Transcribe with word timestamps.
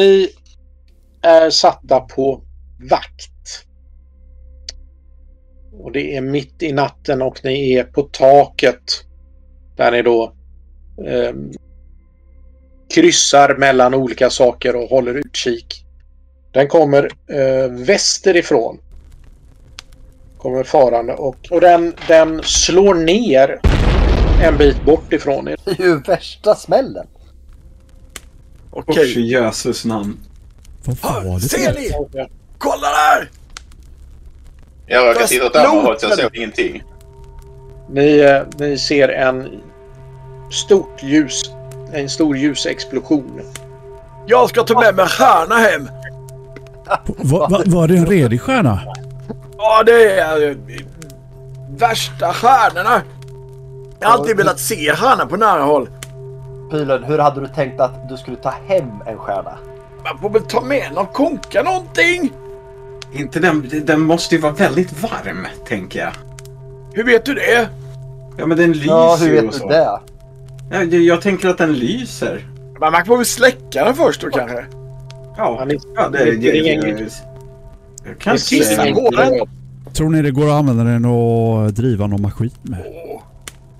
Ni 0.00 0.28
är 1.22 1.50
satta 1.50 2.00
på 2.00 2.42
vakt. 2.90 3.64
Och 5.72 5.92
det 5.92 6.16
är 6.16 6.20
mitt 6.20 6.62
i 6.62 6.72
natten 6.72 7.22
och 7.22 7.40
ni 7.44 7.72
är 7.72 7.84
på 7.84 8.02
taket. 8.02 9.04
Där 9.76 9.90
ni 9.90 10.02
då 10.02 10.32
eh, 11.06 11.32
kryssar 12.94 13.56
mellan 13.56 13.94
olika 13.94 14.30
saker 14.30 14.76
och 14.76 14.88
håller 14.88 15.14
utkik. 15.14 15.84
Den 16.52 16.68
kommer 16.68 17.10
eh, 17.26 17.70
västerifrån. 17.70 18.78
Kommer 20.38 20.64
farande 20.64 21.14
och, 21.14 21.36
och 21.50 21.60
den, 21.60 21.94
den 22.08 22.42
slår 22.42 22.94
ner 22.94 23.60
en 24.42 24.56
bit 24.56 24.84
bort 24.84 25.12
ifrån 25.12 25.48
er. 25.48 25.56
Det 25.64 25.70
är 25.70 25.86
ju 25.86 26.00
värsta 26.00 26.54
smällen. 26.54 27.06
Okej. 28.70 28.98
Och 28.98 29.06
i 29.06 29.20
Jesus 29.20 29.84
namn. 29.84 30.18
Vad 30.84 31.24
var 31.24 31.34
det 31.34 31.48
Ser 31.48 31.74
ni? 31.74 31.90
Kolla 32.58 32.88
där! 32.88 33.30
Jag 34.86 35.08
råkar 35.08 35.26
titta 35.26 35.46
åt 35.46 35.56
andra 35.56 35.80
hållet 35.80 36.00
så 36.00 36.06
jag 36.06 36.18
såg 36.18 36.36
ingenting. 36.36 36.82
Ni, 37.90 38.18
eh, 38.18 38.42
ni 38.58 38.78
ser 38.78 39.08
en 39.08 39.60
stort 40.50 41.02
ljus, 41.02 41.42
en 41.92 42.08
stor 42.08 42.36
ljusexplosion. 42.36 43.40
Jag 44.26 44.48
ska 44.48 44.62
ta 44.62 44.80
med 44.80 44.94
mig 44.94 45.02
en 45.02 45.08
stjärna 45.08 45.54
hem. 45.54 45.88
Va, 47.06 47.48
va, 47.50 47.62
var 47.66 47.88
det 47.88 47.96
en 47.96 48.06
redig 48.06 48.40
stjärna? 48.40 48.80
Ja, 49.56 49.82
det 49.82 50.12
är 50.18 50.50
eh, 50.50 50.56
värsta 51.70 52.32
stjärnorna. 52.32 53.02
Jag 54.00 54.08
har 54.08 54.18
alltid 54.18 54.36
velat 54.36 54.60
se 54.60 54.94
stjärnor 54.96 55.26
på 55.26 55.36
nära 55.36 55.62
håll. 55.62 55.88
Pylen, 56.70 57.04
hur 57.04 57.18
hade 57.18 57.40
du 57.40 57.48
tänkt 57.48 57.80
att 57.80 58.08
du 58.08 58.16
skulle 58.16 58.36
ta 58.36 58.54
hem 58.66 58.90
en 59.06 59.18
stjärna? 59.18 59.58
Man 60.04 60.18
får 60.20 60.30
väl 60.30 60.42
ta 60.42 60.60
med 60.60 60.92
någon 60.94 61.06
konka 61.06 61.62
någonting. 61.62 62.32
Inte 63.12 63.40
den, 63.40 63.70
den 63.84 64.00
måste 64.00 64.34
ju 64.34 64.40
vara 64.40 64.52
väldigt 64.52 65.02
varm, 65.02 65.46
tänker 65.68 65.98
jag. 66.00 66.12
Hur 66.92 67.04
vet 67.04 67.24
du 67.24 67.34
det? 67.34 67.68
Ja, 68.38 68.46
men 68.46 68.56
den 68.58 68.72
lyser 68.72 68.86
Ja, 68.90 69.16
hur 69.20 69.30
vet 69.32 69.44
och 69.44 69.52
du 69.52 69.58
så. 69.58 69.68
det? 69.68 69.76
Ja, 69.76 70.00
jag, 70.70 70.86
jag 70.94 71.22
tänker 71.22 71.48
att 71.48 71.58
den 71.58 71.72
lyser. 71.72 72.44
Men 72.80 72.92
man 72.92 73.04
får 73.06 73.16
väl 73.16 73.26
släcka 73.26 73.84
den 73.84 73.94
först 73.94 74.20
då 74.20 74.30
kanske? 74.30 74.64
Ja, 75.36 75.66
Ja, 75.96 76.08
det, 76.08 76.24
det, 76.24 76.56
ingen- 76.58 76.98
jag, 78.04 78.18
kan 78.18 78.34
inte... 78.34 78.92
på 78.94 79.10
den. 79.10 79.32
Tror 79.94 80.10
ni 80.10 80.22
det 80.22 80.30
går 80.30 80.46
att 80.46 80.52
använda 80.52 80.84
den 80.84 81.04
och 81.04 81.72
driva 81.72 82.06
någon 82.06 82.22
maskin 82.22 82.50
med? 82.62 82.84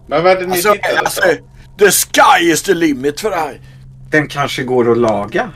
Men 0.06 0.22
vad 0.22 0.32
är 0.32 0.36
det 0.40 0.46
ni 0.46 0.52
Alltså, 0.52 0.72
tittar 0.72 0.98
alltså? 0.98 1.22
The 1.80 1.90
sky 1.90 2.40
is 2.50 2.62
the 2.62 2.74
limit 2.74 3.20
för 3.20 3.30
det 3.30 3.36
här. 3.36 3.60
Den 4.10 4.28
kanske 4.28 4.62
går 4.62 4.90
att 4.90 4.98
laga. 4.98 5.50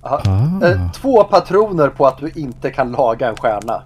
Ah. 0.00 0.18
Eh, 0.66 0.92
Två 0.92 1.24
patroner 1.24 1.88
på 1.88 2.06
att 2.06 2.18
du 2.18 2.30
inte 2.34 2.70
kan 2.70 2.92
laga 2.92 3.28
en 3.28 3.36
stjärna. 3.36 3.82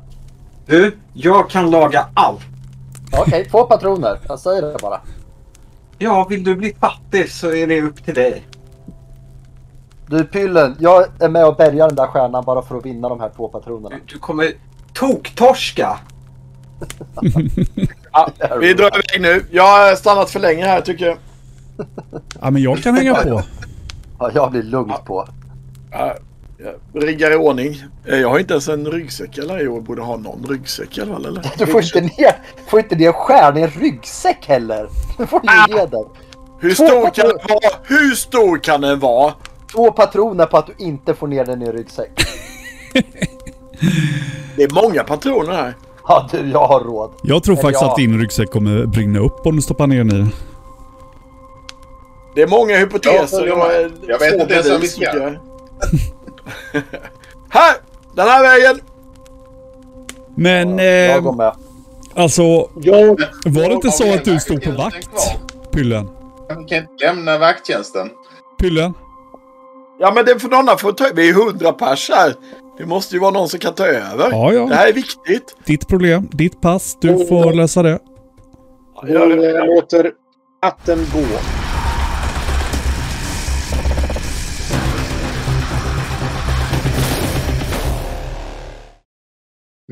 Du, 0.67 0.97
jag 1.13 1.51
kan 1.51 1.71
laga 1.71 2.07
allt. 2.15 2.41
Okej, 3.13 3.49
två 3.51 3.65
patroner. 3.65 4.19
Jag 4.29 4.39
säger 4.39 4.63
det 4.63 4.77
bara. 4.83 5.01
Ja, 5.99 6.27
vill 6.31 6.45
du 6.45 6.57
bli 6.57 6.75
fattig 6.81 7.31
så 7.31 7.53
är 7.55 7.67
det 7.67 7.83
upp 7.83 8.05
till 8.05 8.15
dig. 8.15 8.43
Du 10.07 10.25
Pyllen, 10.25 10.77
jag 10.79 11.05
är 11.21 11.29
med 11.29 11.47
och 11.47 11.57
bärgar 11.57 11.87
den 11.87 11.97
där 11.97 12.07
stjärnan 12.07 12.45
bara 12.45 12.63
för 12.63 12.79
att 12.79 12.87
vinna 12.87 13.09
de 13.09 13.21
här 13.21 13.31
två 13.37 13.49
patronerna. 13.49 13.97
Du, 14.07 14.13
du 14.15 14.19
kommer 14.19 14.53
toktorska. 14.93 15.99
Ja, 18.15 18.29
vi 18.61 18.75
drar 18.75 18.91
iväg 18.95 19.21
nu. 19.21 19.47
Jag 19.51 19.63
har 19.63 19.95
stannat 19.97 20.31
för 20.31 20.41
länge 20.41 20.65
här 20.67 20.81
tycker 20.81 21.07
jag. 21.07 21.17
Ja, 22.41 22.51
men 22.51 22.63
jag 22.63 22.79
kan 22.79 22.95
hänga 22.97 23.15
på. 23.15 23.43
Ja, 24.19 24.31
jag 24.35 24.51
blir 24.51 24.63
lugnt 24.63 25.05
på. 25.05 25.29
Ja, 25.91 26.15
jag 26.93 27.05
riggar 27.05 27.33
i 27.33 27.37
ordning. 27.37 27.83
Eh, 28.07 28.19
Jag 28.19 28.29
har 28.29 28.39
inte 28.39 28.55
ens 28.55 28.69
en 28.69 28.87
ryggsäck 28.87 29.39
eller? 29.39 29.59
Jag 29.59 29.83
borde 29.83 30.03
ha 30.03 30.17
någon 30.17 30.45
ryggsäck 30.49 30.99
i 30.99 31.01
alla 31.01 31.13
fall 31.13 31.27
eller? 31.27 31.47
Du 31.59 31.67
får 31.67 31.83
inte 31.83 32.01
ner, 32.01 32.33
får 32.67 32.81
inte 32.81 32.97
ner 32.97 33.13
stjärnan 33.13 33.59
i 33.59 33.63
en 33.63 33.71
ryggsäck 33.71 34.47
heller. 34.47 34.89
Du 35.19 35.27
får 35.27 35.41
ju 35.45 35.75
ge 35.77 35.87
den. 35.87 36.05
Hur 36.61 36.71
stor 36.75 37.11
kan 37.15 37.27
den 37.29 37.39
vara? 37.49 37.75
Hur 37.85 38.15
stor 38.15 38.59
kan 38.59 38.81
den 38.81 38.99
vara? 38.99 39.33
Två 39.73 39.91
patroner 39.93 40.47
på 40.47 40.57
att 40.59 40.67
du 40.67 40.85
inte 40.85 41.15
får 41.15 41.27
ner 41.27 41.45
den 41.45 41.63
i 41.63 41.67
en 41.67 41.73
ryggsäck. 41.73 42.11
Det 44.57 44.63
är 44.63 44.83
många 44.83 45.03
patroner 45.05 45.53
här. 45.53 45.75
Ja 46.09 46.29
du, 46.33 46.51
jag 46.51 46.67
har 46.67 46.81
råd. 46.81 47.11
Jag 47.23 47.43
tror 47.43 47.55
Eller 47.55 47.63
faktiskt 47.63 47.83
ja. 47.83 47.91
att 47.91 47.97
din 47.97 48.19
ryggsäck 48.21 48.51
kommer 48.51 48.87
brinna 48.87 49.19
upp 49.19 49.47
om 49.47 49.57
du 49.57 49.63
stoppar 49.63 49.87
ner 49.87 50.05
den 50.05 50.27
i. 50.27 50.27
Det 52.35 52.43
är 52.43 52.47
många 52.47 52.77
hypoteser. 52.77 53.47
Ja, 53.47 53.73
eh, 53.73 53.91
jag 54.09 54.19
vet 54.19 54.41
inte 54.41 54.55
ens 54.55 54.71
om 54.71 54.81
vi 54.81 54.89
ska. 54.89 55.03
jag. 55.05 55.15
här! 57.49 57.75
Den 58.17 58.29
här 58.29 58.43
vägen! 58.43 58.81
Men 60.37 60.79
Jag 60.79 61.23
går 61.25 61.31
eh, 61.31 61.37
med. 61.37 61.53
alltså, 62.15 62.43
Jag, 62.83 63.07
var 63.45 63.69
det 63.69 63.73
inte 63.75 63.87
Ja, 63.87 63.93
så 63.93 64.15
att 64.15 64.25
du 64.25 64.41
stod 64.41 64.63
på 64.63 64.71
vakt? 64.71 65.09
Pyllen? 65.73 66.09
Vi 66.49 66.55
kan 66.55 66.79
inte 66.79 67.05
lämna 67.07 67.39
vakttjänsten. 67.39 68.11
Pyllen? 68.61 68.95
Ja 70.01 70.13
men 70.15 70.25
det 70.25 70.39
får 70.39 70.49
någon 70.49 70.79
få 70.79 70.93
ta 70.93 71.07
Vi 71.15 71.29
är 71.29 71.35
hundra 71.35 71.73
pers 71.73 72.11
här. 72.15 72.35
Det 72.79 72.87
måste 72.87 73.15
ju 73.15 73.21
vara 73.21 73.31
någon 73.31 73.49
som 73.49 73.61
kan 73.61 73.75
ta 73.75 73.87
över. 73.87 74.29
Ja, 74.31 74.49
Det 74.51 74.55
ja. 74.57 74.67
här 74.67 74.89
är 74.89 74.93
viktigt. 74.93 75.57
Ditt 75.65 75.89
problem, 75.89 76.29
ditt 76.33 76.61
pass. 76.61 76.97
Du 77.01 77.27
får 77.27 77.53
lösa 77.53 77.83
det. 77.83 77.99
Jag 79.07 79.31
det. 79.31 79.65
låter 79.67 80.11
natten 80.63 80.99
gå. 81.15 81.21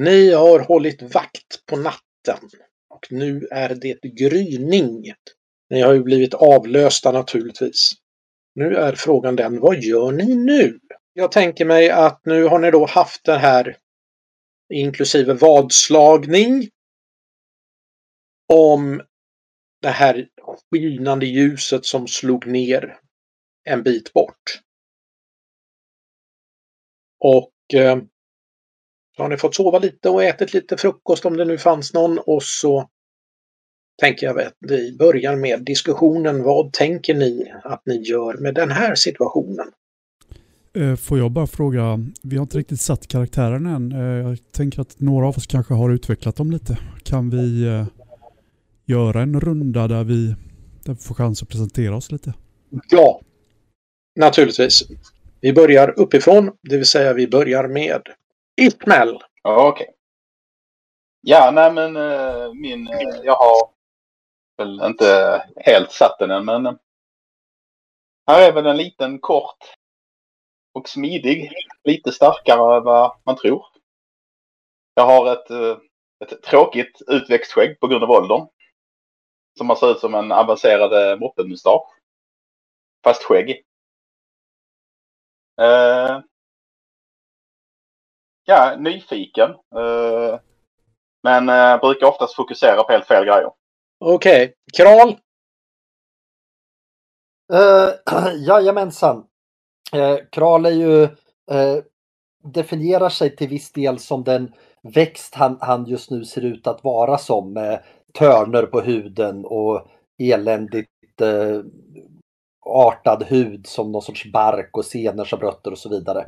Ni 0.00 0.32
har 0.32 0.60
hållit 0.60 1.02
vakt 1.02 1.66
på 1.66 1.76
natten 1.76 2.48
och 2.88 3.06
nu 3.10 3.48
är 3.50 3.74
det 3.74 4.00
gryning. 4.02 5.12
Ni 5.70 5.80
har 5.80 5.92
ju 5.92 6.02
blivit 6.02 6.34
avlösta 6.34 7.12
naturligtvis. 7.12 7.92
Nu 8.54 8.74
är 8.74 8.92
frågan 8.92 9.36
den, 9.36 9.60
vad 9.60 9.82
gör 9.82 10.12
ni 10.12 10.34
nu? 10.34 10.80
Jag 11.12 11.32
tänker 11.32 11.64
mig 11.64 11.90
att 11.90 12.20
nu 12.24 12.44
har 12.44 12.58
ni 12.58 12.70
då 12.70 12.86
haft 12.86 13.24
den 13.24 13.40
här 13.40 13.76
inklusive 14.74 15.34
vadslagning 15.34 16.68
om 18.52 19.02
det 19.82 19.90
här 19.90 20.28
skinande 20.70 21.26
ljuset 21.26 21.84
som 21.84 22.08
slog 22.08 22.46
ner 22.46 22.98
en 23.64 23.82
bit 23.82 24.12
bort. 24.12 24.60
Och 27.18 27.74
eh, 27.74 27.98
så 29.16 29.22
har 29.22 29.28
ni 29.28 29.36
fått 29.36 29.54
sova 29.54 29.78
lite 29.78 30.08
och 30.08 30.24
ätit 30.24 30.54
lite 30.54 30.76
frukost 30.76 31.24
om 31.24 31.36
det 31.36 31.44
nu 31.44 31.58
fanns 31.58 31.94
någon 31.94 32.18
och 32.18 32.42
så 32.42 32.88
tänker 34.00 34.26
jag 34.26 34.40
att 34.40 34.54
vi 34.68 34.96
börjar 34.96 35.36
med 35.36 35.64
diskussionen. 35.64 36.42
Vad 36.42 36.72
tänker 36.72 37.14
ni 37.14 37.52
att 37.64 37.82
ni 37.86 38.02
gör 38.02 38.34
med 38.34 38.54
den 38.54 38.70
här 38.70 38.94
situationen? 38.94 39.66
Eh, 40.74 40.96
Får 40.96 41.18
jag 41.18 41.30
bara 41.30 41.46
fråga, 41.46 41.98
vi 42.22 42.36
har 42.36 42.42
inte 42.42 42.58
riktigt 42.58 42.80
satt 42.80 43.06
karaktären 43.08 43.66
än. 43.66 43.92
Eh, 43.92 44.28
Jag 44.30 44.38
tänker 44.52 44.80
att 44.80 45.00
några 45.00 45.28
av 45.28 45.36
oss 45.36 45.46
kanske 45.46 45.74
har 45.74 45.90
utvecklat 45.90 46.36
dem 46.36 46.50
lite. 46.50 46.78
Kan 47.02 47.30
vi 47.30 47.66
eh, 47.66 47.86
göra 48.86 49.22
en 49.22 49.40
runda 49.40 49.88
där 49.88 50.04
vi, 50.04 50.34
där 50.84 50.92
vi 50.92 51.00
får 51.00 51.14
chans 51.14 51.42
att 51.42 51.48
presentera 51.48 51.96
oss 51.96 52.12
lite? 52.12 52.34
Ja, 52.90 53.20
naturligtvis. 54.16 54.82
Vi 55.40 55.52
börjar 55.52 55.98
uppifrån, 56.00 56.50
det 56.62 56.76
vill 56.76 56.86
säga 56.86 57.12
vi 57.12 57.28
börjar 57.28 57.68
med 57.68 58.00
Ismail. 58.60 59.18
Ja, 59.42 59.68
okej. 59.68 59.94
Ja, 61.20 61.50
nej 61.50 61.72
men 61.72 61.96
eh, 61.96 62.54
min... 62.54 62.88
Eh, 62.88 63.20
jag 63.24 63.34
har 63.34 63.70
väl 64.56 64.82
inte 64.84 65.42
helt 65.56 65.92
satt 65.92 66.18
den 66.18 66.30
än, 66.30 66.44
men... 66.44 66.66
Eh, 66.66 66.74
här 68.26 68.48
är 68.48 68.52
väl 68.52 68.66
en 68.66 68.76
liten 68.76 69.18
kort 69.18 69.74
och 70.72 70.88
smidig. 70.88 71.52
Lite 71.84 72.12
starkare 72.12 72.76
än 72.76 72.84
vad 72.84 73.16
man 73.24 73.36
tror. 73.36 73.66
Jag 74.94 75.06
har 75.06 75.32
ett, 75.32 75.50
ett 76.24 76.42
tråkigt 76.42 77.02
utväxt 77.06 77.52
skägg 77.52 77.80
på 77.80 77.86
grund 77.86 78.04
av 78.04 78.10
åldern. 78.10 78.48
Som 79.58 79.68
har 79.68 79.76
sett 79.76 79.88
ut 79.88 80.00
som 80.00 80.14
en 80.14 80.32
avancerad 80.32 81.20
moppemustasch. 81.20 81.88
Fast 83.04 83.22
skägg. 83.22 83.64
Eh, 85.60 86.20
ja, 88.44 88.76
nyfiken. 88.78 89.50
Eh, 89.50 90.38
men 91.22 91.48
eh, 91.48 91.80
brukar 91.80 92.06
oftast 92.06 92.36
fokusera 92.36 92.82
på 92.82 92.92
helt 92.92 93.06
fel 93.06 93.24
grejer. 93.24 93.50
Okej, 94.04 94.54
Kral. 94.76 95.16
Uh, 97.52 98.34
jajamensan. 98.46 99.24
Uh, 99.96 100.16
Kral 100.32 100.66
är 100.66 100.70
ju, 100.70 101.02
uh, 101.02 101.82
definierar 102.44 103.08
sig 103.08 103.36
till 103.36 103.48
viss 103.48 103.72
del 103.72 103.98
som 103.98 104.24
den 104.24 104.52
växt 104.82 105.34
han, 105.34 105.58
han 105.60 105.86
just 105.86 106.10
nu 106.10 106.24
ser 106.24 106.44
ut 106.44 106.66
att 106.66 106.84
vara 106.84 107.18
som. 107.18 107.52
Med 107.52 107.82
törner 108.18 108.62
på 108.62 108.80
huden 108.80 109.44
och 109.44 109.86
eländigt 110.18 110.88
uh, 111.22 111.62
artad 112.70 113.22
hud 113.22 113.66
som 113.66 113.92
någon 113.92 114.02
sorts 114.02 114.32
bark 114.32 114.70
och 114.76 114.84
senor 114.84 115.24
som 115.24 115.40
rötter 115.40 115.70
och 115.70 115.78
så 115.78 115.88
vidare. 115.88 116.26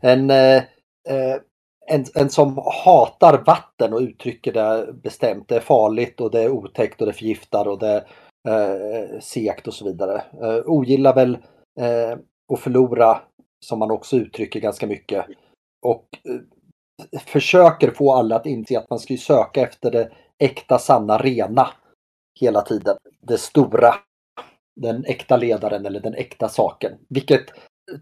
En, 0.00 0.30
eh, 0.30 0.56
eh, 0.56 0.62
Eh, 1.08 1.40
en, 1.90 2.04
en 2.14 2.30
som 2.30 2.58
hatar 2.84 3.44
vatten 3.46 3.92
och 3.92 4.00
uttrycker 4.00 4.52
det 4.52 4.92
bestämt. 4.92 5.48
Det 5.48 5.56
är 5.56 5.60
farligt 5.60 6.20
och 6.20 6.30
det 6.30 6.42
är 6.42 6.50
otäckt 6.50 7.00
och 7.00 7.06
det 7.06 7.12
förgiftar 7.12 7.68
och 7.68 7.78
det 7.78 8.04
är 8.48 9.12
eh, 9.12 9.20
segt 9.20 9.66
och 9.66 9.74
så 9.74 9.84
vidare. 9.84 10.22
Eh, 10.42 10.62
ogillar 10.66 11.14
väl 11.14 11.38
eh, 11.80 12.18
att 12.52 12.60
förlora 12.60 13.20
som 13.66 13.78
man 13.78 13.90
också 13.90 14.16
uttrycker 14.16 14.60
ganska 14.60 14.86
mycket. 14.86 15.26
Och 15.86 16.08
eh, 16.24 17.20
försöker 17.20 17.90
få 17.90 18.14
alla 18.14 18.36
att 18.36 18.46
inse 18.46 18.78
att 18.78 18.90
man 18.90 18.98
ska 18.98 19.12
ju 19.12 19.18
söka 19.18 19.60
efter 19.62 19.90
det 19.90 20.10
äkta, 20.38 20.78
sanna, 20.78 21.18
rena 21.18 21.68
hela 22.40 22.62
tiden. 22.62 22.96
Det 23.20 23.38
stora. 23.38 23.94
Den 24.80 25.04
äkta 25.04 25.36
ledaren 25.36 25.86
eller 25.86 26.00
den 26.00 26.14
äkta 26.14 26.48
saken. 26.48 26.92
Vilket 27.08 27.44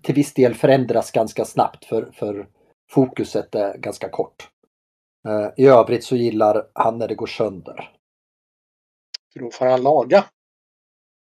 till 0.02 0.14
viss 0.14 0.34
del 0.34 0.54
förändras 0.54 1.10
ganska 1.10 1.44
snabbt 1.44 1.84
för, 1.84 2.10
för 2.12 2.46
fokuset 2.90 3.54
är 3.54 3.76
ganska 3.78 4.08
kort. 4.08 4.48
Eh, 5.28 5.48
I 5.56 5.66
övrigt 5.66 6.04
så 6.04 6.16
gillar 6.16 6.66
han 6.74 6.98
när 6.98 7.08
det 7.08 7.14
går 7.14 7.26
sönder. 7.26 7.90
För 9.32 9.40
då 9.40 9.50
får 9.50 9.66
han 9.66 9.82
laga. 9.82 10.24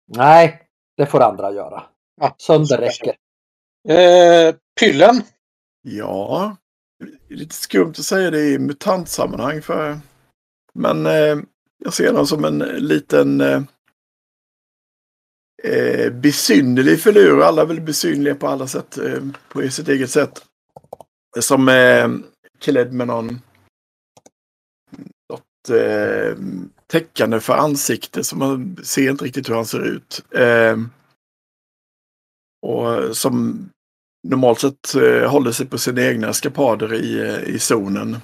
Nej, 0.08 0.68
det 0.98 1.06
får 1.06 1.22
andra 1.22 1.52
göra. 1.52 1.84
Ja, 2.22 2.36
Sönder 2.38 2.78
räcker. 2.78 3.16
Eh, 3.90 4.56
pyllen. 4.80 5.22
Ja, 5.82 6.58
det 7.28 7.34
är 7.34 7.38
lite 7.38 7.56
skumt 7.56 7.90
att 7.90 8.06
säga 8.06 8.32
det 8.32 8.50
i 8.54 8.60
mutantsammanhang 8.60 9.62
för... 9.62 10.00
Men 10.74 11.06
eh, 11.06 11.38
jag 11.84 11.94
ser 11.94 12.08
honom 12.08 12.28
som 12.28 12.46
en 12.46 12.58
liten 12.60 13.42
eh, 13.42 13.62
eh, 15.64 16.12
besynnerlig 16.12 17.02
filur. 17.02 17.42
Alla 17.42 17.62
är 17.62 17.66
väl 17.66 17.82
besynnerliga 17.82 18.36
på 18.36 18.48
alla 18.48 18.68
sätt, 18.68 18.98
eh, 18.98 19.24
på 19.50 19.70
sitt 19.70 19.88
eget 19.88 20.10
sätt. 20.10 20.46
Som 21.40 21.70
eh, 21.70 21.76
är 21.76 22.22
klädd 22.60 22.94
med 22.94 23.08
någon 23.08 23.42
något 25.30 25.70
eh, 25.70 26.38
täckande 26.88 27.40
för 27.40 27.54
ansikte 27.54 28.24
så 28.24 28.36
man 28.36 28.78
ser 28.84 29.12
inte 29.12 29.26
riktigt 29.26 29.50
hur 29.50 29.56
han 29.56 29.66
ser 29.66 29.84
ut. 29.84 30.26
Eh, 30.32 30.78
och 32.62 33.18
som 33.18 33.70
normalt 34.28 34.60
sett 34.60 34.96
eh, 34.96 35.32
håller 35.32 35.52
sig 35.52 35.66
på 35.66 35.78
sina 35.78 36.02
egna 36.02 36.34
skapader 36.34 36.94
i, 36.94 37.20
eh, 37.20 37.56
i 37.56 37.60
zonen. 37.60 38.18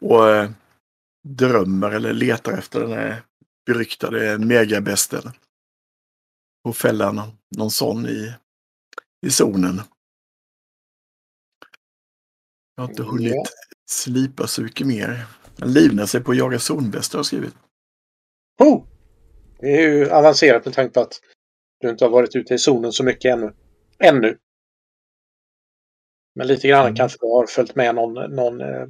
Och 0.00 0.28
eh, 0.28 0.50
drömmer 1.28 1.90
eller 1.90 2.12
letar 2.12 2.52
efter 2.52 2.80
den 2.80 2.92
här 2.92 3.22
beryktade 3.66 4.38
megabästen. 4.38 5.32
Och 6.68 6.76
fälla 6.76 7.12
någon, 7.12 7.30
någon 7.56 7.70
sån 7.70 8.06
i, 8.06 8.34
i 9.26 9.30
zonen. 9.30 9.80
Jag 12.76 12.82
har 12.82 12.90
inte 12.90 13.02
hunnit 13.02 13.32
Ja. 13.34 13.44
slipa 13.90 14.46
så 14.46 14.62
mycket 14.62 14.86
mer. 14.86 15.26
Han 15.58 15.72
livnär 15.72 16.06
sig 16.06 16.20
på 16.22 16.30
att 16.30 16.38
jaga 16.38 16.58
zonbästar 16.58 17.18
har 17.18 17.24
skrivit. 17.24 17.54
Oh! 18.60 18.84
Det 19.60 19.66
är 19.82 19.88
ju 19.88 20.10
avancerat 20.10 20.64
med 20.64 20.74
tanke 20.74 20.94
på 20.94 21.00
att 21.00 21.20
du 21.80 21.90
inte 21.90 22.04
har 22.04 22.10
varit 22.10 22.36
ute 22.36 22.54
i 22.54 22.58
zonen 22.58 22.92
så 22.92 23.04
mycket 23.04 23.32
ännu. 23.32 23.52
Ännu. 23.98 24.38
Men 26.34 26.46
lite 26.46 26.68
grann 26.68 26.86
Mm. 26.86 26.96
kanske 26.96 27.18
du 27.20 27.26
har 27.26 27.46
följt 27.46 27.74
med 27.74 27.94
någon, 27.94 28.34
någon, 28.34 28.60
eh, 28.60 28.86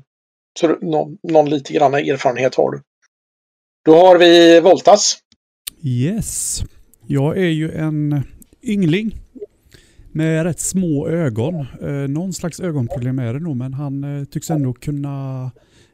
någon, 0.81 1.19
någon 1.23 1.51
lite 1.51 1.73
grann 1.73 1.95
erfarenhet 1.95 2.55
har 2.55 2.71
du. 2.71 2.83
Då 3.85 3.95
har 3.95 4.19
vi 4.19 4.61
Voltas. 4.61 5.19
Yes. 5.85 6.61
Jag 7.07 7.39
är 7.39 7.49
ju 7.51 7.71
en 7.73 8.23
yngling 8.63 9.21
med 10.13 10.45
rätt 10.45 10.61
små 10.61 11.09
ögon. 11.09 11.67
Eh, 11.83 11.93
någon 12.09 12.33
slags 12.33 12.61
ögonproblem 12.61 13.19
är 13.19 13.35
det 13.35 13.41
nog, 13.41 13.57
men 13.57 13.75
han 13.75 14.05
eh, 14.05 14.25
tycks 14.25 14.51
ändå 14.51 14.73
kunna 14.73 15.51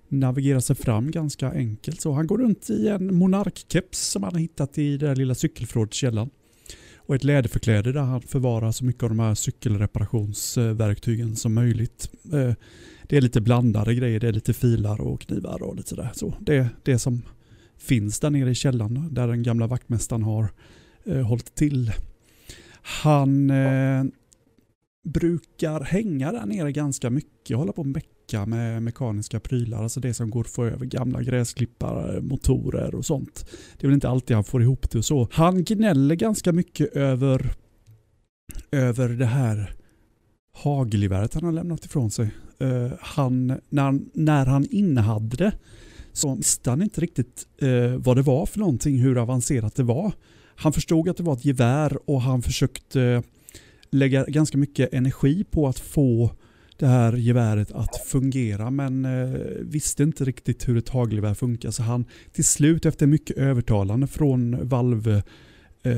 navigera 0.09 0.61
sig 0.61 0.77
fram 0.77 1.11
ganska 1.11 1.53
enkelt. 1.53 2.01
Så 2.01 2.13
han 2.13 2.27
går 2.27 2.39
runt 2.39 2.71
i 2.71 2.89
en 2.89 3.15
monarkkeps 3.15 3.99
som 3.99 4.23
han 4.23 4.33
har 4.33 4.41
hittat 4.41 4.79
i 4.79 4.97
det 4.97 5.07
där 5.07 5.17
lilla 5.17 5.35
cykelförrådet 5.35 5.95
i 5.95 5.97
källaren. 5.97 6.31
Och 6.97 7.15
ett 7.15 7.25
läderförkläde 7.25 7.93
där 7.93 8.01
han 8.01 8.21
förvarar 8.21 8.73
så 8.73 8.85
mycket 8.85 9.03
av 9.03 9.09
de 9.09 9.19
här 9.19 9.35
cykelreparationsverktygen 9.35 11.37
som 11.37 11.55
möjligt. 11.55 12.11
Eh, 12.33 12.53
Det 13.09 13.17
är 13.17 13.21
lite 13.21 13.41
blandade 13.41 13.95
grejer, 13.95 14.21
det 14.21 14.29
är 14.29 14.33
lite 14.33 14.53
filar 14.53 15.01
och 15.01 15.21
knivar 15.21 15.63
och 15.63 15.77
lite 15.77 15.89
sådär. 15.89 16.11
Så 16.15 16.35
det 16.41 16.57
är 16.57 16.69
det 16.83 16.99
som 16.99 17.23
finns 17.79 18.21
där 18.21 18.31
nere 18.31 18.51
i 18.51 18.55
källaren 18.55 19.15
där 19.15 19.29
den 19.29 19.43
gamla 19.43 19.67
vaktmästaren 19.67 20.23
har 20.23 20.49
eh, 21.05 21.21
hållit 21.21 21.55
till. 21.55 21.93
Han 22.89 23.51
eh, 23.51 24.05
brukar 25.09 25.81
hänga 25.81 26.33
där 26.33 26.47
nere 26.47 26.73
ganska 26.73 27.11
mycket 27.11 27.55
och 27.55 27.59
hålla 27.59 27.73
på 27.73 27.81
och 27.83 27.87
mecka 27.87 28.47
med 28.47 28.83
mekaniska 28.83 29.41
prylar, 29.41 29.83
alltså 29.83 30.01
det 30.01 30.15
som 30.15 30.31
går 30.31 30.41
att 30.41 30.51
få 30.51 30.65
över 30.65 30.87
gamla 30.87 31.23
gräsklippare, 31.23 32.21
motorer 32.21 32.95
och 32.95 33.05
sånt. 33.07 33.47
Det 33.79 33.87
är 33.87 33.89
väl 33.89 33.95
inte 33.95 34.09
alltid 34.09 34.35
han 34.35 34.45
får 34.45 34.63
ihop 34.63 34.91
det 34.91 34.99
och 34.99 35.05
så. 35.05 35.29
Han 35.33 35.65
gnäller 35.65 36.15
ganska 36.15 36.53
mycket 36.53 36.97
över, 36.97 37.51
över 38.71 39.09
det 39.09 39.27
här 39.27 39.75
hagelgeväret 40.55 41.35
han 41.35 41.45
har 41.45 41.53
lämnat 41.53 41.85
ifrån 41.85 42.11
sig. 42.11 42.31
Eh, 42.59 42.93
han, 43.01 43.47
när, 43.69 43.83
han- 43.83 44.11
när 44.15 44.47
han 44.47 44.67
innehade 44.71 45.37
det 45.37 45.53
så 46.13 46.35
visste 46.35 46.71
han 46.71 46.83
inte 46.83 47.01
riktigt 47.01 47.47
eh, 47.59 47.97
vad 47.99 48.17
det 48.17 48.23
var 48.23 48.47
för 48.47 48.59
någonting, 48.59 48.99
hur 48.99 49.19
avancerat 49.23 49.75
det 49.75 49.83
var. 49.83 50.13
Han 50.61 50.73
förstod 50.73 51.09
att 51.09 51.17
det 51.17 51.23
var 51.23 51.33
ett 51.33 51.45
gevär 51.45 51.99
och 52.05 52.23
han 52.23 52.43
försökte 52.43 53.03
eh, 53.03 53.23
lägga 53.91 54.25
ganska 54.25 54.59
mycket 54.59 54.93
energi 54.93 55.45
på 55.51 55.69
att 55.69 55.79
få 55.79 56.31
det 56.77 56.87
här 56.87 57.13
geväret 57.17 57.73
att 57.73 57.97
fungera 58.07 58.71
men 58.71 59.05
eh, 59.05 59.41
visste 59.61 60.03
inte 60.03 60.25
riktigt 60.25 60.69
hur 60.69 60.77
ett 60.79 60.89
hagelgevär 60.89 61.35
funkar 61.35 61.71
så 61.71 61.83
han 61.83 62.05
till 62.33 62.45
slut 62.45 62.87
efter 62.87 63.07
mycket 63.07 63.37
övertalande 63.37 64.07
från 64.07 64.69
valv, 64.69 65.09
eh, 65.83 65.93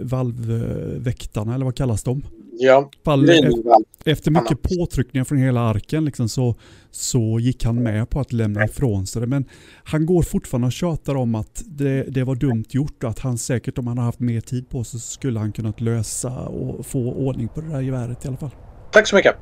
valvväktarna 0.00 1.54
eller 1.54 1.64
vad 1.64 1.76
kallas 1.76 2.02
de? 2.02 2.22
Ja, 2.52 2.90
Linvall. 3.16 3.84
Efter 4.04 4.30
mycket 4.30 4.62
påtryckningar 4.62 5.24
från 5.24 5.38
hela 5.38 5.60
arken 5.60 6.04
liksom, 6.04 6.28
så, 6.28 6.54
så 6.90 7.38
gick 7.40 7.64
han 7.64 7.82
med 7.82 8.10
på 8.10 8.20
att 8.20 8.32
lämna 8.32 8.64
ifrån 8.64 9.06
sig 9.06 9.20
det. 9.20 9.26
Men 9.26 9.44
han 9.84 10.06
går 10.06 10.22
fortfarande 10.22 10.66
och 10.66 10.72
tjatar 10.72 11.14
om 11.14 11.34
att 11.34 11.62
det, 11.66 12.02
det 12.02 12.24
var 12.24 12.34
dumt 12.34 12.64
gjort 12.68 13.04
och 13.04 13.10
att 13.10 13.18
han 13.18 13.38
säkert 13.38 13.78
om 13.78 13.86
han 13.86 13.98
har 13.98 14.04
haft 14.04 14.20
mer 14.20 14.40
tid 14.40 14.68
på 14.68 14.84
sig 14.84 15.00
så 15.00 15.08
skulle 15.08 15.38
han 15.38 15.52
kunnat 15.52 15.80
lösa 15.80 16.30
och 16.30 16.86
få 16.86 17.12
ordning 17.12 17.48
på 17.48 17.60
det 17.60 17.68
där 17.68 17.80
geväret 17.80 18.24
i 18.24 18.28
alla 18.28 18.36
fall. 18.36 18.54
Tack 18.92 19.06
så 19.06 19.16
mycket. 19.16 19.36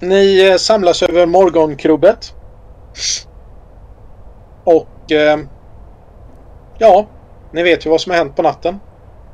Ni 0.00 0.48
eh, 0.50 0.56
samlas 0.56 1.02
över 1.02 1.26
morgonkrubbet. 1.26 2.34
Och 4.64 5.12
eh, 5.12 5.38
ja, 6.78 7.06
ni 7.52 7.62
vet 7.62 7.86
ju 7.86 7.90
vad 7.90 8.00
som 8.00 8.10
har 8.10 8.18
hänt 8.18 8.36
på 8.36 8.42
natten. 8.42 8.78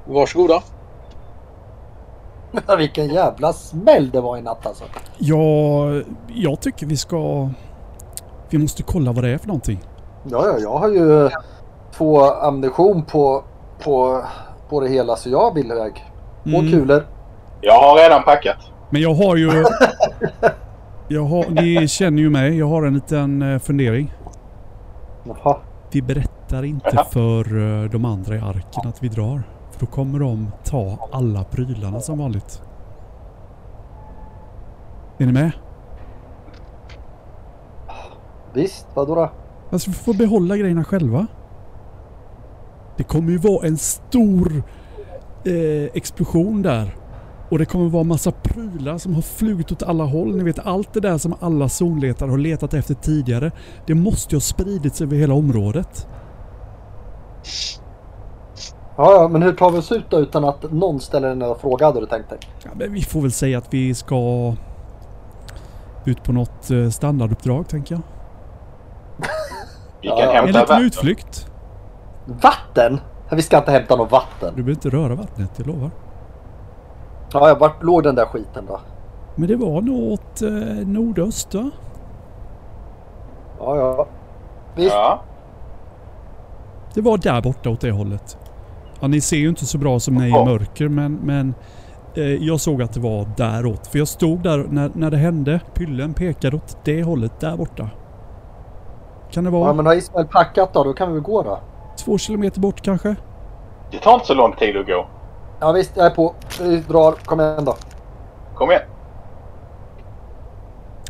Varsågoda. 0.07 0.63
Vilken 2.79 3.09
jävla 3.09 3.53
smäll 3.53 4.11
det 4.11 4.21
var 4.21 4.37
i 4.37 4.43
natt 4.43 4.67
alltså. 4.67 4.85
Ja, 5.19 5.85
jag 6.29 6.61
tycker 6.61 6.87
vi 6.87 6.97
ska... 6.97 7.49
Vi 8.51 8.59
måste 8.59 8.83
kolla 8.83 9.13
vad 9.13 9.25
det 9.25 9.31
är 9.31 9.39
för 9.39 9.47
någonting. 9.47 9.81
Ja, 10.25 10.47
ja, 10.47 10.59
jag 10.59 10.79
har 10.79 10.89
ju 10.89 11.31
två 11.97 12.25
ammunition 12.25 13.03
på, 13.03 13.45
på, 13.85 14.23
på 14.69 14.81
det 14.81 14.89
hela 14.89 15.17
så 15.17 15.31
jag 15.31 15.55
vill 15.55 15.71
iväg. 15.71 16.05
Två 16.45 16.59
Mm. 16.59 16.71
kulor. 16.73 17.07
Jag 17.61 17.81
har 17.81 17.97
redan 18.03 18.23
packat. 18.23 18.57
Men 18.91 19.03
jag 19.03 19.15
har 19.15 19.37
ju... 19.37 19.51
Jag 21.11 21.25
har, 21.25 21.45
ni 21.63 21.89
känner 21.89 22.23
ju 22.23 22.31
mig, 22.31 22.59
jag 22.59 22.67
har 22.69 22.83
en 22.83 22.95
liten 22.95 23.43
eh, 23.53 23.59
fundering. 23.59 24.13
Jaha. 25.25 25.57
Vi 25.93 26.03
berättar 26.03 26.63
inte 26.65 26.91
Jaha. 26.93 27.05
för 27.05 27.59
eh, 27.85 27.91
de 27.91 28.05
andra 28.05 28.35
i 28.37 28.39
arken 28.39 28.89
att 28.89 29.03
vi 29.03 29.09
drar. 29.09 29.43
Då 29.81 29.87
kommer 29.87 30.19
de 30.19 30.51
ta 30.65 31.09
alla 31.13 31.45
prylarna 31.45 32.01
som 32.01 32.19
vanligt. 32.19 32.63
Är 35.19 35.27
ni 35.27 35.33
med? 35.33 35.53
Visst, 38.55 38.87
vadå 38.95 39.15
då? 39.15 39.31
Alltså 39.71 39.91
vi 39.91 39.97
får 39.97 40.15
behålla 40.15 40.57
grejerna 40.57 40.85
själva. 40.85 41.27
Det 42.97 43.05
kommer 43.05 43.31
ju 43.31 43.39
vara 43.39 43.67
en 43.67 43.77
stor 43.77 44.63
eh, 45.45 45.85
explosion 45.95 46.63
där. 46.63 46.97
Och 47.51 47.59
det 47.59 47.65
kommer 47.65 47.89
vara 47.89 48.05
massa 48.05 48.33
prylar 48.33 48.99
som 48.99 49.15
har 49.15 49.23
flugit 49.23 49.73
åt 49.73 49.83
alla 49.83 50.05
håll. 50.05 50.37
Ni 50.37 50.45
vet 50.45 50.59
allt 50.59 50.93
det 50.93 51.01
där 51.01 51.19
som 51.19 51.35
alla 51.41 51.69
zonletare 51.69 52.31
har 52.31 52.39
letat 52.39 52.75
efter 52.75 52.95
tidigare. 52.95 53.53
Det 53.87 53.95
måste 53.95 54.35
ju 54.35 54.37
ha 54.37 54.41
spridits 54.41 55.01
över 55.01 55.17
hela 55.17 55.35
området. 55.35 56.09
Ja, 59.01 59.13
ja, 59.13 59.29
men 59.29 59.43
hur 59.43 59.53
tar 59.53 59.71
vi 59.71 59.79
oss 59.79 59.93
ut 59.93 60.11
då 60.11 60.19
utan 60.19 60.45
att 60.45 60.73
någon 60.73 61.01
ställer 61.01 61.29
en 61.29 61.55
fråga 61.61 61.87
hade 61.87 62.01
du 62.01 62.07
tänkt 62.07 62.31
dig? 62.31 62.39
Ja, 62.65 62.71
men 62.75 62.93
vi 62.93 63.03
får 63.03 63.21
väl 63.21 63.33
säga 63.33 63.59
att 63.59 63.75
vi 63.75 63.95
ska 63.95 64.55
ut 66.05 66.23
på 66.23 66.33
något 66.33 66.71
eh, 66.71 66.89
standarduppdrag 66.89 67.69
tänker 67.69 67.95
jag. 67.95 68.03
Vi 70.03 70.09
kan 70.09 70.19
ja. 70.19 70.25
En 70.25 70.31
hämta 70.35 70.47
liten 70.47 70.61
vatten. 70.61 70.85
utflykt. 70.87 71.47
Vatten? 72.25 73.01
Vi 73.31 73.43
ska 73.43 73.59
inte 73.59 73.71
hämta 73.71 73.97
något 73.97 74.11
vatten. 74.11 74.53
Du 74.57 74.63
behöver 74.63 74.71
inte 74.71 74.91
röra 74.91 75.15
vattnet, 75.15 75.51
jag 75.57 75.67
lovar. 75.67 75.91
Ja, 77.33 77.57
vart 77.61 77.83
låg 77.83 78.03
den 78.03 78.15
där 78.15 78.27
skiten 78.27 78.65
då? 78.69 78.81
Men 79.35 79.49
det 79.49 79.57
var 79.57 79.81
nog 79.81 80.13
åt 80.13 80.43
eh, 80.43 80.51
nordöst 80.87 81.55
va? 81.55 81.71
Ja, 83.59 83.77
ja. 83.77 84.07
Visst. 84.75 84.95
Ja. 84.95 85.23
Det 86.95 87.01
var 87.01 87.19
där 87.19 87.43
borta 87.43 87.71
åt 87.71 87.81
det 87.81 87.91
hållet. 87.91 88.39
Ja, 89.01 89.09
ni 89.09 89.21
ser 89.21 89.37
ju 89.37 89.49
inte 89.49 89.67
så 89.67 89.79
bra 89.79 90.01
som 90.01 90.15
ni 90.15 90.31
är 90.31 90.43
i 90.43 90.45
mörker 90.45 90.89
men, 90.89 91.15
men 91.15 91.55
eh, 92.15 92.25
jag 92.25 92.61
såg 92.61 92.83
att 92.83 92.93
det 92.93 93.01
var 93.01 93.27
däråt. 93.37 93.87
För 93.87 93.99
jag 93.99 94.09
stod 94.09 94.43
där 94.43 94.67
när, 94.71 94.91
när 94.95 95.11
det 95.11 95.17
hände. 95.17 95.61
Pyllen 95.75 96.15
pekade 96.15 96.57
åt 96.57 96.77
det 96.85 97.03
hållet 97.03 97.41
där 97.41 97.57
borta. 97.57 97.91
Kan 99.31 99.45
det 99.45 99.51
vara 99.51 99.69
Ja, 99.69 99.73
men 99.73 99.87
har 99.87 99.95
Ismail 99.95 100.27
packat 100.27 100.73
då? 100.73 100.85
Då 100.85 100.93
kan 100.93 101.09
vi 101.09 101.15
väl 101.15 101.23
gå 101.23 101.43
då? 101.43 101.59
två 101.99 102.19
kilometer 102.19 102.61
bort 102.61 102.81
kanske? 102.81 103.17
Det 103.91 103.99
tar 103.99 104.15
inte 104.15 104.27
så 104.27 104.35
lång 104.35 104.53
tid 104.53 104.77
att 104.77 104.87
gå. 104.87 105.07
Ja 105.61 105.73
visst, 105.73 105.93
jag 105.97 106.07
är 106.07 106.11
på. 106.11 106.35
Vi 106.61 106.77
drar. 106.77 107.13
Kom 107.25 107.41
igen 107.41 107.65
då. 107.65 107.77
Kom 108.55 108.71
igen. 108.71 108.83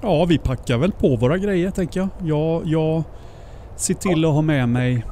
Ja, 0.03 0.25
vi 0.25 0.39
packar 0.39 0.79
väl 0.79 0.93
på 0.93 1.17
våra 1.17 1.39
grejer 1.39 1.71
tänker 1.71 2.01
jag. 2.01 2.09
Jag, 2.23 2.63
jag 2.65 3.03
ser 3.77 3.95
till 3.95 4.25
att 4.25 4.33
ha 4.33 4.43
med 4.43 4.69
mig 4.69 5.05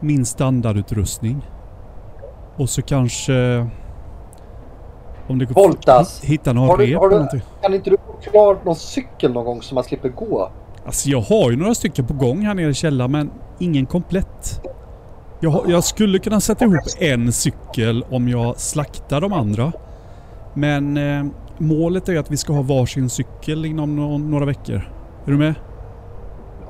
min 0.00 0.24
standardutrustning. 0.24 1.42
Och 2.56 2.68
så 2.68 2.82
kanske... 2.82 3.66
Om 5.26 5.38
det 5.38 5.44
går 5.44 5.54
Voltas. 5.54 6.22
hi- 6.22 6.26
hitta 6.26 6.52
någon 6.52 6.68
Har 6.68 6.76
du- 6.76 6.86
rep 6.86 6.98
har 6.98 7.08
du- 7.08 7.14
någonting. 7.14 7.42
Kan 7.62 7.74
inte 7.74 7.90
du 7.90 7.96
få 8.06 8.30
klar 8.30 8.58
någon 8.64 8.76
cykel 8.76 9.32
någon 9.32 9.44
gång 9.44 9.62
så 9.62 9.74
man 9.74 9.84
slipper 9.84 10.08
gå? 10.08 10.50
Alltså 10.86 11.08
jag 11.08 11.20
har 11.20 11.50
ju 11.50 11.56
några 11.56 11.74
stycken 11.74 12.06
på 12.06 12.14
gång 12.14 12.40
här 12.42 12.54
nere 12.54 12.70
i 12.70 12.74
källaren 12.74 13.10
men 13.12 13.30
ingen 13.58 13.86
komplett. 13.86 14.60
Jag, 15.40 15.62
jag 15.68 15.84
skulle 15.84 16.18
kunna 16.18 16.40
sätta 16.40 16.64
ihop 16.64 16.76
en 17.00 17.32
cykel 17.32 18.04
om 18.10 18.28
jag 18.28 18.58
slaktar 18.58 19.20
de 19.20 19.32
andra. 19.32 19.72
Men 20.54 20.96
eh, 20.96 21.24
målet 21.58 22.08
är 22.08 22.18
att 22.18 22.30
vi 22.30 22.36
ska 22.36 22.52
ha 22.52 22.62
varsin 22.62 23.10
cykel 23.10 23.64
inom 23.64 23.96
nå- 23.96 24.18
några 24.18 24.44
veckor. 24.44 24.90
Är 25.26 25.30
du 25.30 25.36
med? 25.38 25.54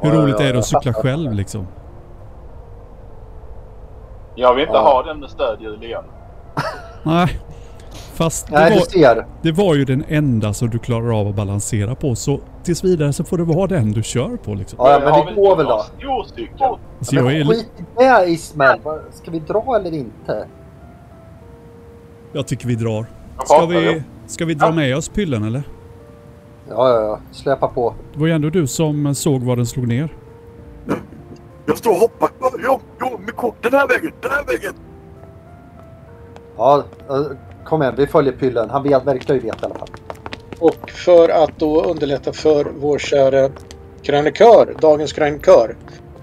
Hur 0.01 0.11
roligt 0.11 0.41
är 0.41 0.53
det 0.53 0.59
att 0.59 0.67
cykla 0.67 0.93
själv 0.93 1.33
liksom? 1.33 1.67
Jag 4.35 4.55
vill 4.55 4.62
inte 4.62 4.75
Ja. 4.77 4.83
ha 4.83 5.03
den 5.03 5.21
med 5.21 5.31
stödhjul 5.31 5.85
igen. 5.85 6.05
Nej. 7.03 7.41
Fast 8.15 8.47
det 8.47 8.53
Nej, 8.55 8.71
du 8.71 8.77
var, 8.79 8.87
ser. 9.15 9.27
det 9.43 9.53
var 9.53 9.75
ju 9.75 9.85
den 9.85 10.05
enda 10.09 10.53
som 10.53 10.71
du 10.71 10.79
klarar 10.79 11.21
av 11.21 11.29
att 11.29 11.35
balansera 11.35 11.95
på. 11.95 12.15
Så 12.15 12.41
tills 12.62 12.85
vidare 12.85 13.12
så 13.12 13.25
får 13.25 13.39
det 13.39 13.45
vara 13.45 13.67
den 13.67 13.93
du 13.93 14.03
kör 14.03 14.37
på 14.37 14.55
liksom. 14.55 14.79
Ja, 14.83 15.01
men 15.05 15.27
det 15.27 15.41
går 15.43 15.57
väl 15.57 15.67
då. 15.67 15.85
Cykel. 16.37 16.49
Alltså 16.99 17.15
jag, 17.17 17.25
men 17.25 17.37
är, 17.37 17.45
skit 17.45 17.71
i 17.79 17.85
det 17.97 18.25
Ismail. 18.31 18.81
Vad- 18.83 19.01
Ska 19.12 19.31
vi 19.31 19.39
dra 19.39 19.77
eller 19.81 19.93
inte? 19.95 20.47
jag 22.33 22.47
tycker 22.47 22.67
vi 22.69 22.75
drar. 22.75 23.07
Ska 23.45 23.67
du 23.67 23.81
vi, 23.81 24.03
ska 24.27 24.45
vi 24.45 24.55
dra 24.55 24.67
Ja. 24.67 24.73
med 24.73 24.97
oss 24.97 25.09
pyllen 25.09 25.45
eller? 25.45 25.62
Ja, 26.69 26.89
ja, 26.89 27.03
ja. 27.03 27.19
Släpa 27.33 27.69
på. 27.69 27.95
Det 28.15 28.21
var 28.21 28.27
ju 28.27 28.33
ändå 28.33 28.51
du 28.51 28.67
som 28.67 29.15
såg 29.15 29.43
var 29.43 29.57
den 29.57 29.67
slog 29.67 29.89
ner. 29.89 30.09
Jag 31.66 31.78
står 31.78 31.90
och 31.90 31.97
hoppar. 31.97 32.31
Ja, 32.40 32.81
ja, 32.99 33.19
med 33.26 33.37
kort. 33.37 33.62
Den 33.62 33.73
här 33.73 33.88
vägen, 33.88 34.12
den 34.21 34.31
här 34.31 34.45
vägen. 34.45 34.75
Ja, 36.57 36.85
eh, 37.11 37.26
kom 37.64 37.83
igen. 37.83 37.95
Vi 37.97 38.07
följer 38.07 38.33
Pyllen. 38.33 38.71
Han 38.71 38.83
vet, 38.83 39.04
verkar 39.04 39.35
ju 39.35 39.40
veta 39.40 39.59
i 39.62 39.64
alla 39.64 39.78
fall. 39.78 39.88
Och 40.59 40.90
för 40.90 41.28
att 41.28 41.59
då 41.59 41.83
underlätta 41.83 42.33
för 42.33 42.66
vår 42.81 42.99
kära 42.99 43.50
krönikör, 44.02 44.75
dagens 44.81 45.12
krönikör, 45.12 45.76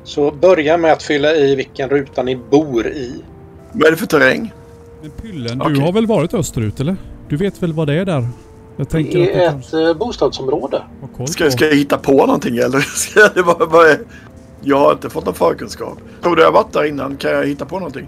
så 0.04 0.32
börja 0.32 0.78
med 0.78 0.94
att 0.94 1.04
fylla 1.04 1.36
i 1.36 1.56
vilken 1.56 1.90
ruta 1.90 2.24
ni 2.24 2.36
bor 2.36 2.88
i. 2.88 3.24
Vad 3.72 3.88
är 3.88 3.92
det 3.92 3.98
för 3.98 4.06
terräng? 4.06 4.54
Men 5.02 5.12
Pyllen, 5.12 5.62
Okej. 5.62 5.74
du 5.74 5.82
har 5.82 5.92
väl 5.92 6.08
varit 6.08 6.34
österut 6.34 6.80
eller? 6.80 6.96
Du 7.30 7.38
vet 7.38 7.64
väl 7.64 7.74
vad 7.74 7.88
det 7.88 7.94
är 7.94 8.06
där? 8.06 8.28
Jag 8.78 8.90
tänker 8.90 9.20
Det 9.20 9.32
är 9.34 9.50
kanske 9.50 9.82
ett 9.82 9.88
eh, 9.88 9.94
bostadsområde. 9.94 10.82
Ska, 11.28 11.52
ska 11.52 11.66
jag 11.66 11.76
hitta 11.76 11.98
på 11.98 12.12
någonting 12.12 12.58
eller? 12.58 12.80
Ska 12.96 13.44
vara, 13.44 13.66
vad 13.66 13.88
är... 13.90 14.00
Jag 14.62 14.78
har 14.78 14.92
inte 14.92 15.10
fått 15.10 15.26
någon 15.26 15.36
förkunskap. 15.36 15.98
Tror 16.24 16.36
du 16.36 16.42
jag 16.42 16.52
varit 16.52 16.74
där 16.74 16.84
innan? 16.84 17.18
Kan 17.18 17.32
jag 17.32 17.46
hitta 17.46 17.66
på 17.66 17.76
någonting? 17.80 18.08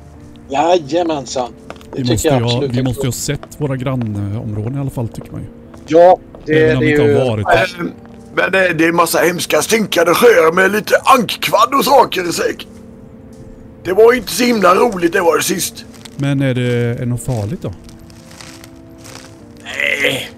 Jajamensan. 0.50 1.54
Det 1.96 2.02
Vi 2.02 2.08
tycker 2.08 2.14
måste, 2.14 2.28
jag 2.28 2.38
ju 2.38 2.44
ha, 2.44 2.52
absolut. 2.54 2.76
vi 2.76 2.84
måste 2.84 3.02
ju 3.02 3.08
ha 3.08 3.12
sett 3.14 3.40
våra 3.58 3.76
grannområden 3.76 4.76
i 4.78 4.80
alla 4.80 4.90
fall 4.90 5.08
tycker 5.08 5.32
man 5.32 5.42
ju. 5.42 5.48
Ja, 5.88 6.20
det, 6.46 6.64
Även 6.64 6.78
om 6.78 6.80
det 6.80 6.86
vi 6.86 6.92
inte 6.92 7.04
ju... 7.04 7.18
har 7.18 7.26
varit 7.26 7.48
där. 7.48 7.76
Eh, 7.80 7.86
Men 8.36 8.52
det, 8.52 8.74
det 8.74 8.84
är 8.86 8.90
en 8.90 8.96
massa 8.96 9.20
hemska 9.20 9.62
stinkande 9.62 10.14
sjöar 10.14 10.52
med 10.52 10.72
lite 10.72 10.96
ankkvadd 11.04 11.74
och 11.74 11.86
saker 11.86 12.24
säkert. 12.24 12.68
Det 13.84 13.94
var 13.94 14.14
inte 14.14 14.32
så 14.32 14.44
himla 14.44 14.76
roligt 14.76 15.14
det 15.14 15.22
var 15.22 15.38
det 15.38 15.44
sist. 15.44 15.86
Men 16.18 16.42
är 16.42 16.54
det, 16.54 16.62
är 16.72 16.96
det 17.00 17.06
något 17.06 17.24
farligt 17.24 17.62
då? 17.62 17.74
Nej, 19.64 20.30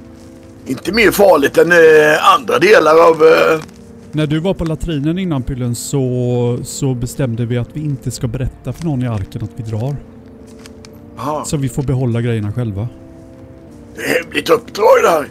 inte 0.65 0.91
mer 0.91 1.12
farligt 1.12 1.58
än 1.58 1.72
eh, 1.72 2.34
andra 2.36 2.60
delar 2.60 3.08
av... 3.08 3.24
Eh, 3.24 3.60
När 4.15 4.27
du 4.27 4.39
var 4.39 4.53
på 4.53 4.65
latrinen 4.65 5.17
innan 5.17 5.43
Pyllen 5.43 5.75
så, 5.75 6.60
så 6.63 6.93
bestämde 6.93 7.46
vi 7.46 7.58
att 7.58 7.70
vi 7.74 7.79
inte 7.84 8.12
ska 8.12 8.27
berätta 8.27 8.74
för 8.74 8.86
någon 8.86 9.03
i 9.03 9.08
arken 9.08 9.43
att 9.43 9.51
vi 9.55 9.63
drar. 9.63 9.96
aha, 11.17 11.46
Så 11.46 11.58
vi 11.58 11.70
får 11.70 11.84
behålla 11.84 12.22
grejerna 12.22 12.51
själva. 12.53 12.88
det 13.96 14.01
är 14.01 14.24
hemligt 14.24 14.50
uppdrag 14.50 14.88
det 15.03 15.10
här. 15.10 15.27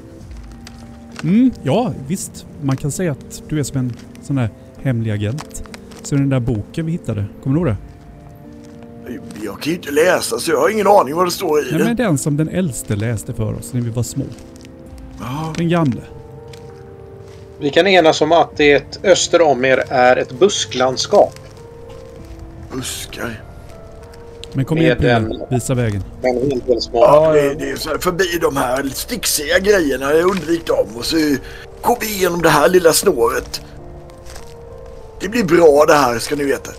Mm, 1.22 1.50
ja 1.62 1.92
visst. 2.08 2.46
Man 2.62 2.76
kan 2.76 2.90
säga 2.90 3.12
att 3.12 3.42
du 3.48 3.58
är 3.58 3.62
som 3.62 3.78
en 3.78 3.92
sån 4.22 4.38
här 4.38 4.50
hemlig 4.82 5.10
agent. 5.10 5.62
Så 6.02 6.14
den 6.14 6.28
där 6.28 6.40
boken 6.40 6.86
vi 6.86 6.92
hittade, 6.92 7.24
kommer 7.42 7.56
du 7.56 7.60
ihåg 7.60 7.76
det? 7.76 7.76
Jag 9.44 9.60
kan 9.60 9.70
ju 9.70 9.76
inte 9.76 9.90
läsa 9.90 10.38
så 10.38 10.50
jag 10.50 10.60
har 10.60 10.68
ingen 10.70 10.86
aning 10.86 11.14
vad 11.14 11.26
det 11.26 11.30
står 11.30 11.58
i 11.60 11.62
Nej 11.62 11.72
den. 11.78 11.86
men 11.86 11.96
den 11.96 12.18
som 12.18 12.36
den 12.36 12.48
äldste 12.48 12.96
läste 12.96 13.32
för 13.32 13.54
oss 13.54 13.72
när 13.72 13.80
vi 13.80 13.90
var 13.90 14.02
små. 14.02 14.24
Ja, 15.20 15.52
Den 15.56 15.68
gamle. 15.68 16.00
Vi 17.62 17.70
kan 17.70 17.86
enas 17.86 18.20
om 18.20 18.32
att 18.32 18.56
det 18.56 18.98
öster 19.04 19.42
om 19.42 19.64
er 19.64 19.84
är 19.88 20.16
ett 20.16 20.32
busklandskap. 20.32 21.38
buskar. 22.72 23.42
Men 24.52 24.64
kom 24.64 24.78
igen 24.78 24.98
Med 25.00 25.28
Pille, 25.28 25.46
visa 25.50 25.74
vägen. 25.74 26.04
Ja, 26.92 27.32
det, 27.32 27.54
det 27.54 27.70
är 27.70 27.76
så 27.76 27.90
här, 27.90 27.98
förbi 27.98 28.38
de 28.40 28.56
här 28.56 28.88
sticksiga 28.94 29.58
grejerna, 29.58 30.12
undvik 30.12 30.66
dem 30.66 30.86
och 30.96 31.04
så 31.04 31.16
går 31.82 31.98
vi 32.00 32.06
igenom 32.06 32.42
det 32.42 32.48
här 32.48 32.68
lilla 32.68 32.92
snåret. 32.92 33.60
Det 35.20 35.28
blir 35.28 35.44
bra 35.44 35.84
det 35.86 35.94
här 35.94 36.18
ska 36.18 36.36
ni 36.36 36.44
veta. 36.44 36.70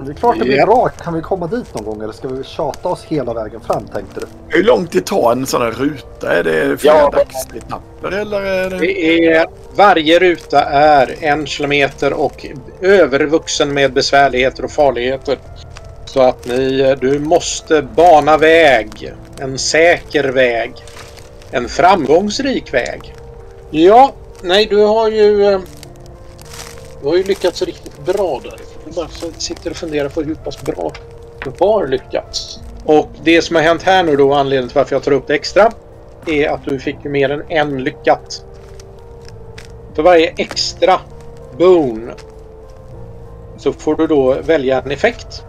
Det 0.00 0.10
är 0.10 0.14
klart 0.14 0.38
det 0.38 0.44
blir 0.44 0.56
Ja. 0.56 0.66
bra. 0.66 0.88
Kan 0.88 1.14
vi 1.14 1.20
komma 1.22 1.46
dit 1.46 1.74
någon 1.74 1.84
gång 1.84 2.02
eller 2.02 2.12
ska 2.12 2.28
vi 2.28 2.44
tjata 2.44 2.88
oss 2.88 3.04
hela 3.04 3.34
vägen 3.34 3.60
fram 3.60 3.86
tänkte 3.86 4.20
du? 4.20 4.26
Hur 4.48 4.64
långt 4.64 4.92
det 4.92 5.06
tar 5.06 5.32
en 5.32 5.46
sån 5.46 5.62
här 5.62 5.70
ruta? 5.70 6.32
Är 6.36 6.42
det 6.44 6.78
flera 6.80 6.94
Ja. 6.96 7.10
dagsetapper 7.10 8.12
eller? 8.12 8.40
Är 8.42 8.70
det... 8.70 8.78
Det 8.78 9.26
är, 9.32 9.46
varje 9.76 10.18
ruta 10.18 10.62
är 10.64 11.14
en 11.20 11.46
kilometer 11.46 12.12
och 12.12 12.46
övervuxen 12.80 13.74
med 13.74 13.92
besvärligheter 13.92 14.64
och 14.64 14.70
farligheter. 14.70 15.38
Så 16.06 16.20
att 16.22 16.46
ni, 16.46 16.94
du 17.00 17.18
måste 17.18 17.82
bana 17.82 18.36
väg. 18.36 19.14
En 19.40 19.58
säker 19.58 20.24
väg. 20.24 20.72
En 21.50 21.68
framgångsrik 21.68 22.74
väg. 22.74 23.14
Ja, 23.70 24.12
nej 24.42 24.66
du 24.66 24.76
har 24.76 25.08
ju... 25.10 25.44
eh, 25.46 25.60
Du 27.02 27.08
har 27.08 27.16
ju 27.16 27.22
lyckats 27.22 27.62
riktigt 27.62 27.98
bra 28.06 28.40
där. 28.44 28.58
Man 28.86 28.94
bara 28.94 29.08
sitter 29.38 29.70
och 29.70 29.76
funderar 29.76 30.08
på 30.08 30.22
hur 30.22 30.34
pass 30.34 30.62
bra 30.62 30.92
du 31.44 31.52
har 31.60 31.86
lyckats. 31.86 32.60
Och 32.84 33.08
det 33.22 33.42
som 33.42 33.56
har 33.56 33.62
hänt 33.62 33.82
här 33.82 34.02
nu 34.02 34.16
då, 34.16 34.34
anledningen 34.34 34.68
till 34.68 34.76
varför 34.76 34.96
jag 34.96 35.02
tar 35.02 35.12
upp 35.12 35.26
det 35.26 35.34
extra, 35.34 35.72
är 36.26 36.48
att 36.48 36.64
du 36.64 36.78
fick 36.78 36.96
ju 37.04 37.10
mer 37.10 37.30
än 37.30 37.42
en 37.48 37.84
lyckat. 37.84 38.44
För 39.94 40.02
varje 40.02 40.34
extra 40.36 41.00
boon 41.58 42.10
så 43.56 43.72
får 43.72 43.94
du 43.94 44.06
då 44.06 44.34
välja 44.42 44.82
en 44.82 44.90
effekt. 44.90 45.44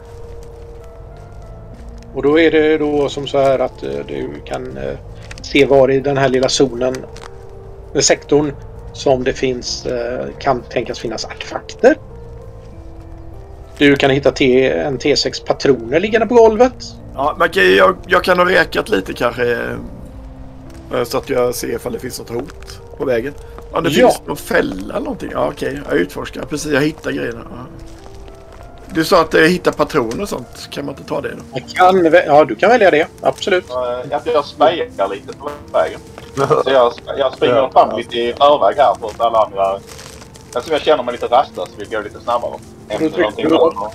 Och 2.13 2.23
då 2.23 2.39
är 2.39 2.51
det 2.51 2.77
då 2.77 3.09
som 3.09 3.27
så 3.27 3.37
här 3.37 3.59
att 3.59 3.83
eh, 3.83 3.89
du 4.07 4.29
kan 4.45 4.77
eh, 4.77 4.97
se 5.41 5.65
var 5.65 5.91
i 5.91 5.99
den 5.99 6.17
här 6.17 6.29
lilla 6.29 6.49
zonen, 6.49 6.95
sektorn, 7.99 8.53
som 8.93 9.23
det 9.23 9.33
finns, 9.33 9.85
eh, 9.85 10.25
kan 10.39 10.61
tänkas 10.61 10.99
finnas 10.99 11.25
artefakter. 11.25 11.97
Du 13.77 13.95
kan 13.95 14.09
hitta 14.09 14.31
T, 14.31 14.69
en 14.71 14.97
T6 14.99 15.45
patroner 15.45 15.99
liggande 15.99 16.27
på 16.27 16.35
golvet. 16.35 16.73
Ja, 17.15 17.35
men 17.39 17.49
jag, 17.75 17.95
jag 18.07 18.23
kan 18.23 18.39
ha 18.39 18.45
räkat 18.49 18.89
lite 18.89 19.13
kanske. 19.13 19.51
eh, 20.93 21.03
Så 21.03 21.17
att 21.17 21.29
jag 21.29 21.55
ser 21.55 21.67
ifall 21.75 21.93
det 21.93 21.99
finns 21.99 22.19
något 22.19 22.29
hot 22.29 22.79
på 22.97 23.05
vägen. 23.05 23.33
Om 23.71 23.83
det 23.83 23.89
Ja. 23.89 24.07
finns 24.09 24.21
någon 24.27 24.37
fälla 24.37 24.93
eller 24.93 24.99
någonting. 24.99 25.29
Ja, 25.33 25.47
okej. 25.53 25.81
Jag 25.89 25.97
utforskar. 25.97 26.41
Precis, 26.41 26.71
jag 26.71 26.81
hittar 26.81 27.11
grejerna. 27.11 27.41
Ja. 27.51 27.57
Du 28.93 29.05
sa 29.05 29.21
att 29.21 29.33
jag 29.33 29.49
hittar 29.49 29.71
patroner 29.71 30.21
och 30.21 30.29
sånt. 30.29 30.67
Kan 30.71 30.85
man 30.85 30.95
inte 30.95 31.07
ta 31.09 31.21
det 31.21 31.29
då? 31.29 31.37
Jag 31.53 31.63
kan, 31.69 32.07
vä- 32.07 32.23
ja, 32.27 32.45
du 32.45 32.55
kan 32.55 32.69
välja 32.69 32.91
det. 32.91 33.07
Absolut. 33.21 33.69
Eh, 33.69 34.15
Att 34.17 34.25
jag 34.25 34.45
spejar 34.45 35.09
lite 35.13 35.33
på 35.37 35.49
vägen. 35.73 35.99
Så 36.35 36.71
jag, 36.71 36.93
jag 37.17 37.33
springer 37.33 37.69
fram 37.69 37.97
lite 37.97 38.17
i 38.17 38.33
förväg 38.33 38.75
här 38.77 38.95
för 38.99 39.07
att 39.07 39.21
alla 39.21 39.39
andra... 39.45 39.79
Eftersom 40.55 40.71
jag 40.73 40.81
känner 40.81 41.03
mig 41.03 41.11
lite 41.11 41.25
rastlös 41.25 41.69
vill 41.77 41.87
jag 41.91 42.01
gå 42.03 42.07
lite 42.09 42.19
snabbare. 42.23 42.53
Trycker 42.89 43.19
någonting 43.19 43.49
då? 43.49 43.91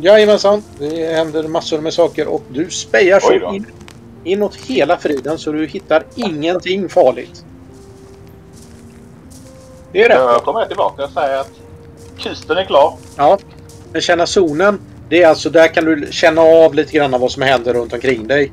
Jajamensan, 0.00 0.62
det 0.78 1.14
händer 1.14 1.48
massor 1.48 1.80
med 1.80 1.94
saker 1.94 2.28
och 2.28 2.42
du 2.48 2.70
spejar 2.70 3.20
så 3.20 3.54
in 3.54 3.66
inåt 4.24 4.56
hela 4.56 4.96
friden 4.96 5.38
så 5.38 5.52
du 5.52 5.66
hittar 5.66 6.04
ingenting 6.14 6.88
farligt. 6.88 7.44
Det 9.92 10.02
är 10.02 10.08
rätt. 10.08 10.18
Jag 10.18 10.42
kommer 10.42 10.66
tillbaka 10.66 11.04
och 11.04 11.10
säger 11.10 11.38
att 11.38 11.50
kusten 12.18 12.58
är 12.58 12.64
klar. 12.64 12.96
Ja. 13.16 13.38
Men 13.92 14.00
känna 14.00 14.26
zonen, 14.26 14.80
det 15.08 15.22
är 15.22 15.28
alltså 15.28 15.50
där 15.50 15.68
kan 15.68 15.84
du 15.84 16.08
känna 16.10 16.42
av 16.42 16.74
lite 16.74 16.92
grann 16.92 17.20
vad 17.20 17.30
som 17.30 17.42
händer 17.42 17.74
runt 17.74 17.92
omkring 17.92 18.26
dig. 18.26 18.52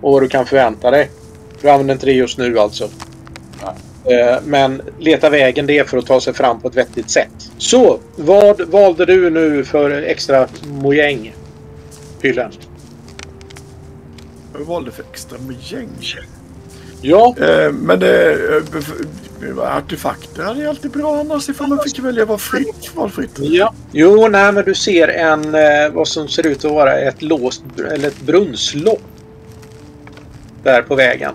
Och 0.00 0.12
vad 0.12 0.22
du 0.22 0.28
kan 0.28 0.46
förvänta 0.46 0.90
dig. 0.90 1.10
Du 1.60 1.70
använder 1.70 1.94
inte 1.94 2.06
det 2.06 2.12
just 2.12 2.38
nu 2.38 2.58
alltså. 2.58 2.84
Eh, 3.62 3.68
Men 4.44 4.82
leta 4.98 5.30
vägen 5.30 5.66
det 5.66 5.88
för 5.90 5.98
att 5.98 6.06
ta 6.06 6.20
sig 6.20 6.34
fram 6.34 6.60
på 6.60 6.68
ett 6.68 6.76
vettigt 6.76 7.10
sätt. 7.10 7.50
Så, 7.58 7.98
vad 8.16 8.60
valde 8.60 9.06
du 9.06 9.30
nu 9.30 9.64
för 9.64 9.90
extra 10.02 10.48
mojäng? 10.64 11.34
Hyllen. 12.22 12.50
Jag 14.52 14.64
valde 14.64 14.90
för 14.90 15.04
extra 15.12 15.38
mojäng. 15.38 15.88
Ja, 17.00 17.34
Eh, 17.40 17.72
men 17.72 17.98
det, 17.98 18.32
eh, 18.32 19.76
artefakter 19.76 20.62
är 20.62 20.68
alltid 20.68 20.90
bra 20.90 21.20
annars 21.20 21.48
ifall 21.48 21.68
man 21.68 21.78
fick 21.84 21.98
välja 21.98 22.24
vad 22.24 22.40
fritt, 22.40 22.90
valfritt. 22.94 23.38
Ja. 23.38 23.74
Jo, 23.92 24.28
nej, 24.28 24.52
men 24.52 24.64
du 24.64 24.74
ser 24.74 25.08
en 25.08 25.54
eh, 25.54 25.92
vad 25.92 26.08
som 26.08 26.28
ser 26.28 26.46
ut 26.46 26.64
att 26.64 26.72
vara 26.72 26.98
ett 26.98 27.22
låst 27.22 27.62
eller 27.92 28.08
ett 28.08 28.20
brunnslopp. 28.20 29.02
Där 30.62 30.82
på 30.82 30.94
vägen. 30.94 31.34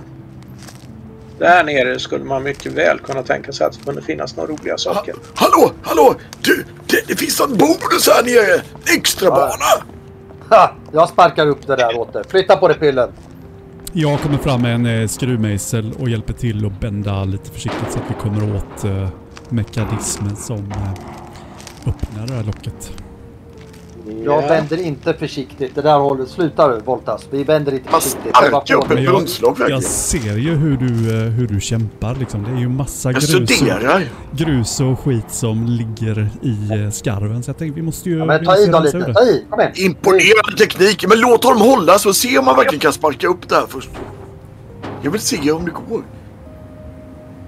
Där 1.39 1.63
nere 1.63 1.99
skulle 1.99 2.25
man 2.25 2.43
mycket 2.43 2.71
väl 2.71 2.99
kunna 2.99 3.23
tänka 3.23 3.51
sig 3.51 3.67
att 3.67 3.73
det 3.73 3.85
kunde 3.85 4.01
finnas 4.01 4.35
några 4.35 4.51
roliga 4.51 4.77
saker. 4.77 5.15
Hallå, 5.35 5.71
hallå! 5.83 6.15
Du, 6.41 6.65
det, 6.85 7.07
det 7.07 7.15
finns 7.15 7.39
en 7.39 7.57
bonus 7.57 8.07
här 8.07 8.23
nere! 8.23 8.61
Extra 8.97 9.29
bana! 9.29 9.85
Ha! 10.49 10.75
Jag 10.91 11.09
sparkar 11.09 11.47
upp 11.47 11.67
det 11.67 11.75
där 11.75 11.97
åt 11.97 12.13
dig. 12.13 12.23
Flytta 12.29 12.57
på 12.57 12.67
dig 12.67 12.79
pillen. 12.79 13.09
Jag 13.93 14.19
kommer 14.19 14.37
fram 14.37 14.61
med 14.61 14.75
en 14.75 14.85
eh, 14.85 15.07
skruvmejsel 15.07 15.93
och 15.99 16.09
hjälper 16.09 16.33
till 16.33 16.65
att 16.65 16.79
bända 16.79 17.23
lite 17.23 17.51
försiktigt 17.51 17.91
så 17.91 17.99
att 17.99 18.05
vi 18.09 18.21
kommer 18.21 18.55
åt 18.55 18.83
eh, 18.83 19.09
mekanismen 19.49 20.35
som 20.35 20.71
eh, 20.71 21.89
öppnar 21.89 22.27
det 22.27 22.33
här 22.33 22.43
locket. 22.43 22.91
Jag 24.25 24.43
Ja. 24.43 24.47
vänder 24.47 24.77
inte 24.81 25.13
försiktigt. 25.13 25.75
Det 25.75 25.81
där 25.81 25.99
håller... 25.99 26.25
Sluta 26.25 26.67
nu 26.67 26.79
Voltas. 26.85 27.27
Vi 27.31 27.43
vänder 27.43 27.71
inte 27.71 27.91
Man 27.91 28.01
försiktigt. 28.01 28.33
Var 28.41 28.47
sparkar 28.49 28.75
upp 28.75 28.91
ett 28.91 29.69
jag, 29.69 29.83
ser 29.83 30.37
ju 30.37 30.55
hur 30.55 30.77
du, 30.77 30.85
eh, 31.25 31.29
hur 31.31 31.47
du 31.47 31.61
kämpar 31.61 32.15
liksom. 32.15 32.43
Det 32.43 32.49
är 32.51 32.59
ju 32.59 32.69
massa 32.69 33.11
Jag 33.11 33.21
grus 33.21 33.35
och, 33.35 33.49
studerar. 33.49 34.03
grus 34.31 34.79
och 34.79 34.99
skit 34.99 35.31
som 35.31 35.65
ligger 35.65 36.29
i 36.41 36.83
eh, 36.83 36.89
skarven. 36.91 37.43
Så 37.43 37.49
jag 37.49 37.57
tänkte 37.57 37.75
vi 37.75 37.85
måste 37.85 38.09
ju... 38.09 38.17
Ja, 38.17 38.25
men 38.25 38.45
ta 38.45 38.57
i 38.57 38.65
då 38.67 38.79
lite. 38.79 39.13
Ta 39.13 39.21
i. 39.23 39.45
Kom 39.49 39.59
igen. 39.59 39.71
Imponerande 39.75 40.57
teknik, 40.57 41.05
men 41.07 41.19
låt 41.19 41.43
honom 41.43 41.61
hålla 41.61 41.99
så 41.99 42.13
se 42.13 42.37
om 42.37 42.45
man 42.45 42.55
verkligen 42.55 42.79
kan 42.79 42.93
sparka 42.93 43.27
upp 43.27 43.49
det 43.49 43.55
här 43.55 43.65
först. 43.67 43.89
Jag 45.01 45.11
vill 45.11 45.21
se 45.21 45.51
om 45.51 45.65
det 45.65 45.71
går. 45.71 46.01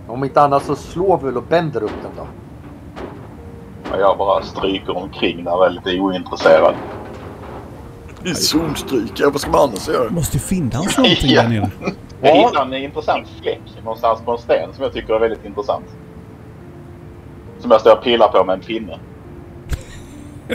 Om 0.08 0.24
inte 0.24 0.42
annat 0.42 0.66
så 0.66 0.76
slår 0.76 1.18
vi 1.18 1.26
väl 1.26 1.38
och 1.38 1.44
bänder 1.50 1.84
upp 1.84 1.92
den 2.04 2.12
då. 2.18 2.28
Och 3.94 4.00
jag 4.02 4.18
bara 4.18 4.44
stryker 4.44 4.98
omkring 4.98 5.44
där 5.44 5.60
väldigt 5.60 6.00
ointresserad. 6.02 6.76
Vi 8.24 8.36
zonstryker, 8.36 9.26
vad 9.26 9.42
ska 9.42 9.52
man 9.52 9.62
annars 9.70 9.88
göra? 9.88 10.10
måste 10.10 10.38
ju 10.38 10.42
finnas 10.44 10.98
någonting 10.98 11.30
Ja. 11.32 11.42
där 11.42 11.50
nere. 11.50 11.70
Jag 12.22 12.38
Ja. 12.38 12.48
hittar 12.48 12.62
en 12.66 12.74
intressant 12.74 13.28
fläck 13.42 13.62
någonstans 13.84 14.20
på 14.26 14.32
en 14.32 14.38
sten 14.38 14.74
som 14.74 14.84
jag 14.84 14.94
tycker 14.94 15.14
är 15.14 15.20
väldigt 15.20 15.46
intressant. 15.46 15.86
Som 17.60 17.72
jag 17.72 17.82
står 17.82 17.92
och 17.98 18.04
pillar 18.04 18.28
på 18.28 18.44
med 18.44 18.54
en 18.54 18.60
pinne. 18.62 19.00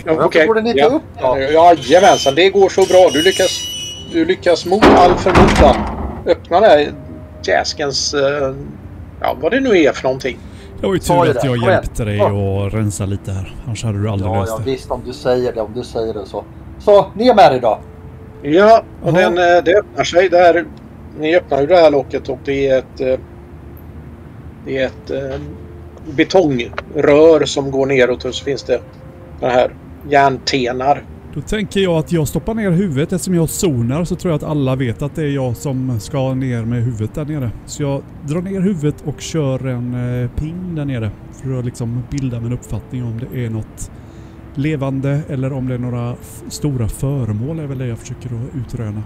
Varför 0.06 0.24
Okej. 0.24 0.46
går 0.46 0.54
den 0.54 0.66
inte 0.66 0.78
ja. 0.78 0.86
upp 0.86 1.02
då? 1.20 1.38
Jajamensan, 1.38 2.34
det 2.34 2.50
går 2.50 2.68
så 2.68 2.80
bra. 2.86 3.08
Du 3.12 3.22
lyckas, 3.22 3.50
du 4.12 4.24
lyckas 4.24 4.66
mot 4.66 4.84
all 4.84 5.14
förmodan 5.14 5.76
öppna 6.26 6.60
den 6.60 6.70
här 6.70 6.92
jäskens... 7.42 8.14
eh, 8.14 8.54
Ja, 9.20 9.36
vad 9.40 9.52
det 9.52 9.60
nu 9.60 9.78
är 9.78 9.92
för 9.92 10.02
någonting. 10.02 10.38
Det 10.80 10.86
var 10.86 10.94
ju 10.94 11.00
tur 11.00 11.30
att 11.30 11.44
jag 11.44 11.56
hjälpte 11.56 12.04
dig 12.04 12.20
att 12.20 12.74
rensa 12.74 13.06
lite 13.06 13.32
här. 13.32 13.54
Annars 13.66 13.84
hade 13.84 14.02
du 14.02 14.08
aldrig 14.08 14.30
Ja, 14.30 14.40
löst 14.40 14.52
ja 14.58 14.64
det. 14.64 14.70
visst 14.70 14.90
om 14.90 15.00
du 15.06 15.12
säger 15.12 15.52
det. 15.52 15.60
Om 15.60 15.72
du 15.74 15.82
säger 15.84 16.14
det 16.14 16.26
så. 16.26 16.44
Så, 16.78 17.06
ner 17.14 17.34
med 17.34 17.52
dig 17.52 17.60
då. 17.60 17.78
Ja, 18.42 18.82
och 19.02 19.12
den, 19.12 19.38
eh, 19.38 19.64
det 19.64 19.74
öppnar 19.78 20.04
sig. 20.04 20.28
Där, 20.28 20.64
ni 21.18 21.36
öppnar 21.36 21.60
ju 21.60 21.66
det 21.66 21.76
här 21.76 21.90
locket 21.90 22.28
och 22.28 22.38
det 22.44 22.68
är 22.68 22.78
ett... 22.78 23.00
eh, 23.00 23.18
Det 24.66 24.78
är 24.78 24.86
ett 24.86 25.10
eh, 25.10 25.40
betongrör 26.16 27.44
som 27.44 27.70
går 27.70 27.86
neråt 27.86 28.24
och 28.24 28.34
så 28.34 28.44
finns 28.44 28.62
det 28.62 28.80
den 29.40 29.50
här 29.50 29.70
järntenar. 30.08 31.04
Då 31.34 31.40
tänker 31.40 31.80
jag 31.80 31.96
att 31.96 32.12
jag 32.12 32.28
stoppar 32.28 32.54
ner 32.54 32.70
huvudet. 32.70 33.12
Eftersom 33.12 33.34
jag 33.34 33.48
zonar 33.48 34.04
så 34.04 34.16
tror 34.16 34.32
jag 34.32 34.36
att 34.36 34.50
alla 34.50 34.76
vet 34.76 35.02
att 35.02 35.14
det 35.14 35.22
är 35.22 35.30
jag 35.30 35.56
som 35.56 36.00
ska 36.00 36.34
ner 36.34 36.64
med 36.64 36.82
huvudet 36.82 37.14
där 37.14 37.24
nere. 37.24 37.50
Så 37.66 37.82
jag 37.82 38.02
drar 38.22 38.42
ner 38.42 38.60
huvudet 38.60 39.02
och 39.06 39.20
kör 39.20 39.66
en 39.66 39.94
eh, 40.22 40.30
ping 40.30 40.74
där 40.74 40.84
nere. 40.84 41.10
För 41.32 41.58
att 41.58 41.64
liksom 41.64 42.02
bilda 42.10 42.40
mig 42.40 42.46
en 42.46 42.52
uppfattning 42.52 43.04
om 43.04 43.20
det 43.20 43.44
är 43.44 43.50
något 43.50 43.90
levande 44.54 45.20
eller 45.28 45.52
om 45.52 45.68
det 45.68 45.74
är 45.74 45.78
några 45.78 46.14
stora 46.48 46.88
föremål 46.88 47.58
är 47.58 47.66
väl 47.66 47.78
det 47.78 47.86
jag 47.86 47.98
försöker 47.98 48.26
att 48.28 48.56
utröna. 48.66 49.02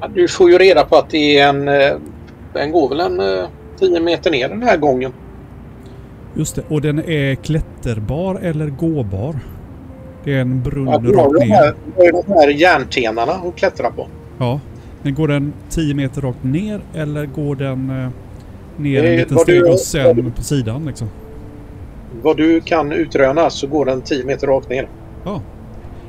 Ja, 0.00 0.08
Du 0.14 0.28
får 0.28 0.50
ju 0.50 0.58
reda 0.58 0.84
på 0.84 0.96
att 0.96 1.10
det 1.10 1.38
är 1.38 1.48
en... 1.48 1.68
eh, 1.68 1.96
Den 2.52 2.72
går 2.72 2.88
väl 2.88 3.00
en 3.00 3.20
eh, 3.20 3.48
10 3.78 4.00
meter 4.00 4.30
ner 4.30 4.48
den 4.48 4.62
här 4.62 4.76
gången. 4.76 5.12
Just 6.34 6.56
det. 6.56 6.62
Och 6.68 6.80
den 6.80 6.98
är 6.98 7.34
klätterbar 7.34 8.34
eller 8.34 8.66
gåbar? 8.66 9.36
Det 10.24 10.34
är 10.34 10.40
en 10.40 10.62
brunn 10.62 10.88
Ja, 10.88 10.98
du 10.98 11.12
rakt 11.12 11.32
ner. 11.32 11.74
du 11.86 11.92
har 11.96 12.04
ju 12.04 12.10
de 12.26 12.32
här 12.32 12.48
järntenarna 12.48 13.32
att 13.32 13.56
klättra 13.56 13.90
på. 13.90 14.06
Ja. 14.38 14.60
Men 15.02 15.14
går 15.14 15.28
den 15.28 15.52
10 15.70 15.94
meter 15.94 16.20
rakt 16.20 16.44
ner 16.44 16.80
eller 16.94 17.26
går 17.26 17.54
den 17.56 17.90
eh, 17.90 18.08
ner 18.76 19.02
Det 19.02 19.08
är 19.08 19.12
en 19.12 19.16
liten 19.18 19.38
steg 19.38 19.60
du- 19.62 19.72
och 19.72 19.78
sen 19.78 20.32
på 20.36 20.42
sidan 20.42 20.84
liksom? 20.86 21.08
Vad 22.22 22.36
du 22.36 22.60
kan 22.60 22.92
utröna 22.92 23.50
så 23.50 23.66
går 23.66 23.84
den 23.84 24.00
10 24.02 24.24
meter 24.24 24.46
rakt 24.46 24.68
ner. 24.68 24.88
Ja. 25.24 25.40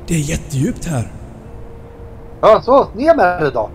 Det 0.06 0.14
är 0.14 0.18
jättedjupt 0.18 0.84
här. 0.84 1.12
Ja, 2.40 2.60
så. 2.64 2.86
Ner 2.96 3.16
med 3.16 3.42
dig 3.42 3.50
då. 3.54 3.70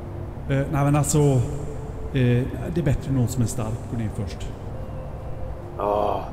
Eh, 0.49 0.57
nej 0.71 0.85
men 0.85 0.95
alltså. 0.95 1.17
Eh, 1.17 2.43
det 2.73 2.77
är 2.77 2.83
bättre 2.83 3.11
någon 3.11 3.27
som 3.27 3.43
är 3.43 3.47
stark. 3.47 3.73
Gå 3.91 3.97
ner 3.97 4.09
först. 4.15 4.47
Ja. 5.77 6.23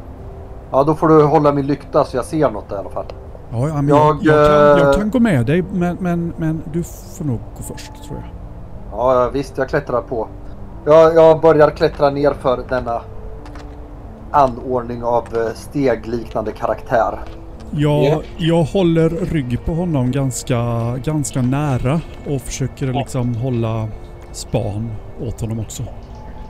Ja, 0.71 0.85
då 0.85 0.95
får 0.95 1.09
du 1.09 1.23
hålla 1.23 1.53
min 1.53 1.67
lykta 1.67 2.05
så 2.05 2.17
jag 2.17 2.25
ser 2.25 2.51
något 2.51 2.73
i 2.73 2.75
alla 2.75 2.91
fall. 2.91 3.07
Ja, 3.53 3.69
jag, 3.69 3.85
Jag, 3.91 4.19
jag, 4.23 4.47
kan, 4.47 4.79
jag 4.79 4.89
eh, 4.89 4.99
kan 4.99 5.11
gå 5.11 5.19
med 5.21 5.47
dig 5.47 5.65
men, 5.73 5.97
men, 6.01 6.33
men 6.37 6.63
du 6.73 6.83
får 7.19 7.25
nog 7.25 7.41
gå 7.57 7.63
först 7.63 7.93
tror 8.05 8.19
jag. 8.19 8.29
Ja, 8.93 9.31
visst. 9.33 9.59
Jag 9.59 9.69
klättrar 9.69 10.03
på. 10.03 10.29
Jag, 10.85 11.15
jag 11.15 11.41
börjar 11.41 11.71
klättra 11.71 12.11
ner 12.11 12.35
för 12.41 12.65
denna 12.69 13.01
anordning 14.31 15.05
av 15.05 15.25
eh, 15.37 15.55
stegliknande 15.55 16.53
karaktär. 16.53 17.19
Jag, 17.71 18.05
Ja. 18.05 18.23
jag 18.37 18.63
håller 18.63 19.09
rygg 19.09 19.65
på 19.65 19.73
honom 19.73 20.11
ganska, 20.11 20.59
ganska 21.05 21.43
nära 21.43 22.01
och 22.31 22.41
försöker 22.41 22.87
liksom 22.93 23.35
hålla 23.35 23.89
span 24.33 24.91
åt 25.29 25.41
honom 25.41 25.61
också. 25.61 25.83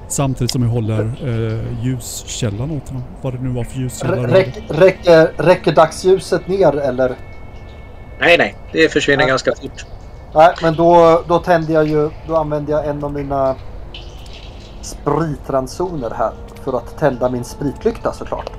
Samtidigt 0.09 0.51
som 0.51 0.63
jag 0.63 0.71
håller 0.71 1.01
eh, 1.03 1.85
ljuskällan 1.85 2.71
åt 2.71 2.89
honom. 2.89 3.05
Vad 3.23 3.33
det 3.35 3.39
nu 3.41 3.49
var 3.49 3.65
för 3.65 3.79
ljuskälla. 3.79 4.29
Räck, 4.29 4.59
räcker, 4.69 5.33
räcker 5.37 5.73
dagsljuset 5.73 6.49
ner 6.49 6.77
eller? 6.79 7.17
Nej, 8.21 8.39
nej. 8.39 8.55
Det 8.73 8.93
försvinner 8.93 9.23
Ja. 9.23 9.29
ganska 9.29 9.53
fort. 9.55 9.87
Nej, 10.35 10.55
men 10.63 10.75
då, 10.75 11.23
då 11.29 11.39
tänder 11.39 11.75
jag 11.75 11.87
ju... 11.87 12.11
Då 12.29 12.37
använder 12.37 12.73
jag 12.73 12.87
en 12.87 13.05
av 13.05 13.13
mina 13.13 13.55
spritransoner 14.83 16.11
här 16.11 16.33
för 16.65 16.77
att 16.77 16.99
tända 16.99 17.31
min 17.31 17.45
spritlykta 17.45 18.13
såklart. 18.13 18.51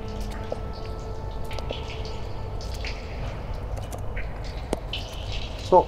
Så. 5.62 5.86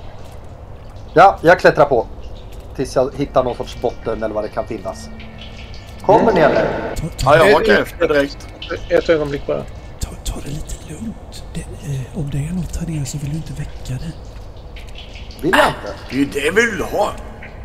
Ja, 1.14 1.38
jag 1.42 1.59
klättrar 1.61 1.85
på. 1.85 2.07
Tills 2.77 2.96
jag 2.96 3.11
hittar 3.16 3.44
någon 3.44 3.57
sorts 3.57 3.81
botten 3.83 4.23
eller 4.23 4.35
vad 4.35 4.44
det 4.44 4.49
kan 4.49 4.66
finnas. 4.66 5.09
Kommer. 6.07 6.33
Ta, 6.97 7.03
ta, 7.19 7.37
Ja, 7.37 7.47
jag 7.47 7.55
hakar 7.55 7.81
efter 7.83 8.09
direkt. 8.09 8.39
Ett 8.89 9.09
ögonblick 9.09 9.47
bara. 9.47 9.63
ta, 10.01 10.11
ta 10.25 10.41
det 10.45 10.49
lite 10.51 10.75
lugnt. 10.89 11.43
Det, 11.55 11.61
eh, 11.61 12.19
om 12.19 12.31
det 12.31 12.39
är 12.39 12.53
något 12.53 12.77
här 12.77 12.87
nere 12.87 13.07
så 13.07 13.19
vill 13.19 13.31
du 13.31 13.37
inte 13.37 13.53
väcka 13.53 13.93
det. 14.05 14.13
Vill 15.43 15.55
jag 15.57 15.67
inte? 15.69 15.95
Det 16.11 16.15
är 16.15 16.19
ju 16.19 16.25
det 16.25 16.51
vi 16.61 16.71
vill 16.71 16.81
ha. 16.83 17.13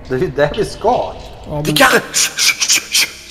Det 0.10 0.16
är 0.16 0.20
ju 0.20 0.28
det 0.28 0.52
vi 0.58 0.66
ska. 0.66 0.88
Ja, 0.90 1.14
Det 1.50 1.54
men, 1.66 1.76
kanske... 1.76 2.00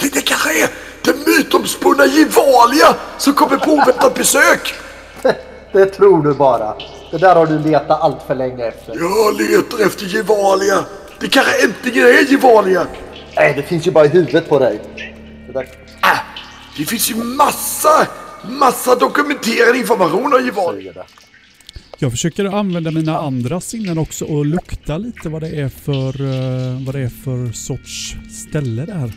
Det, 0.00 0.14
det 0.14 0.20
kanske 0.20 0.62
är 0.64 0.68
den 1.04 1.14
mytomspunna 1.26 2.06
Gevalia 2.06 2.94
som 3.18 3.32
kommer 3.34 3.56
på 3.56 3.70
oväntat 3.70 4.14
besök. 4.14 4.74
Det 5.72 5.86
tror 5.86 6.22
du 6.22 6.34
bara. 6.34 6.74
Det 7.10 7.18
där 7.18 7.34
har 7.36 7.46
du 7.46 7.58
letat 7.58 8.00
allt 8.00 8.22
för 8.26 8.34
länge 8.34 8.64
efter. 8.64 8.94
Jag 8.98 9.40
letar 9.40 9.86
efter 9.86 10.04
Gevalia. 10.06 10.84
Det 11.20 11.28
kanske 11.28 11.64
äntligen 11.64 12.06
är 12.06 12.30
Gevalia. 12.32 12.86
Nej, 13.36 13.52
det 13.56 13.62
finns 13.62 13.86
ju 13.86 13.90
bara 13.90 14.04
i 14.04 14.08
huvudet 14.08 14.48
på 14.48 14.58
dig. 14.58 14.80
Det 15.46 15.52
där 15.52 15.66
Ah, 16.00 16.18
det 16.76 16.84
finns 16.84 17.10
ju 17.10 17.14
massa, 17.14 18.08
massa 18.48 18.94
dokumenterad 18.94 19.76
information 19.76 20.34
om 20.34 20.44
Gevalia. 20.44 20.92
Jag 21.98 22.10
försöker 22.10 22.44
använda 22.44 22.90
mina 22.90 23.18
andra 23.18 23.60
sinnen 23.60 23.98
också 23.98 24.24
och 24.24 24.46
lukta 24.46 24.98
lite 24.98 25.28
vad 25.28 25.42
det 25.42 25.48
är 25.60 25.68
för, 25.68 26.20
eh, 26.20 26.84
vad 26.86 26.94
det 26.94 27.00
är 27.00 27.08
för 27.24 27.52
sorts 27.52 28.16
ställe 28.48 28.84
det 28.86 28.94
här. 28.94 29.12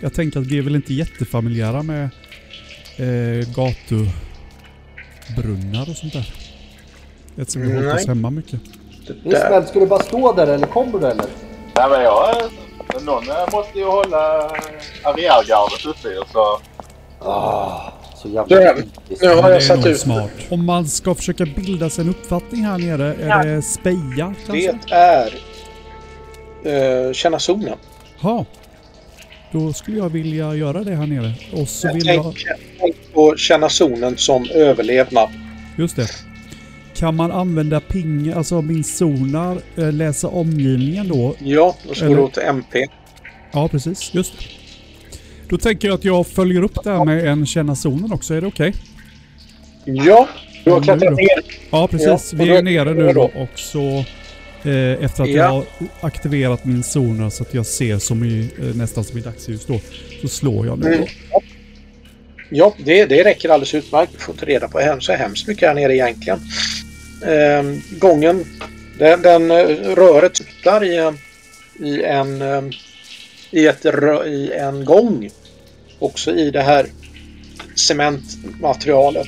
Jag 0.00 0.14
tänker 0.14 0.40
att 0.40 0.46
vi 0.46 0.58
är 0.58 0.62
väl 0.62 0.76
inte 0.76 0.94
jättefamiljära 0.94 1.82
med 1.82 2.04
eh, 2.96 3.48
gatubrunnar 3.56 5.90
och 5.90 5.96
sånt 5.96 6.12
där. 6.12 6.34
Eftersom 7.36 7.62
vi 7.62 7.68
har 7.72 7.76
hållit 7.82 7.94
oss 7.94 8.06
hemma 8.06 8.30
mycket. 8.30 8.60
Ismael, 9.24 9.66
ska 9.66 9.80
du 9.80 9.86
bara 9.86 10.02
stå 10.02 10.32
där 10.32 10.46
eller 10.46 10.66
kommer 10.66 10.98
du 10.98 11.06
eller? 11.06 11.26
Nej, 11.76 11.90
men 11.90 12.00
jag... 12.02 12.34
Någon 13.00 13.30
eh, 13.30 13.36
måste 13.52 13.78
ju 13.78 13.84
hålla 13.84 14.50
arriärgardet 15.02 15.86
uppe 15.86 16.08
så... 16.32 16.60
Ah, 17.20 17.92
så 18.16 18.28
jävla 18.28 18.56
Där. 18.56 18.84
Nu 19.20 19.28
har 19.28 19.34
jag 19.48 19.56
är 19.56 19.60
satt 19.60 19.86
ut. 19.86 20.00
smart. 20.00 20.30
Om 20.50 20.66
man 20.66 20.88
ska 20.88 21.14
försöka 21.14 21.44
bilda 21.44 21.90
sig 21.90 22.04
en 22.04 22.10
uppfattning 22.10 22.64
här 22.64 22.78
nere, 22.78 23.14
är 23.14 23.46
det 23.46 23.62
speja 23.62 24.34
kanske? 24.46 24.78
Det 24.86 24.94
är 24.94 25.34
eh, 27.06 27.12
känna 27.12 27.38
zonen. 27.38 27.78
Ja. 28.22 28.44
Då 29.52 29.72
skulle 29.72 29.98
jag 29.98 30.08
vilja 30.08 30.54
göra 30.54 30.84
det 30.84 30.94
här 30.94 31.06
nere. 31.06 31.32
Och 31.52 31.68
så 31.68 31.92
vill 31.92 32.04
Tänk, 32.04 32.26
jag... 32.26 32.34
tänk 32.80 32.96
på 33.14 33.36
känna 33.36 33.68
zonen 33.68 34.16
som 34.16 34.48
överlevnad. 34.50 35.28
Just 35.76 35.96
det. 35.96 36.06
Kan 36.98 37.14
man 37.16 37.32
använda 37.32 37.80
ping, 37.80 38.32
alltså 38.32 38.62
min 38.62 38.84
sonar, 38.84 39.58
eh, 39.76 39.92
läsa 39.92 40.28
omgivningen 40.28 41.08
då? 41.08 41.34
Ja, 41.38 41.76
går 41.86 42.02
Eller- 42.04 42.16
det 42.16 42.22
åt 42.22 42.38
MP. 42.38 42.86
Ja, 43.52 43.68
precis. 43.68 44.14
Just 44.14 44.38
det. 44.38 44.44
Då 45.48 45.58
tänker 45.58 45.88
jag 45.88 45.94
att 45.94 46.04
jag 46.04 46.26
följer 46.26 46.62
upp 46.62 46.84
det 46.84 46.90
här 46.90 47.04
med 47.04 47.26
en 47.28 47.46
känna 47.46 47.74
zonen 47.76 48.12
också. 48.12 48.34
Är 48.34 48.40
det 48.40 48.46
okej? 48.46 48.74
Ja, 49.84 50.28
du 50.64 50.70
har 50.70 50.80
klättrat 50.80 51.10
då. 51.10 51.16
ner. 51.16 51.28
Ja, 51.70 51.88
precis. 51.88 52.32
Ja, 52.32 52.38
Vi 52.44 52.48
då- 52.48 52.54
är 52.54 52.62
nere 52.62 52.94
nu 52.94 53.06
då 53.06 53.12
då? 53.12 53.30
och 53.42 53.58
så 53.58 54.04
eh, 54.64 55.04
efter 55.04 55.22
att 55.22 55.28
Ja. 55.28 55.36
jag 55.36 55.48
har 55.48 55.64
aktiverat 56.00 56.64
min 56.64 56.82
zon 56.82 57.30
så 57.30 57.42
att 57.42 57.54
jag 57.54 57.66
ser 57.66 57.98
som 57.98 58.24
i, 58.24 58.48
eh, 58.58 58.64
nästan 58.76 59.04
som 59.04 59.18
i 59.18 59.20
dagsljus 59.20 59.66
då. 59.66 59.80
Så 60.22 60.28
slår 60.28 60.66
jag 60.66 60.78
nu 60.78 60.86
Mm. 60.86 61.00
då. 61.00 61.40
Ja, 62.50 62.74
det, 62.84 63.04
det 63.06 63.24
räcker 63.24 63.48
alldeles 63.48 63.74
utmärkt. 63.74 64.12
Du 64.12 64.18
får 64.18 64.34
inte 64.34 64.46
reda 64.46 64.68
på 64.68 64.78
hem- 64.78 65.00
så 65.00 65.12
hemskt 65.12 65.48
mycket 65.48 65.68
här 65.68 65.74
nere 65.74 65.94
egentligen. 65.96 66.38
Ehm, 67.26 67.82
gången, 67.98 68.44
den, 68.98 69.22
den 69.22 69.50
eh, 69.50 69.66
röret 69.96 70.36
slutar 70.36 70.84
i, 70.84 70.96
en- 70.96 71.18
i 71.86 72.02
en 72.02 72.42
ehm, 72.42 72.70
i, 73.50 73.66
ett, 73.66 73.84
i 74.26 74.52
en 74.52 74.84
gång. 74.84 75.30
Också 75.98 76.30
i 76.30 76.50
det 76.50 76.62
här 76.62 76.86
cementmaterialet 77.76 79.26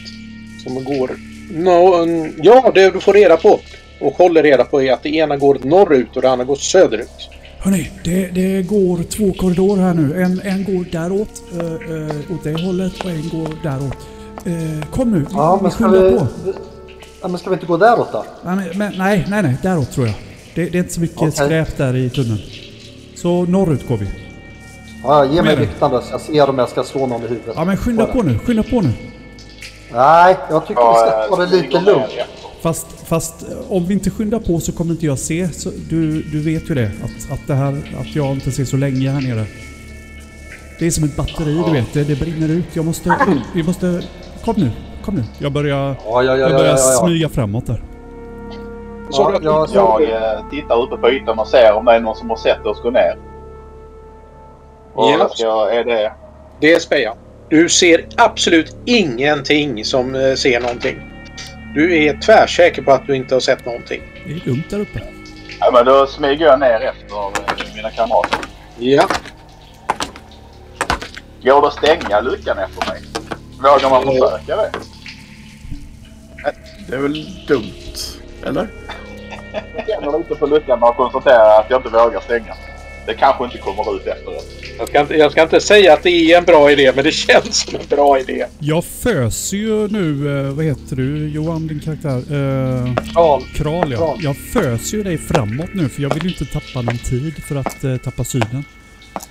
som 0.65 0.85
går... 0.85 1.11
No, 1.53 2.07
ja, 2.43 2.73
det 2.75 2.91
du 2.91 3.01
får 3.01 3.13
reda 3.13 3.37
på 3.37 3.61
och 4.01 4.13
håller 4.13 4.43
reda 4.43 4.65
på 4.65 4.83
är 4.83 4.93
att 4.93 5.03
det 5.03 5.09
ena 5.15 5.37
går 5.37 5.59
norrut 5.65 6.17
och 6.17 6.23
det 6.23 6.31
andra 6.31 6.45
går 6.45 6.57
söderut. 6.57 7.29
Hörni, 7.59 7.91
det, 8.05 8.27
det 8.27 8.63
går 8.63 9.03
två 9.03 9.33
korridorer 9.33 9.83
här 9.83 9.95
nu. 9.95 10.23
En, 10.23 10.41
en 10.41 10.65
går 10.65 10.85
däråt, 10.93 11.43
uh, 11.55 12.35
åt 12.35 12.45
det 12.45 12.63
hållet 12.63 12.93
och 13.05 13.11
en 13.11 13.29
går 13.29 13.49
däråt. 13.63 13.97
Uh, 14.47 14.85
kom 14.91 15.11
nu, 15.11 15.27
Ja, 15.33 15.57
vi 15.57 15.63
men 15.63 15.71
ska 15.73 15.85
skyndar 15.85 16.11
vi... 16.11 16.19
på. 16.19 16.27
Ja, 17.23 17.29
men 17.29 17.39
ska 17.39 17.51
vi 17.51 17.55
inte 17.55 17.67
gå 17.67 17.77
däråt 17.77 18.13
då? 18.13 18.25
Nej, 18.45 18.73
men, 18.75 18.93
nej, 18.99 19.27
nej, 19.29 19.43
nej, 19.43 19.57
däråt 19.63 19.93
tror 19.93 20.07
jag. 20.07 20.17
Det, 20.55 20.65
det 20.65 20.79
är 20.79 20.81
inte 20.81 20.95
så 20.95 21.01
mycket 21.01 21.19
Okej. 21.19 21.33
skräp 21.33 21.77
där 21.77 21.97
i 21.97 22.11
tunneln. 22.11 22.41
Så 23.17 23.45
norrut 23.45 23.89
går 23.89 23.97
vi. 23.97 24.07
Ja, 25.03 25.25
ge 25.25 25.43
mig 25.43 25.57
lyktan 25.57 25.91
då 25.91 26.01
så 26.01 26.07
jag 26.11 26.21
ser 26.21 26.49
om 26.49 26.59
jag 26.59 26.69
ska 26.69 26.85
slå 26.85 27.07
någon 27.07 27.25
i 27.25 27.29
huvudet. 27.29 27.55
Ja 27.57 27.65
men 27.65 27.77
skynda 27.77 28.07
på 28.07 28.23
nu, 28.23 28.39
skynda 28.39 28.63
på 28.63 28.81
nu. 28.81 28.93
Nej, 29.93 30.37
jag 30.51 30.67
tycker 30.67 30.93
vi 30.93 31.11
ska 31.11 31.37
ta 31.37 31.45
det 31.45 31.57
lite 31.57 31.81
lugnt. 31.81 32.11
Fast, 32.61 32.87
fast 33.07 33.43
eh, 33.43 33.73
om 33.73 33.87
vi 33.87 33.95
inte 33.95 34.11
skyndar 34.11 34.39
på 34.39 34.61
så 34.61 34.73
kommer 34.73 34.91
inte 34.91 35.07
jag 35.07 35.19
se. 35.19 35.49
Så 35.53 35.71
du, 35.89 36.23
du 36.23 36.41
vet 36.41 36.71
ju 36.71 36.75
det. 36.75 36.91
Att, 37.05 37.33
att, 37.33 37.47
det 37.47 37.55
här, 37.55 37.97
att 38.01 38.17
jag 38.17 38.35
inte 38.35 38.53
ser 38.53 38.65
så 38.65 38.77
länge 38.77 39.11
här 39.11 39.21
nere. 39.21 39.47
Det 40.79 40.87
är 40.87 40.91
som 40.91 41.05
ett 41.05 41.17
batteri 41.17 41.63
du 41.67 41.73
vet. 41.73 41.93
Det, 41.93 42.05
det 42.05 42.21
brinner 42.21 42.49
ut. 42.49 42.67
Jag 42.73 42.85
måste... 42.85 43.17
Vi 43.55 43.63
måste... 43.63 44.03
Kom 44.45 44.55
nu. 44.59 44.71
Kom 45.11 45.19
nu. 45.19 45.25
Jag 45.39 45.53
börjar, 45.53 45.77
Ja, 45.77 45.95
ja, 46.07 46.23
ja, 46.23 46.37
jag 46.37 46.51
ja, 46.51 46.57
börjar 46.57 46.71
ja, 46.73 46.93
ja. 46.93 47.07
smyga 47.07 47.29
framåt 47.29 47.67
där. 47.67 47.83
Så 49.11 49.39
Ja, 49.43 49.67
jag, 49.75 50.01
Jag 50.01 50.03
eh, 50.03 50.49
tittar 50.51 50.83
uppe 50.83 50.97
på 50.97 51.11
ytan 51.11 51.39
och 51.39 51.49
ser 51.49 51.73
om 51.73 51.85
det 51.85 51.93
är 51.93 52.01
någon 52.01 52.17
som 52.17 52.31
har 52.31 52.37
sett 52.37 52.67
oss 52.67 52.83
gå 52.83 52.91
ner. 52.91 53.17
Och 54.95 55.11
Ja. 55.11 55.31
jag, 55.39 55.77
är 55.77 55.85
det... 55.85 56.13
Det 56.61 56.73
är 56.73 56.79
speja. 56.79 57.15
Du 57.49 57.69
ser 57.69 58.07
absolut 58.17 58.77
ingenting 58.85 59.85
som 59.85 60.15
eh, 60.15 60.35
ser 60.35 60.61
någonting. 60.61 60.97
Du 61.75 62.05
är 62.05 62.21
tvärsäker 62.21 62.83
på 62.83 62.93
att 62.93 63.07
du 63.07 63.17
inte 63.17 63.35
har 63.35 63.41
sett 63.41 63.67
någonting. 63.67 64.03
Det 64.27 64.33
är 64.33 64.41
dumt 64.45 64.63
där 64.71 64.81
uppe. 64.81 65.01
Ja, 65.61 65.71
men 65.73 65.85
då 65.85 66.07
smyger 66.07 66.47
jag 66.47 66.61
ner 66.61 66.81
efter 66.81 67.17
eh, 67.17 67.75
mina 67.77 67.91
kamrater. 67.91 68.39
Ja. 68.79 69.09
Går 71.43 71.61
det 71.61 71.67
att 71.67 71.73
stänga 71.75 72.21
luckan 72.21 72.59
efter 72.59 72.89
mig? 72.89 73.01
Vågar 73.63 73.91
man 73.91 74.03
försöka 74.03 74.57
det? 74.57 74.71
Det 76.89 76.97
är 76.97 77.01
väl 77.01 77.27
dumt? 77.49 77.73
Eller? 78.47 78.69
Jag 79.77 79.87
känner 79.89 80.19
lite 80.19 80.35
på 80.35 80.47
luckan 80.47 80.83
och 80.83 80.97
konstaterar 80.97 81.61
att 81.61 81.67
jag 81.71 81.79
inte 81.79 81.89
vågar 81.89 82.21
stänga. 82.21 82.55
Det 83.07 83.15
kanske 83.15 83.45
inte 83.45 83.59
kommer 83.59 83.97
ut 83.97 84.07
efteråt. 84.07 84.47
Jag 84.79 84.89
ska, 84.89 85.01
inte, 85.01 85.15
jag 85.15 85.33
ska 85.33 85.43
inte 85.43 85.61
säga 85.61 85.93
att 85.93 86.03
det 86.03 86.11
är 86.11 86.39
en 86.39 86.45
bra 86.45 86.71
idé, 86.71 86.93
men 86.95 87.05
det 87.05 87.11
känns 87.27 87.57
som 87.61 87.81
en 87.81 87.87
bra 87.89 88.19
idé. 88.21 88.47
Jag 88.59 88.85
föser 88.85 89.57
ju 89.57 89.89
nu... 89.89 90.39
eh, 90.47 90.53
Vad 90.55 90.65
heter 90.65 90.97
du 90.97 91.29
Johan, 91.29 91.67
din 91.67 91.81
karaktär? 91.81 92.17
Eh, 92.17 92.95
Kral. 93.13 93.43
Kral 93.55 93.93
ja. 93.93 93.97
Kral. 93.99 94.19
Jag 94.21 94.37
föser 94.37 94.97
ju 94.97 95.03
dig 95.03 95.19
framåt 95.19 95.75
nu 95.75 95.89
för 95.89 96.03
jag 96.03 96.15
vill 96.15 96.23
ju 96.25 96.29
inte 96.29 96.45
tappa 96.45 96.83
någon 96.83 96.99
tid 96.99 97.35
för 97.49 97.57
att 97.57 97.85
eh, 97.85 97.97
tappa 97.97 98.25
synen. 98.25 98.65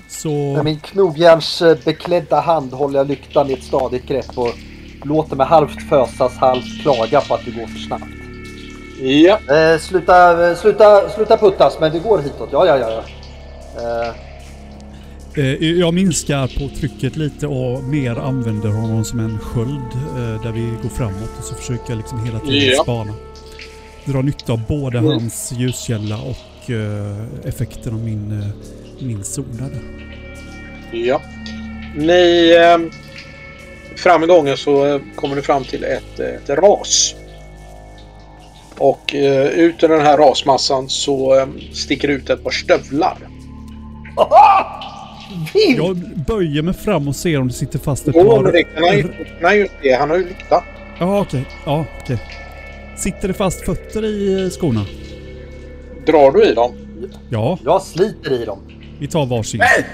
Så... 0.08 0.30
Med 0.54 0.64
min 0.66 0.80
knogjärnsbeklädda 0.80 2.40
hand 2.40 2.74
håller 2.74 3.00
jag 3.00 3.08
lyktan 3.08 3.50
i 3.50 3.54
ett 3.54 3.64
stadigt 3.64 4.08
grepp 4.08 4.38
och 4.38 4.50
låter 5.04 5.36
mig 5.36 5.46
halvt 5.48 5.90
fösas, 5.90 6.38
halvt 6.38 6.82
klaga 6.82 7.22
på 7.22 7.34
att 7.34 7.46
det 7.46 7.52
går 7.52 7.68
för 7.68 7.80
snabbt. 7.80 8.04
Ja. 9.02 9.40
Eh, 9.56 9.80
sluta, 9.80 10.50
eh, 10.50 10.56
sluta, 10.58 11.10
sluta 11.10 11.38
puttas, 11.38 11.78
men 11.80 11.92
det 11.92 12.00
går 12.00 12.18
hitåt. 12.20 12.50
Ja, 12.52 12.66
ja, 12.66 12.78
ja. 12.78 13.04
ja. 13.76 14.06
Eh, 14.06 14.14
Eh, 15.38 15.64
Jag 15.80 15.94
minskar 15.94 16.48
på 16.48 16.76
trycket 16.76 17.16
lite 17.18 17.48
och 17.48 17.84
mer 17.84 18.16
använder 18.16 18.70
honom 18.70 19.06
som 19.06 19.20
en 19.20 19.40
sköld 19.40 19.94
eh, 20.18 20.42
där 20.44 20.52
vi 20.52 20.62
går 20.84 20.90
framåt 20.90 21.30
och 21.38 21.44
så 21.44 21.56
försöker 21.56 21.84
jag 21.90 21.98
liksom 21.98 22.26
hela 22.26 22.40
tiden 22.40 22.76
spana. 22.84 23.14
Dra 24.06 24.22
nytta 24.22 24.54
av 24.54 24.62
både 24.68 24.98
Mm. 24.98 25.12
hans 25.12 25.52
ljuskälla 25.52 26.18
och 26.18 26.72
effekten 27.46 27.94
av 27.94 28.00
min, 28.00 28.52
min 29.00 29.24
zona 29.24 29.48
där. 29.60 29.82
Ja. 30.92 31.22
Ni... 31.96 32.54
Eh, 34.00 34.04
fram 34.04 34.24
i 34.24 34.28
gången 34.28 34.58
så 34.58 34.86
eh, 34.86 35.02
kommer 35.16 35.36
ni 35.36 35.42
fram 35.42 35.64
till 35.64 35.84
ett, 35.84 36.20
eh, 36.20 36.26
ett 36.28 36.50
ras. 36.50 37.16
Och 38.78 39.16
eh, 39.16 39.46
ut 39.48 39.84
ur 39.84 39.88
den 39.88 40.02
här 40.02 40.18
rasmassan 40.18 40.90
så 40.90 41.40
eh, 41.40 41.46
sticker 41.74 42.08
ut 42.08 42.30
ett 42.30 42.44
par 42.44 42.52
stövlar. 42.52 43.18
Jag 45.78 45.96
böjer 46.28 46.62
mig 46.62 46.74
fram 46.74 47.08
och 47.08 47.16
ser 47.16 47.40
om 47.42 47.48
det 47.48 47.54
sitter 47.54 47.80
fast 47.80 48.08
ett 48.08 48.16
Jo, 48.18 48.30
par... 48.30 48.44
men 48.44 48.52
det 48.52 48.64
kan 48.64 48.84
han 48.84 48.98
ju, 48.98 49.08
han 49.42 49.56
ju 49.58 49.68
det. 49.82 49.94
Han 49.94 50.10
har 50.10 50.18
ju 50.18 50.24
lykta. 50.28 50.64
Ja, 51.00 51.20
okej. 51.20 51.46
Ja, 51.66 51.86
okej. 52.04 52.18
Sitter 52.98 53.28
det 53.28 53.34
fast 53.34 53.66
fötter 53.66 54.06
i 54.06 54.50
skorna? 54.52 54.86
Drar 56.06 56.32
du 56.32 56.44
i 56.46 56.54
dem? 56.54 56.72
Ja, 57.30 57.58
Jag 57.66 57.82
sliter 57.82 58.42
i 58.42 58.46
dem. 58.46 58.60
vi 59.00 59.08
tar 59.08 59.26
varsin. 59.26 59.60
Nej! 59.60 59.86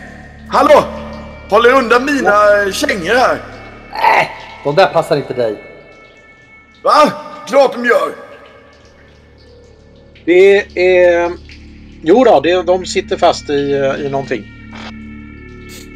Hallå! 0.50 0.84
Håll 1.50 1.66
er 1.66 1.74
undan 1.74 2.06
mina 2.06 2.32
kängor 2.74 3.16
här! 3.16 3.38
De 4.64 4.76
där 4.76 4.86
passar 4.88 5.18
inte 5.18 5.34
dig. 5.34 5.56
Va? 6.84 7.12
Klart 7.48 7.74
de 7.74 7.86
gör! 7.86 8.16
Det 10.26 10.58
är... 11.06 11.32
Jo 12.04 12.24
då, 12.24 12.40
det, 12.40 12.64
de 12.64 12.86
sitter 12.86 13.18
fast 13.18 13.50
i, 13.50 13.54
i 14.06 14.10
någonting. 14.10 14.44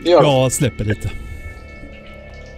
Det 0.04 0.10
gör. 0.10 0.24
Jag 0.24 0.52
släpper 0.52 0.84
lite. 0.86 1.10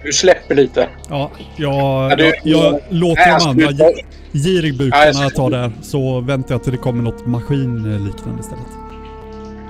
Du 0.04 0.13
släpper 0.13 0.56
lite. 0.56 0.88
Ja, 1.10 1.32
jag, 1.56 2.12
Ja, 2.12 2.15
du- 2.15 2.23
jag, 2.25 2.36
jag 2.43 2.80
låter 2.89 3.25
Nej, 3.25 3.38
de 3.39 3.65
andra 3.65 3.91
girigbukarna 4.34 5.30
ta 5.30 5.49
där. 5.49 5.71
Så 5.82 6.19
väntar 6.21 6.56
jag 6.56 6.63
till 6.63 6.71
det 6.71 6.77
kommer 6.77 7.04
något 7.04 7.25
maskinliknande 7.25 8.39
istället. 8.41 8.65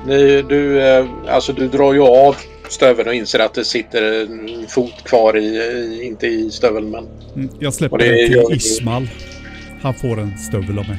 Ni, 0.06 0.42
du, 0.42 0.82
eh, 0.82 1.06
alltså 1.30 1.54
du 1.54 1.68
drar 1.68 1.94
ju 1.94 2.02
av 2.02 2.36
stöveln 2.72 3.08
och 3.08 3.16
inser 3.16 3.40
att 3.40 3.54
det 3.54 3.66
sitter 3.66 4.22
en 4.22 4.68
fot 4.68 5.04
kvar 5.04 5.38
i, 5.38 6.04
inte 6.04 6.28
i 6.28 6.52
stöveln 6.52 6.90
men... 6.90 7.08
Mm, 7.36 7.50
jag 7.60 7.74
släpper 7.74 7.98
det 7.98 8.06
den 8.06 8.46
till 8.48 8.58
Ismal. 8.58 9.08
Han 9.82 9.94
får 9.94 10.20
en 10.20 10.38
stövel 10.38 10.80
av 10.80 10.88
mig. 10.88 10.98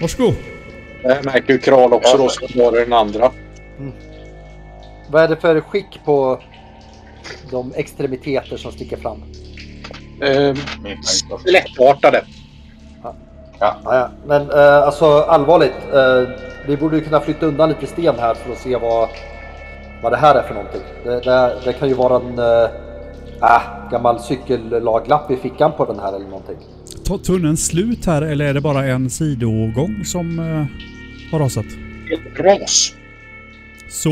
Varsågod! 0.00 0.34
Det 1.02 1.24
märker 1.24 1.52
ju 1.52 1.58
Kral 1.58 1.92
också 1.92 2.16
då 2.16 2.28
som 2.28 2.48
var 2.54 2.72
den 2.72 2.92
andra. 2.92 3.32
Vad 5.10 5.22
är 5.22 5.28
det 5.28 5.36
för 5.36 5.60
skick 5.60 6.00
på 6.04 6.42
de 7.50 7.72
extremiteter 7.76 8.56
som 8.56 8.72
sticker 8.72 8.96
fram? 8.96 9.22
Eh, 10.22 10.56
Min 10.82 11.02
Skelettartade. 11.30 12.24
Ja, 13.60 13.80
ja. 13.84 14.10
Men 14.26 14.50
eh, 14.50 14.82
alltså 14.82 15.20
allvarligt. 15.20 15.74
Eh, 15.92 16.28
vi 16.66 16.76
borde 16.76 16.96
ju 16.96 17.04
kunna 17.04 17.20
flytta 17.20 17.46
undan 17.46 17.68
lite 17.68 17.86
sten 17.86 18.18
här 18.18 18.34
för 18.34 18.52
att 18.52 18.58
se 18.58 18.76
vad, 18.76 19.08
vad 20.02 20.12
det 20.12 20.16
här 20.16 20.34
är 20.34 20.42
för 20.42 20.54
någonting. 20.54 20.82
Det, 21.04 21.20
det, 21.20 21.60
det 21.64 21.72
kan 21.72 21.88
ju 21.88 21.94
vara 21.94 22.16
en 22.16 22.38
äh, 23.42 23.90
gammal 23.90 24.20
cykellaglapp 24.20 25.30
i 25.30 25.36
fickan 25.36 25.72
på 25.76 25.84
den 25.84 25.98
här 25.98 26.16
eller 26.16 26.26
någonting. 26.26 26.56
Tar 27.04 27.18
tunneln 27.18 27.56
slut 27.56 28.06
här 28.06 28.22
eller 28.22 28.44
är 28.44 28.54
det 28.54 28.60
bara 28.60 28.84
en 28.84 29.10
sidogång 29.10 30.04
som 30.04 30.38
eh, 30.38 30.66
har 31.32 31.38
rasat? 31.38 31.66
Ett 32.12 32.40
ras. 32.40 32.94
Så 33.88 34.10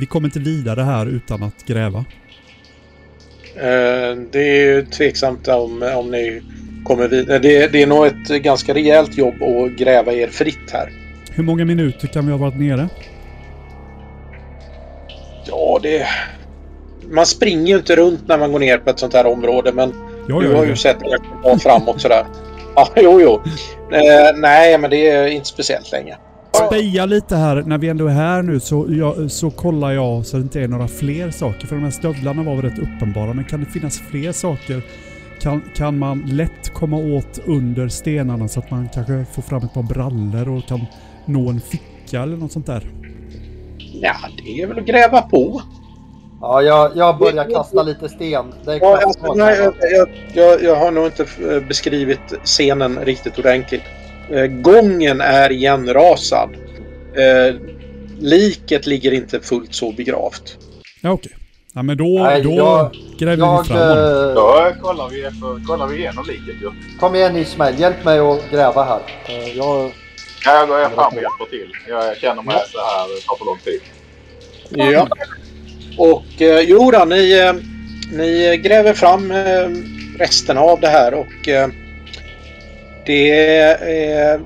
vi 0.00 0.06
kommer 0.06 0.28
inte 0.28 0.40
vidare 0.40 0.80
här 0.80 1.06
utan 1.06 1.42
att 1.42 1.66
gräva. 1.66 2.04
Eh, 3.56 4.16
det 4.32 4.38
är 4.38 4.74
ju 4.74 4.86
tveksamt 4.86 5.48
om, 5.48 5.92
om 5.96 6.10
ni 6.10 6.42
kommer 6.84 7.08
vidare. 7.08 7.38
Det, 7.38 7.72
det 7.72 7.82
är 7.82 7.86
nog 7.86 8.06
ett 8.06 8.42
ganska 8.42 8.74
rejält 8.74 9.18
jobb 9.18 9.42
att 9.42 9.78
gräva 9.78 10.12
er 10.12 10.28
fritt 10.28 10.70
här. 10.72 10.92
Hur 11.30 11.44
många 11.44 11.64
minuter 11.64 12.08
kan 12.08 12.26
vi 12.26 12.32
ha 12.32 12.38
varit 12.38 12.58
nere? 12.58 12.88
Ja, 15.46 15.78
det... 15.82 16.06
Man 17.10 17.26
springer 17.26 17.66
ju 17.66 17.76
inte 17.78 17.96
runt 17.96 18.28
när 18.28 18.38
man 18.38 18.52
går 18.52 18.58
ner 18.58 18.78
på 18.78 18.90
ett 18.90 18.98
sånt 18.98 19.14
här 19.14 19.26
område, 19.26 19.72
men 19.72 19.92
Jag 20.28 20.42
du 20.42 20.48
har 20.48 20.62
ju 20.62 20.64
ju 20.64 20.70
det. 20.70 20.76
sett 20.76 21.00
det 21.00 21.18
gå 21.42 21.58
framåt 21.58 22.00
sådär. 22.00 22.24
Ja, 22.74 22.88
jo, 22.96 23.20
jo. 23.20 23.40
Eh, 23.96 24.36
nej, 24.36 24.78
men 24.78 24.90
det 24.90 25.08
är 25.10 25.26
inte 25.26 25.48
speciellt 25.48 25.92
länge. 25.92 26.16
Speja 26.66 27.06
lite 27.06 27.36
här. 27.36 27.62
När 27.66 27.78
vi 27.78 27.88
ändå 27.88 28.06
är 28.06 28.12
här 28.12 28.42
nu 28.42 28.60
så, 28.60 28.86
jag, 28.88 29.30
så 29.30 29.50
kollar 29.50 29.92
jag 29.92 30.26
så 30.26 30.36
det 30.36 30.42
inte 30.42 30.60
är 30.60 30.68
några 30.68 30.88
fler 30.88 31.30
saker. 31.30 31.66
För 31.66 31.76
de 31.76 31.82
här 31.84 31.90
stövlarna 31.90 32.42
var 32.42 32.54
väl 32.56 32.62
rätt 32.70 32.78
uppenbara. 32.78 33.32
Men 33.34 33.44
kan 33.44 33.60
det 33.60 33.66
finnas 33.66 33.98
fler 34.10 34.32
saker? 34.32 34.82
Kan, 35.40 35.62
kan 35.76 35.98
man 35.98 36.22
lätt 36.26 36.74
komma 36.74 36.96
åt 36.96 37.38
under 37.46 37.88
stenarna 37.88 38.48
så 38.48 38.60
att 38.60 38.70
man 38.70 38.88
kanske 38.94 39.24
får 39.32 39.42
fram 39.42 39.64
ett 39.64 39.74
par 39.74 39.82
brallor 39.82 40.56
och 40.56 40.66
kan 40.66 40.80
nå 41.26 41.50
en 41.50 41.60
ficka 41.60 42.22
eller 42.22 42.36
något 42.36 42.52
sånt 42.52 42.66
där? 42.66 42.86
Ja, 44.00 44.14
det 44.44 44.62
är 44.62 44.66
väl 44.66 44.78
att 44.78 44.84
gräva 44.84 45.22
på. 45.22 45.62
Ja, 46.40 46.62
jag, 46.62 46.90
jag 46.96 47.18
börjar 47.18 47.50
kasta 47.50 47.82
lite 47.82 48.08
sten. 48.08 48.54
Det 48.64 48.72
är 48.72 48.78
Ja, 48.80 49.00
alltså, 49.04 49.34
nej, 49.34 49.58
jag, 49.80 50.08
jag, 50.34 50.62
jag, 50.62 50.76
har 50.76 50.90
nog 50.90 51.06
inte 51.06 51.22
eh, 51.22 51.60
beskrivit 51.68 52.20
scenen 52.44 52.98
riktigt 53.04 53.38
ordentligt. 53.38 53.82
Eh, 54.30 54.46
Gången 54.46 55.20
är 55.20 55.52
igenrasad. 55.52 56.48
Eh, 57.16 57.54
liket 58.20 58.86
ligger 58.86 59.12
inte 59.12 59.40
fullt 59.40 59.74
så 59.74 59.92
begravt. 59.92 60.56
Ja, 61.00 61.10
okej. 61.10 61.32
Ja, 61.74 61.82
men 61.82 61.96
då, 61.96 62.04
Nej, 62.04 62.42
då 62.42 62.50
jag- 62.50 62.90
gräver 63.18 63.36
Jag, 63.44 63.62
vi 63.62 63.68
fram 63.68 63.78
honom. 63.78 64.34
Då 64.34 64.72
kollar 64.82 65.08
vi, 65.08 65.26
kollar 65.66 65.86
vi 65.86 65.96
igenom 65.98 66.24
liket 66.26 66.62
ju. 66.62 66.70
kom 67.00 67.14
igen 67.14 67.36
Ismail, 67.36 67.80
hjälp 67.80 68.04
mig 68.04 68.18
att 68.18 68.50
gräva 68.50 68.84
här. 68.84 69.00
Jag, 69.56 69.90
Ja, 70.44 70.58
jag 70.58 70.68
går 70.68 70.96
fram 70.96 71.06
och 71.06 71.22
hjälper 71.22 71.44
till. 71.50 71.72
Jag 71.88 72.16
känner 72.16 72.42
mig 72.42 72.56
så 72.72 72.78
här, 72.78 73.16
det 73.16 73.26
tar 73.26 73.36
för 73.36 73.44
lång 73.44 73.58
tid. 73.58 73.80
Ja. 74.70 75.08
Och 75.98 76.42
eh, 76.42 76.60
jo 76.60 76.90
då, 76.90 77.04
ni, 77.04 77.38
eh, 77.38 77.54
ni 78.12 78.56
gräver 78.56 78.92
fram 78.92 79.30
eh, 79.30 79.68
resterna 80.18 80.60
av 80.60 80.80
det 80.80 80.88
här 80.88 81.14
och 81.14 81.48
eh, 81.48 81.68
det... 83.06 83.30
Eh, 83.70 84.40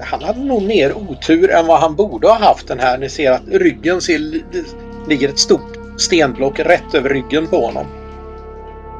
han 0.00 0.22
hade 0.22 0.40
nog 0.40 0.62
mer 0.62 0.96
otur 0.96 1.50
än 1.50 1.66
vad 1.66 1.80
han 1.80 1.96
borde 1.96 2.28
ha 2.28 2.34
haft 2.34 2.68
den 2.68 2.80
här. 2.80 2.98
Ni 2.98 3.08
ser 3.08 3.30
att 3.30 3.48
ryggen 3.48 4.00
ser, 4.00 4.18
det 4.52 4.64
ligger 5.08 5.28
ett 5.28 5.38
stort 5.38 5.78
stenblock 5.96 6.58
rätt 6.58 6.94
över 6.94 7.10
ryggen 7.10 7.46
på 7.46 7.66
honom. 7.66 7.86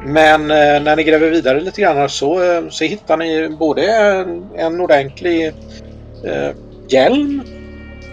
Men 0.06 0.40
eh, 0.50 0.82
när 0.82 0.96
ni 0.96 1.04
gräver 1.04 1.30
vidare 1.30 1.60
lite 1.60 1.80
grann 1.80 2.08
så, 2.08 2.42
eh, 2.42 2.68
så 2.70 2.84
hittar 2.84 3.16
ni 3.16 3.48
både 3.48 3.86
en, 3.86 4.44
en 4.56 4.80
ordentlig 4.80 5.52
eh, 6.26 6.50
hjälm 6.88 7.42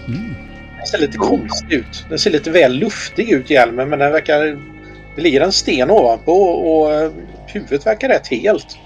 Mm. 0.08 0.34
den 0.78 0.88
ser 0.88 0.98
lite 0.98 1.18
konstig 1.18 1.74
ut. 1.76 2.06
Den 2.10 2.20
ser 2.20 2.32
lite 2.32 2.52
väl 2.52 2.74
luftig 2.74 3.30
ut 3.30 3.50
hjälmen 3.50 3.90
men 3.90 4.00
den 4.00 4.12
verkar... 4.12 4.60
Det 5.16 5.22
ligger 5.22 5.42
en 5.42 5.52
sten 5.52 5.92
ovanpå 5.92 6.32
och 6.44 6.94
eh, 6.94 7.12
huvudet 7.48 7.86
verkar 7.86 8.08
rätt 8.10 8.28
helt. 8.28 8.78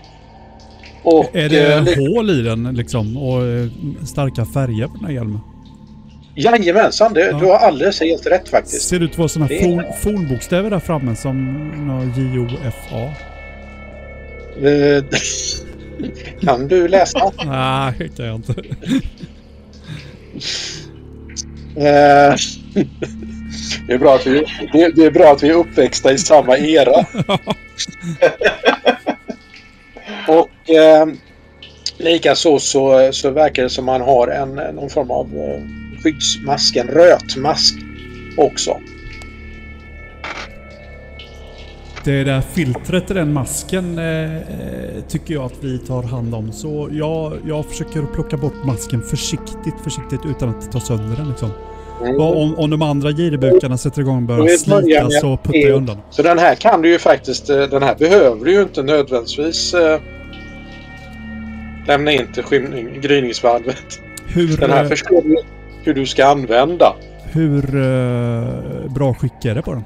Och, 1.03 1.35
Är 1.35 1.49
det 1.49 1.73
eh, 1.73 2.13
hål 2.15 2.29
i 2.29 2.41
den 2.41 2.63
liksom 2.75 3.17
och 3.17 3.41
eh, 3.45 3.67
starka 4.05 4.45
färger 4.45 4.87
på 4.87 4.93
den 4.95 5.05
här 5.05 5.13
hjälmen? 5.13 5.39
Jajamensan, 6.35 7.13
det, 7.13 7.25
Ja. 7.25 7.39
du 7.39 7.45
har 7.45 7.55
alldeles 7.57 7.99
helt 8.01 8.25
rätt 8.27 8.49
faktiskt. 8.49 8.81
Ser 8.81 8.99
det 8.99 9.05
ut 9.05 9.11
att 9.11 9.17
vara 9.17 9.27
sådana 9.27 9.51
är- 9.51 9.63
forn, 9.63 9.83
fornbokstäver 10.01 10.69
där 10.69 10.79
framme 10.79 11.15
som 11.15 12.11
J-O-F-A? 12.17 13.09
Kan 16.41 16.67
du 16.67 16.87
läsa? 16.87 17.31
Nej, 17.45 17.93
det 17.97 18.09
kan 18.17 18.25
jag 18.25 18.35
inte. 18.35 18.53
Eh, 21.77 22.35
det, 23.87 23.93
är 23.93 23.97
bra 23.97 24.15
att 24.15 24.27
vi, 24.27 24.45
det, 24.73 24.89
det 24.95 25.05
är 25.05 25.11
bra 25.11 25.31
att 25.31 25.43
vi 25.43 25.49
är 25.49 25.53
uppväxta 25.53 26.11
i 26.13 26.17
samma 26.17 26.57
era. 26.57 27.05
Och 30.27 30.69
eh, 30.69 31.07
likaså 31.97 32.59
så, 32.59 33.09
så 33.11 33.29
verkar 33.29 33.63
det 33.63 33.69
som 33.69 33.85
man 33.85 34.01
har 34.01 34.27
en, 34.27 34.75
någon 34.75 34.89
form 34.89 35.11
av 35.11 35.25
eh, 35.25 35.61
skyddsmask, 36.03 36.75
en 36.75 36.87
rötmask 36.87 37.75
också. 38.37 38.79
Det 42.05 42.23
där 42.23 42.41
filtret 42.41 43.11
i 43.11 43.13
den 43.13 43.33
masken 43.33 43.99
eh, 43.99 44.35
eh, 44.35 44.41
tycker 45.07 45.33
jag 45.33 45.43
att 45.43 45.63
vi 45.63 45.77
tar 45.77 46.03
hand 46.03 46.35
om. 46.35 46.51
Så 46.51 46.89
jag, 46.91 47.33
jag 47.47 47.65
försöker 47.65 48.01
plocka 48.13 48.37
bort 48.37 48.65
masken 48.65 49.01
försiktigt, 49.01 49.73
försiktigt 49.83 50.19
utan 50.25 50.49
att 50.49 50.71
ta 50.71 50.79
sönder 50.79 51.15
den 51.17 51.29
liksom. 51.29 51.49
Mm. 52.01 52.21
Om, 52.21 52.55
om 52.55 52.69
de 52.69 52.81
andra 52.81 53.11
giribukarna 53.11 53.77
sätter 53.77 54.01
igång 54.01 54.15
och 54.15 54.21
börjar 54.21 54.57
slita 54.57 55.09
så 55.09 55.37
puttar 55.37 55.59
jag 55.59 55.77
undan. 55.77 55.97
Så 56.09 56.21
den 56.21 56.39
här 56.39 56.55
kan 56.55 56.81
du 56.81 56.89
ju 56.89 56.99
faktiskt, 56.99 57.49
eh, 57.49 57.57
den 57.57 57.83
här 57.83 57.95
behöver 57.95 58.45
du 58.45 58.51
ju 58.51 58.61
inte 58.61 58.83
nödvändigtvis 58.83 59.73
eh, 59.73 59.99
lämna 61.87 62.11
in 62.11 62.27
till 62.33 62.43
skymning, 62.43 63.01
gryningsvalvet. 63.01 63.99
Hur, 64.27 64.57
Den 64.57 64.71
här 64.71 64.83
eh, 64.83 64.89
förstår 64.89 65.21
du 65.21 65.35
hur 65.83 65.93
du 65.93 66.05
ska 66.05 66.25
använda. 66.25 66.95
hur 67.23 67.75
eh, 67.75 68.91
bra 68.93 69.13
skick 69.13 69.45
är 69.45 69.55
det 69.55 69.61
på 69.61 69.73
den? 69.73 69.83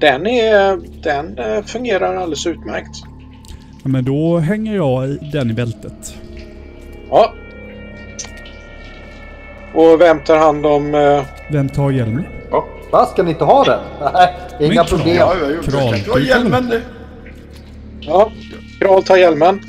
Den, 0.00 0.26
är, 0.26 0.78
den 1.02 1.38
eh, 1.38 1.64
fungerar 1.64 2.16
alldeles 2.16 2.46
utmärkt. 2.46 2.96
Ja, 3.82 3.88
men 3.88 4.04
då 4.04 4.38
hänger 4.38 4.76
jag 4.76 5.08
i 5.08 5.18
den 5.32 5.50
i 5.50 5.54
bältet. 5.54 6.14
Ja. 7.10 7.32
Och 9.74 10.00
vem 10.00 10.20
tar 10.20 10.36
hand 10.38 10.66
om... 10.66 10.94
Eh, 10.94 11.22
Vem 11.50 11.68
tar 11.68 11.90
hjälmen? 11.90 12.24
Va, 12.92 13.06
ska 13.06 13.22
ni 13.22 13.30
inte 13.30 13.44
ha 13.44 13.64
den? 13.64 13.80
Nej, 14.14 14.34
inga 14.60 14.74
Men 14.74 14.86
problem. 14.86 15.16
Ja, 15.16 15.34
Kral. 15.64 15.94
har 16.12 16.18
hjälmen. 16.20 16.72
ja, 18.00 18.30
Kral 18.80 19.02
tar 19.02 19.16
hjälmen. 19.16 19.60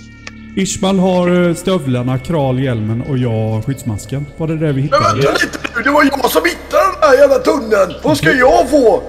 Ishmael 0.58 1.00
har 1.00 1.48
eh, 1.50 1.54
stövlarna, 1.56 2.18
Kral 2.20 2.60
hjälmen 2.60 3.02
och 3.10 3.18
jag 3.18 3.66
skyddsmasken. 3.66 4.26
Var 4.38 4.48
det 4.48 4.58
det 4.58 4.66
vi 4.68 4.74
Men 4.74 4.84
hittade? 4.84 5.04
vänta 5.16 5.32
lite 5.32 5.58
nu, 5.76 5.82
det 5.84 5.90
var 5.90 6.04
jag 6.04 6.32
som 6.32 6.42
hittade 6.46 6.84
den 7.02 7.10
här 7.10 7.18
jävla 7.18 7.36
tunneln! 7.36 8.00
Vad 8.04 8.18
ska 8.18 8.32
jag 8.32 8.70
få? 8.70 9.02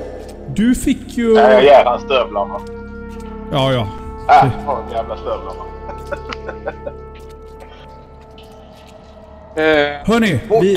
Du 0.57 0.75
fick 0.75 1.19
ju... 1.19 1.35
Nej, 1.35 1.53
jag 1.53 1.62
ger 1.64 1.85
han 1.85 2.01
stövlarna. 2.01 2.55
Ja, 3.53 3.73
ja. 3.73 3.88
Äh, 4.45 4.51
ta 4.66 4.83
de 4.88 4.95
jävla 4.95 5.16
stövlarna. 5.16 5.62
Eh, 9.57 9.62
Hörni, 10.12 10.40
vi, 10.62 10.77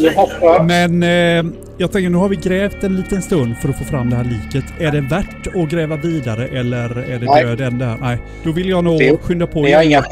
vi 0.00 0.14
hoppar. 0.14 0.62
men 0.64 1.02
eh, 1.02 1.52
jag 1.78 1.92
tänker 1.92 2.10
nu 2.10 2.16
har 2.16 2.28
vi 2.28 2.36
grävt 2.36 2.84
en 2.84 2.96
liten 2.96 3.22
stund 3.22 3.56
för 3.56 3.68
att 3.68 3.78
få 3.78 3.84
fram 3.84 4.10
det 4.10 4.16
här 4.16 4.24
liket. 4.24 4.64
Är 4.80 4.90
det 4.92 5.00
värt 5.00 5.46
att 5.46 5.70
gräva 5.70 5.96
vidare 5.96 6.46
eller 6.48 6.98
är 6.98 7.18
det 7.18 7.26
Nej. 7.26 7.44
död 7.44 7.60
än 7.60 7.78
där? 7.78 7.96
Nej. 8.00 8.18
Då 8.44 8.52
vill 8.52 8.68
jag 8.68 8.84
nog 8.84 8.98
Det- 8.98 9.16
skynda 9.22 9.46
på 9.46 9.62
Ni 9.62 9.72
har 9.72 9.82
inga 9.82 9.98
att, 9.98 10.06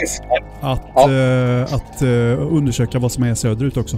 Ja. 0.61 0.79
eh, 0.97 1.75
att 1.75 2.03
eh, 2.03 2.53
undersöka 2.57 2.99
vad 2.99 3.13
som 3.13 3.25
är 3.25 3.35
söderut 3.35 3.77
också. 3.77 3.97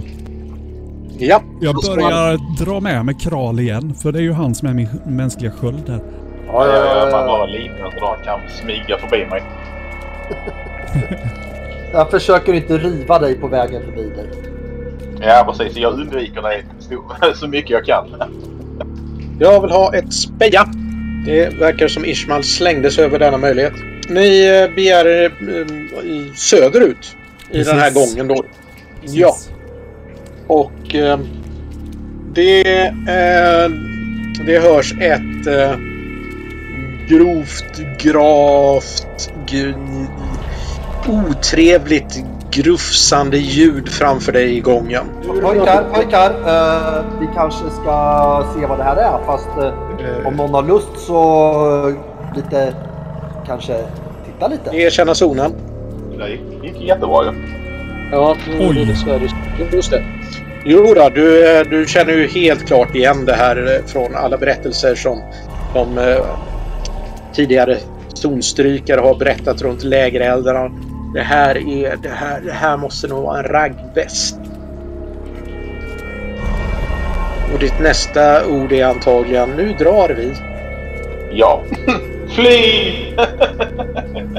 Ja. 1.19 1.41
Jag 1.59 1.75
börjar 1.75 2.65
dra 2.65 2.79
med 2.79 3.05
mig 3.05 3.15
Kral 3.15 3.59
igen, 3.59 3.93
för 3.93 4.11
det 4.11 4.19
är 4.19 4.23
ju 4.23 4.33
han 4.33 4.55
som 4.55 4.67
är 4.67 4.73
min 4.73 4.87
mänskliga 5.05 5.51
sköld 5.51 5.85
där. 5.85 5.99
Ja, 6.47 6.67
ja, 6.67 6.75
ja, 6.75 7.09
man 7.11 7.27
bara 7.27 7.45
liten 7.45 7.91
så 7.93 7.99
de 7.99 8.25
kan 8.25 8.39
smyga 8.49 8.97
förbi 8.97 9.25
mig. 9.25 9.43
Jag 11.93 12.11
försöker 12.11 12.53
inte 12.53 12.77
riva 12.77 13.19
dig 13.19 13.35
på 13.35 13.47
vägen 13.47 13.81
förbi 13.81 14.01
dig. 14.01 14.29
Ja, 15.21 15.53
precis. 15.53 15.77
Jag 15.77 15.93
undviker 15.93 16.41
dig 16.41 16.65
så, 16.79 17.03
så 17.35 17.47
mycket 17.47 17.69
jag 17.69 17.85
kan. 17.85 18.07
Jag 19.39 19.61
vill 19.61 19.71
ha 19.71 19.95
ett 19.95 20.13
speja. 20.13 20.65
Det 21.25 21.59
verkar 21.59 21.87
som 21.87 22.05
Ishmael 22.05 22.43
slängde 22.43 22.91
sig 22.91 23.05
över 23.05 23.19
denna 23.19 23.37
möjlighet. 23.37 23.73
Ni 24.09 24.45
eh, 24.47 24.75
begär 24.75 25.07
er 25.07 25.31
eh, 25.41 26.05
i 26.05 26.31
söderut 26.35 27.15
i 27.49 27.51
Precis. 27.51 27.67
den 27.67 27.79
här 27.79 27.91
gången 27.91 28.27
då. 28.27 28.43
Ja. 29.01 29.35
Och 30.49 30.95
eh, 30.95 31.19
det, 32.33 32.87
eh, 32.87 33.69
det 34.45 34.59
hörs 34.59 34.93
ett 35.01 35.47
eh, 35.47 35.75
grovt, 37.07 37.79
gravt, 37.99 39.31
gr- 39.47 40.05
otrevligt 41.07 42.23
grufsande 42.51 43.37
ljud 43.37 43.89
framför 43.89 44.31
dig 44.31 44.57
i 44.57 44.59
gången. 44.59 45.03
Pojkar, 45.41 45.83
pojkar. 45.93 46.29
eh, 46.31 47.03
vi 47.19 47.27
kanske 47.35 47.69
ska 47.69 48.45
se 48.55 48.65
vad 48.65 48.77
det 48.77 48.83
här 48.83 48.95
är. 48.97 49.25
Fast 49.25 49.47
eh, 49.57 50.27
om 50.27 50.35
någon 50.35 50.53
har 50.53 50.63
lust 50.63 50.97
så 50.97 51.87
eh, 51.89 51.95
lite... 52.35 52.73
Kanske 53.47 53.77
titta 54.25 54.47
lite. 54.47 54.75
Erkänna 54.77 55.15
zonen. 55.15 55.51
Det 56.17 56.29
gick, 56.29 56.41
gick 56.63 56.81
jättebra 56.81 57.23
ju. 57.23 57.31
Ja, 58.11 58.35
Oj. 58.59 58.85
dessvärre. 58.85 59.27
Just 59.71 59.91
det. 59.91 60.03
Jo 60.65 60.93
då, 60.93 61.09
du, 61.09 61.57
eh, 61.57 61.65
du 61.69 61.85
känner 61.87 62.13
ju 62.13 62.27
helt 62.27 62.67
klart 62.67 62.95
igen 62.95 63.25
det 63.25 63.33
här 63.33 63.75
eh, 63.75 63.85
från 63.85 64.15
alla 64.15 64.37
berättelser 64.37 64.95
som 64.95 65.21
de 65.73 65.97
eh, 65.97 66.25
tidigare 67.33 67.77
zonstrykare 68.13 69.01
har 69.01 69.15
berättat 69.15 69.61
runt 69.61 69.83
lägereldarna. 69.83 70.71
Det 71.13 71.21
här 71.21 71.55
är, 71.55 71.95
det 72.03 72.09
här, 72.09 72.41
det 72.41 72.51
här 72.51 72.77
måste 72.77 73.07
nog 73.07 73.23
vara 73.23 73.39
en 73.39 73.43
raggväst. 73.43 74.39
Och 77.53 77.59
ditt 77.59 77.79
nästa 77.79 78.47
ord 78.47 78.71
är 78.71 78.85
antagligen 78.85 79.49
nu 79.49 79.73
drar 79.79 80.09
vi. 80.09 80.33
Ja. 81.31 81.63
Fly! 82.35 82.93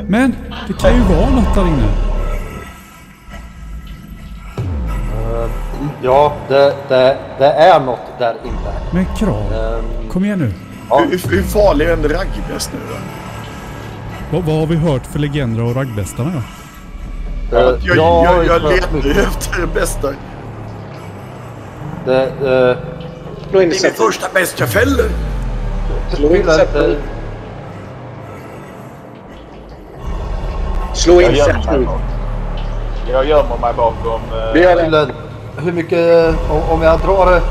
Men 0.08 0.36
det 0.68 0.72
kan 0.80 0.94
ju 0.94 1.02
vara 1.14 1.30
något 1.30 1.54
där 1.54 1.62
inne. 1.62 2.09
Ja, 6.02 6.32
det, 6.48 6.74
det, 6.88 7.16
det 7.38 7.46
är 7.46 7.80
något 7.80 7.98
där 8.18 8.34
inne. 8.44 8.72
Men 8.92 9.06
krav. 9.16 9.52
Eh, 9.52 10.08
Kom 10.10 10.24
igen 10.24 10.38
nu. 10.38 10.52
ja, 10.90 10.98
Hur, 11.10 11.30
hur 11.36 11.42
farlig 11.42 11.86
är 11.88 11.92
en 11.92 12.02
raggväst 12.08 12.70
nu 12.72 12.78
då? 12.88 12.96
Vad, 14.36 14.44
vad 14.44 14.56
har 14.60 14.66
vi 14.66 14.76
hört 14.76 15.06
för 15.06 15.18
legender 15.18 15.62
av 15.62 15.74
raggvästarna 15.74 16.30
då? 17.50 17.56
eh, 17.56 17.62
Jag, 17.62 17.96
jag, 17.96 18.24
jag, 18.24 18.46
jag 18.46 18.60
hört 18.60 18.72
letar 18.72 19.08
ju 19.08 19.10
efter 19.10 19.60
det 19.60 19.66
bästa. 19.80 20.08
Det, 22.04 22.32
Slå 23.50 23.58
Det 23.58 23.64
är 23.64 23.68
min 23.82 23.92
första 23.94 24.26
bäst 24.34 24.60
jag 24.60 24.68
fäller. 24.68 25.04
Slå 26.10 26.36
inte... 26.36 26.96
Slå 30.94 31.20
Jag 31.20 31.30
initiativ. 31.30 31.86
bak- 31.86 32.00
Jag 33.12 33.24
gömmer 33.28 33.56
mig 33.60 33.72
bakom... 33.76 34.20
eh, 34.32 34.60
Hur 35.64 35.72
mycket... 35.72 36.34
Om, 36.70 36.82
jag 36.82 37.00
drar 37.00 37.42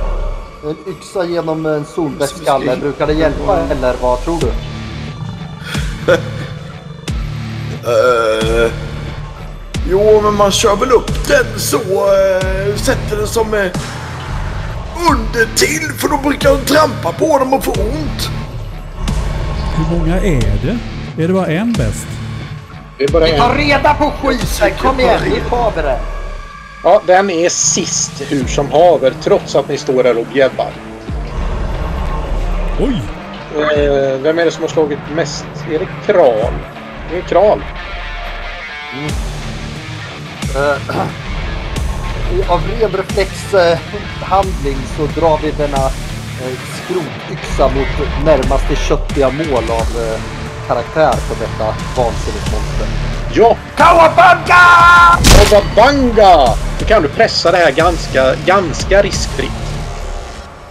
en 0.63 0.75
yxa 0.87 1.25
genom 1.25 1.65
en 1.65 1.85
solbäcksskalle, 1.85 2.77
brukar 2.77 3.07
det 3.07 3.13
hjälpa 3.13 3.59
eller 3.71 3.95
vad 4.01 4.23
tror 4.23 4.39
du? 4.39 4.47
Uh, 7.89 8.71
jo, 9.89 10.21
men 10.23 10.33
man 10.33 10.51
kör 10.51 10.75
väl 10.75 10.91
upp 10.91 11.27
den 11.27 11.59
så. 11.59 11.77
Uh, 11.77 12.75
sätter 12.75 13.17
den 13.17 13.27
som 13.27 13.53
uh, 13.53 13.65
under 15.11 15.55
till 15.55 15.97
för 15.97 16.09
då 16.09 16.17
brukar 16.17 16.49
de 16.49 16.65
trampa 16.65 17.11
på 17.11 17.39
dem 17.39 17.53
och 17.53 17.63
få 17.63 17.71
ont. 17.71 18.29
Hur 19.75 19.97
många 19.97 20.15
är 20.17 20.59
det? 20.63 20.77
Är 21.23 21.27
det 21.27 21.33
bara 21.33 21.47
en 21.47 21.73
bäst? 21.73 22.07
Det 22.97 23.03
är 23.03 23.11
bara 23.11 23.27
en. 23.27 23.57
reda 23.57 23.93
på 23.93 24.11
skiten! 24.11 24.71
Kom 24.81 24.99
igen, 24.99 25.21
ni 25.25 25.49
tar 25.49 25.71
vi 25.75 25.81
det! 25.81 26.18
Ja, 26.83 27.01
den 27.05 27.29
är 27.29 27.49
sist 27.49 28.11
hur 28.29 28.47
som 28.47 28.71
haver 28.71 29.13
trots 29.23 29.55
att 29.55 29.69
ni 29.69 29.77
står 29.77 30.03
där 30.03 30.17
och 30.17 30.25
bjäbbar. 30.33 30.71
Oj! 32.79 33.01
Eh, 33.55 34.19
vem 34.21 34.39
är 34.39 34.45
det 34.45 34.51
som 34.51 34.61
har 34.63 34.69
slagit 34.69 34.99
mest? 35.15 35.45
Är 35.71 35.79
det 35.79 35.87
Kral? 36.05 36.53
Det 37.11 37.17
är 37.17 37.21
Kral. 37.21 37.63
Eh, 40.55 40.97
i- 42.39 42.43
Av 42.49 42.61
ren 42.79 42.91
reflexhandling 42.91 44.77
så 44.97 45.19
drar 45.19 45.39
vi 45.43 45.51
denna 45.51 45.85
eh, 45.85 46.57
skrotyxa 46.83 47.67
mot 47.67 48.25
närmaste 48.25 48.75
köttiga 48.75 49.29
mål 49.29 49.63
av 49.69 50.01
eh, 50.03 50.19
karaktär 50.67 51.11
på 51.29 51.33
detta 51.39 51.75
vansinnesmonster. 51.97 53.08
Ja! 53.33 53.57
Kawabanga! 53.75 54.65
Kawabanga! 55.23 56.55
Då 56.79 56.85
kan 56.85 57.01
du 57.01 57.09
pressa 57.09 57.51
det 57.51 57.57
här 57.57 57.71
ganska, 57.71 58.35
ganska 58.45 59.01
riskfritt. 59.01 59.51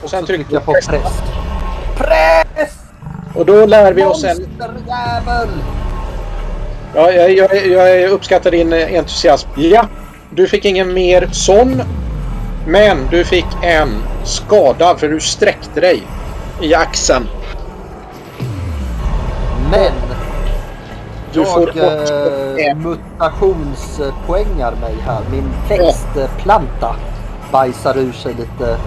Och 0.03 0.11
sen 0.11 0.27
trycker 0.27 0.55
jag 0.55 0.65
på 0.65 0.73
press. 0.73 0.87
press. 0.87 1.23
Press! 1.97 2.71
Och 3.35 3.47
då 3.47 3.67
lär 3.67 3.93
vi 3.93 4.05
oss 4.05 4.25
en... 4.25 4.49
Ja, 6.95 7.11
jag, 7.11 7.33
jag, 7.33 7.67
jag 8.01 8.11
uppskattar 8.11 8.51
din 8.51 8.73
entusiasm. 8.73 9.49
Ja, 9.57 9.87
du 10.31 10.49
fick 10.49 10.65
ingen 10.65 10.95
mer 10.95 11.29
sån. 11.33 11.83
Men 12.67 13.09
du 13.11 13.25
fick 13.25 13.47
en 13.63 14.03
skada 14.25 14.97
för 14.97 15.09
du 15.09 15.21
sträckte 15.21 15.81
dig 15.81 16.03
i 16.61 16.75
axeln. 16.75 17.29
Men 19.71 19.93
jag 21.39 21.55
får 21.55 21.69
eh, 21.69 22.77
mutationspoängar 22.77 24.73
mig 24.81 24.97
här. 25.07 25.21
Min 25.31 25.51
växtplanta 25.69 26.97
bajsar 27.53 27.99
ur 27.99 28.13
sig 28.13 28.35
lite 28.35 28.79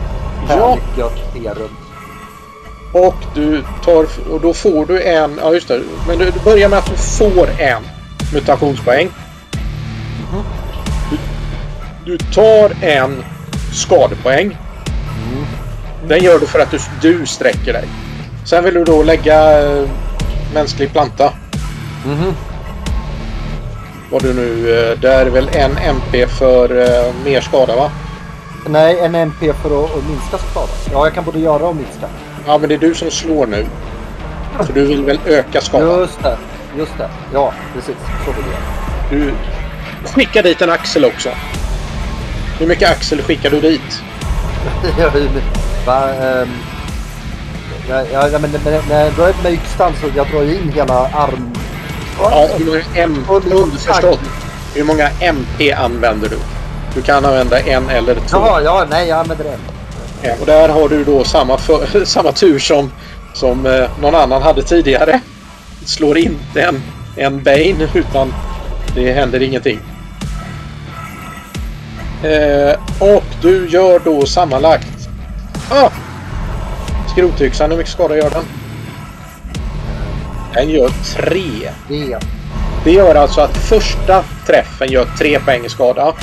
härligt 0.47 0.83
serum. 1.33 1.69
Och 2.93 3.15
du 3.35 3.63
tar... 3.85 4.05
Och 4.31 4.41
då 4.41 4.53
får 4.53 4.85
du 4.85 5.03
en... 5.03 5.39
Ja, 5.41 5.53
just 5.53 5.67
det. 5.67 5.81
Men 6.07 6.17
du, 6.17 6.31
du 6.31 6.39
börjar 6.39 6.69
med 6.69 6.79
att 6.79 6.85
du 6.85 6.95
får 6.95 7.49
en 7.59 7.83
mutationspoäng. 8.33 9.09
Du, 11.09 11.17
du 12.05 12.17
tar 12.17 12.71
en 12.81 13.23
skadepoäng. 13.73 14.57
Den 16.07 16.23
gör 16.23 16.39
du 16.39 16.47
för 16.47 16.59
att 16.59 16.71
du, 16.71 16.79
du 17.01 17.25
sträcker 17.25 17.73
dig. 17.73 17.87
Sen 18.45 18.63
vill 18.63 18.73
du 18.73 18.83
då 18.83 19.03
lägga 19.03 19.61
eh, 19.61 19.89
mänsklig 20.53 20.91
planta. 20.91 21.33
Mhm. 22.05 22.33
Vad 24.11 24.23
du 24.23 24.33
nu... 24.33 24.79
Eh, 24.91 24.99
det 24.99 25.13
är 25.13 25.25
väl 25.25 25.49
en 25.53 25.77
MP 25.77 26.27
för 26.27 26.81
eh, 26.81 27.13
mer 27.25 27.41
skada 27.41 27.75
va? 27.75 27.91
Nej, 28.67 28.99
en 28.99 29.15
MP 29.15 29.53
för 29.53 29.83
att, 29.83 29.97
att 29.97 30.03
minska 30.09 30.37
skada. 30.37 30.67
Ja, 30.91 31.05
jag 31.05 31.13
kan 31.13 31.23
både 31.23 31.39
göra 31.39 31.67
och 31.67 31.75
minska. 31.75 32.07
Ja, 32.47 32.57
men 32.57 32.69
det 32.69 32.75
är 32.75 32.79
du 32.79 32.95
som 32.95 33.11
slår 33.11 33.47
nu. 33.47 33.65
Så 34.67 34.71
du 34.73 34.85
vill 34.85 35.03
väl 35.05 35.19
öka 35.25 35.61
skadan? 35.61 35.99
Just 35.99 36.23
det, 36.23 36.37
just 36.77 36.97
det. 36.97 37.09
Ja, 37.33 37.53
precis. 37.73 37.95
Så 38.25 38.31
vill 38.31 38.45
jag. 38.51 39.19
Du 39.19 39.33
skickar 40.09 40.43
dit 40.43 40.61
en 40.61 40.69
axel 40.69 41.05
också. 41.05 41.29
Hur 42.59 42.67
mycket 42.67 42.89
axel 42.89 43.21
skickar 43.21 43.49
du 43.49 43.61
dit? 43.61 44.03
Va, 45.85 46.09
ehm, 46.13 46.49
ja, 47.89 48.03
ja, 48.11 48.39
men 48.39 48.51
men- 48.51 48.81
när 48.89 49.05
jag 49.05 49.13
drar 49.13 49.33
med 49.43 49.53
yxan 49.53 49.93
så 50.01 50.07
jag 50.15 50.27
drar 50.27 50.43
in 50.43 50.71
hela 50.75 50.93
arm... 50.93 51.53
Ja, 52.19 52.47
hur 52.58 52.65
många 52.65 52.82
M... 52.95 53.26
Underförstått. 53.30 54.19
Hur 54.74 54.84
många 54.84 55.10
MP 55.19 55.71
använder 55.74 56.30
du? 56.30 56.38
Du 56.95 57.02
kan 57.02 57.26
använda 57.26 57.60
en 57.60 57.89
eller 57.89 58.15
två. 58.15 58.38
Ja, 58.38 58.62
ja, 58.62 58.86
nej, 58.89 59.08
jag 59.08 59.19
använder 59.19 59.45
en. 59.45 59.60
Ja, 60.21 60.34
Och 60.39 60.45
där 60.45 60.69
har 60.69 60.89
du 60.89 61.04
då 61.04 61.24
samma, 61.24 61.58
för, 61.58 62.06
samma 62.06 62.32
tur 62.32 62.60
som, 62.60 62.91
som 63.34 63.65
eh, 63.65 63.90
någon 64.02 64.15
annan 64.15 64.42
hade 64.42 64.63
tidigare. 64.63 65.21
Slår 65.85 66.17
inte 66.17 66.62
en, 66.62 66.81
en 67.15 67.44
Bane 67.44 67.88
utan 67.94 68.33
det 68.96 69.12
händer 69.12 69.42
ingenting. 69.42 69.79
Eh, 72.23 72.75
och 73.00 73.23
du 73.42 73.67
gör 73.69 74.00
då 74.00 74.25
sammanlagt... 74.25 75.10
Ah! 75.69 75.90
Skrotyxan, 77.12 77.71
hur 77.71 77.77
mycket 77.77 77.92
skada 77.92 78.17
gör 78.17 78.29
den? 78.29 78.44
Den 80.54 80.69
gör 80.69 80.89
tre. 81.15 81.69
Det. 81.87 82.17
Det 82.83 82.91
gör 82.91 83.15
alltså 83.15 83.41
att 83.41 83.58
första 83.58 84.23
träffen 84.47 84.91
gör 84.91 85.06
tre 85.17 85.39
poäng 85.39 85.69
skada. 85.69 86.13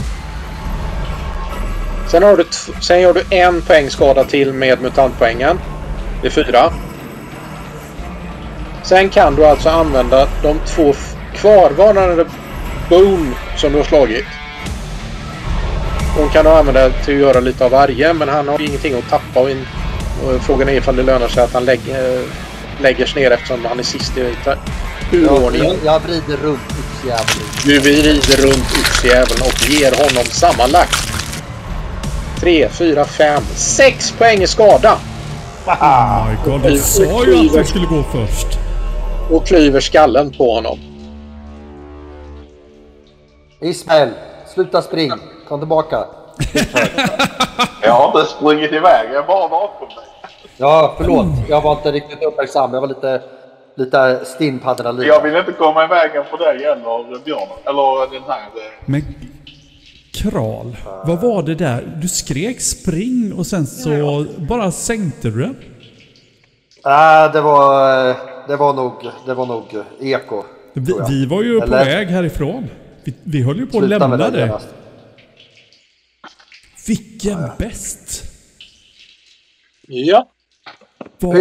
Sen, 2.09 2.22
har 2.22 2.37
du 2.37 2.45
sen 2.81 3.01
gör 3.01 3.14
du 3.14 3.24
en 3.31 3.62
poäng 3.62 3.91
skada 3.91 4.24
till 4.24 4.53
med 4.53 4.83
mutantpoängen. 4.83 5.59
Det 6.22 6.26
är 6.26 6.31
fyra. 6.31 6.72
Sen 8.83 9.09
kan 9.09 9.35
du 9.35 9.47
alltså 9.47 9.68
använda 9.68 10.29
de 10.43 10.59
två 10.66 10.95
kvarvarande 11.35 12.24
bone 12.89 13.35
som 13.57 13.72
du 13.72 13.79
har 13.79 13.85
slagit. 13.85 14.24
De 16.16 16.29
kan 16.29 16.45
du 16.45 16.51
använda 16.51 16.91
till 16.91 17.14
att 17.14 17.20
göra 17.20 17.41
lite 17.41 17.64
av 17.64 17.70
varje 17.70 18.12
men 18.12 18.29
han 18.29 18.49
har 18.49 18.61
ingenting 18.61 18.95
att 18.95 19.09
tappa. 19.11 19.41
Och 19.41 19.51
in, 19.51 19.66
och 20.24 20.43
frågan 20.43 20.68
är 20.68 20.72
ifall 20.72 20.97
det 20.97 21.03
lönar 21.03 21.29
sig 21.29 21.45
att 21.45 21.53
han 21.53 21.64
lägger, 21.64 22.22
lägger 22.81 23.07
sig 23.07 23.22
ner 23.22 23.31
eftersom 23.31 23.64
han 23.64 23.79
är 23.79 23.83
sist 23.83 24.16
i 24.18 24.35
ta- 24.45 24.51
Jag, 24.51 24.59
turordningen. 25.11 25.66
jag, 25.85 25.95
jag 25.95 26.01
vrider 26.01 26.37
runt 26.37 26.61
yxjäveln. 26.81 27.49
Du 27.64 27.79
rider 27.81 28.37
runt 28.47 28.79
yxjäveln 28.81 29.41
och 29.43 29.68
ger 29.70 29.91
honom 29.91 30.24
sammanlagt 30.24 30.97
3, 32.41 32.68
4, 32.68 33.05
5, 33.05 33.43
6 33.55 34.12
poäng 34.12 34.43
i 34.43 34.47
skada. 34.47 34.99
Oh 35.66 36.26
my 36.29 36.37
god, 36.45 36.64
jag 36.70 36.79
sa 36.79 37.24
ju 37.24 37.47
att 37.49 37.55
jag 37.55 37.66
skulle 37.68 37.87
gå 37.87 38.03
först. 38.12 38.59
Och 39.31 39.47
klyver 39.47 39.81
skallen 39.81 40.31
på 40.33 40.55
honom. 40.55 40.79
Ismael, 43.61 44.09
sluta 44.55 44.83
spring. 44.83 45.12
Kom 45.49 45.59
tillbaka. 45.61 46.05
Jag 47.83 47.93
har 47.93 48.07
inte 48.20 48.31
sprungit 48.31 48.72
iväg, 48.72 49.09
jag 49.12 49.22
är 49.22 49.26
bara 49.26 49.49
bakom 49.49 49.89
dig. 49.89 49.97
Ja, 50.59 50.95
förlåt. 50.99 51.27
Jag 51.49 51.63
var 51.63 51.73
inte 51.73 51.93
riktigt 51.93 52.23
uppmärksam. 52.23 52.75
Jag 52.75 52.81
var 52.81 52.89
lite, 52.89 53.23
lite 53.77 54.25
stinn 54.25 54.59
på 54.59 54.71
adrenalin. 54.71 55.07
Jag 55.09 55.23
vill 55.23 55.37
inte 55.37 55.53
komma 55.53 55.85
i 55.85 55.87
vägen 55.89 56.25
för 56.31 56.39
dig 56.39 56.65
eller 56.65 57.25
björnen. 57.25 57.49
Eller 57.67 58.13
den 58.13 58.23
här... 58.23 58.39
eh, 58.41 58.73
Men 58.87 59.03
Kral, 60.13 60.77
vad 61.07 61.21
var 61.21 61.43
det 61.43 61.55
där? 61.55 61.99
Du 62.03 62.09
skrek 62.09 62.61
spring 62.61 63.33
och 63.39 63.47
sen 63.47 63.67
så 63.67 64.27
bara 64.39 64.71
sänkte 64.71 65.29
du 65.31 65.41
den. 65.43 65.57
Nej, 66.85 67.31
det 67.33 67.41
var, 67.41 68.07
det 68.49 68.57
var 68.57 68.75
nog, 68.75 68.93
det 69.27 69.35
var 69.35 69.47
nog 69.47 69.65
eko. 70.01 70.45
Vi, 70.73 70.93
vi 71.09 71.27
var 71.27 71.43
ju 71.43 71.59
på 71.61 71.65
Eller- 71.65 71.85
väg 71.85 72.09
härifrån. 72.09 72.67
Vi, 73.05 73.15
vi 73.25 73.43
höll 73.43 73.57
ju 73.59 73.67
på 73.67 73.79
att 73.79 73.85
Sluta 73.85 73.99
lämna 74.07 74.31
det 74.31 74.31
dig. 74.47 74.51
Vilken 76.87 77.39
bäst! 77.59 78.23
Ja, 79.87 80.17
Vad- 80.17 80.27
Pyllen. 80.27 80.38
Vad- 81.21 81.35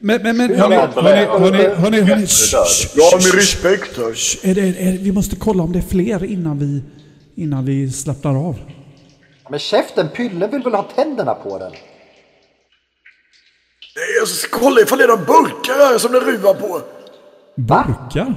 Men, 0.00 0.22
men, 0.22 0.36
men, 0.36 0.54
hörni, 0.58 0.76
men- 0.76 1.04
hörni, 1.04 1.24
hörni, 1.26 1.58
hörni, 1.74 2.00
hörni. 2.00 2.26
Ja, 2.52 2.66
shh, 2.66 3.14
med 3.16 3.22
shh. 3.22 3.36
respekt. 3.36 3.96
då. 3.96 4.02
Är 4.50 4.54
det, 4.54 4.60
är, 4.60 4.92
vi 4.98 5.12
måste 5.12 5.36
kolla 5.36 5.62
om 5.62 5.72
det 5.72 5.78
är 5.78 5.82
fler 5.82 6.24
innan 6.24 6.58
vi, 6.58 6.82
innan 7.42 7.64
vi 7.64 7.90
slappnar 7.92 8.48
av. 8.48 8.56
Men 9.50 9.58
käften, 9.58 10.08
Pyllen 10.08 10.50
vill 10.50 10.62
väl 10.62 10.74
ha 10.74 10.82
tänderna 10.82 11.34
på 11.34 11.58
den? 11.58 11.72
Nej, 13.96 14.04
Jag 14.18 14.28
ska 14.28 14.58
kolla 14.58 14.80
ifall 14.80 14.98
det 14.98 15.04
är 15.04 15.08
några 15.08 15.24
burkar 15.24 15.74
här 15.92 15.98
som 15.98 16.12
det 16.12 16.20
ruvar 16.20 16.54
på. 16.54 16.80
Burkar? 17.56 18.34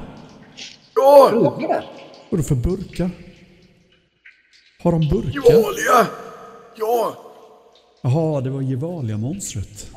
Ja, 0.95 1.29
Ugglor? 1.33 1.83
Vadå 2.29 2.43
för 2.43 2.55
burkar? 2.55 3.09
Har 4.83 4.91
de 4.91 5.09
burkar? 5.09 5.31
Gevalia. 5.51 6.07
Ja. 6.75 7.17
Jaha, 8.01 8.41
det 8.41 8.49
var 8.49 8.61
Gevalia-monstret. 8.61 9.87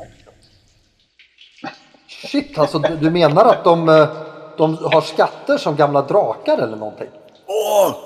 Shit, 2.30 2.58
alltså 2.58 2.78
du, 2.78 2.96
du 2.96 3.10
menar 3.10 3.44
att 3.44 3.64
de, 3.64 3.88
eh, 3.88 4.08
de 4.58 4.74
har 4.76 5.00
skatter 5.00 5.58
som 5.58 5.76
gamla 5.76 6.02
drakar 6.02 6.58
eller 6.58 6.76
någonting? 6.76 7.06
Ja, 7.46 7.98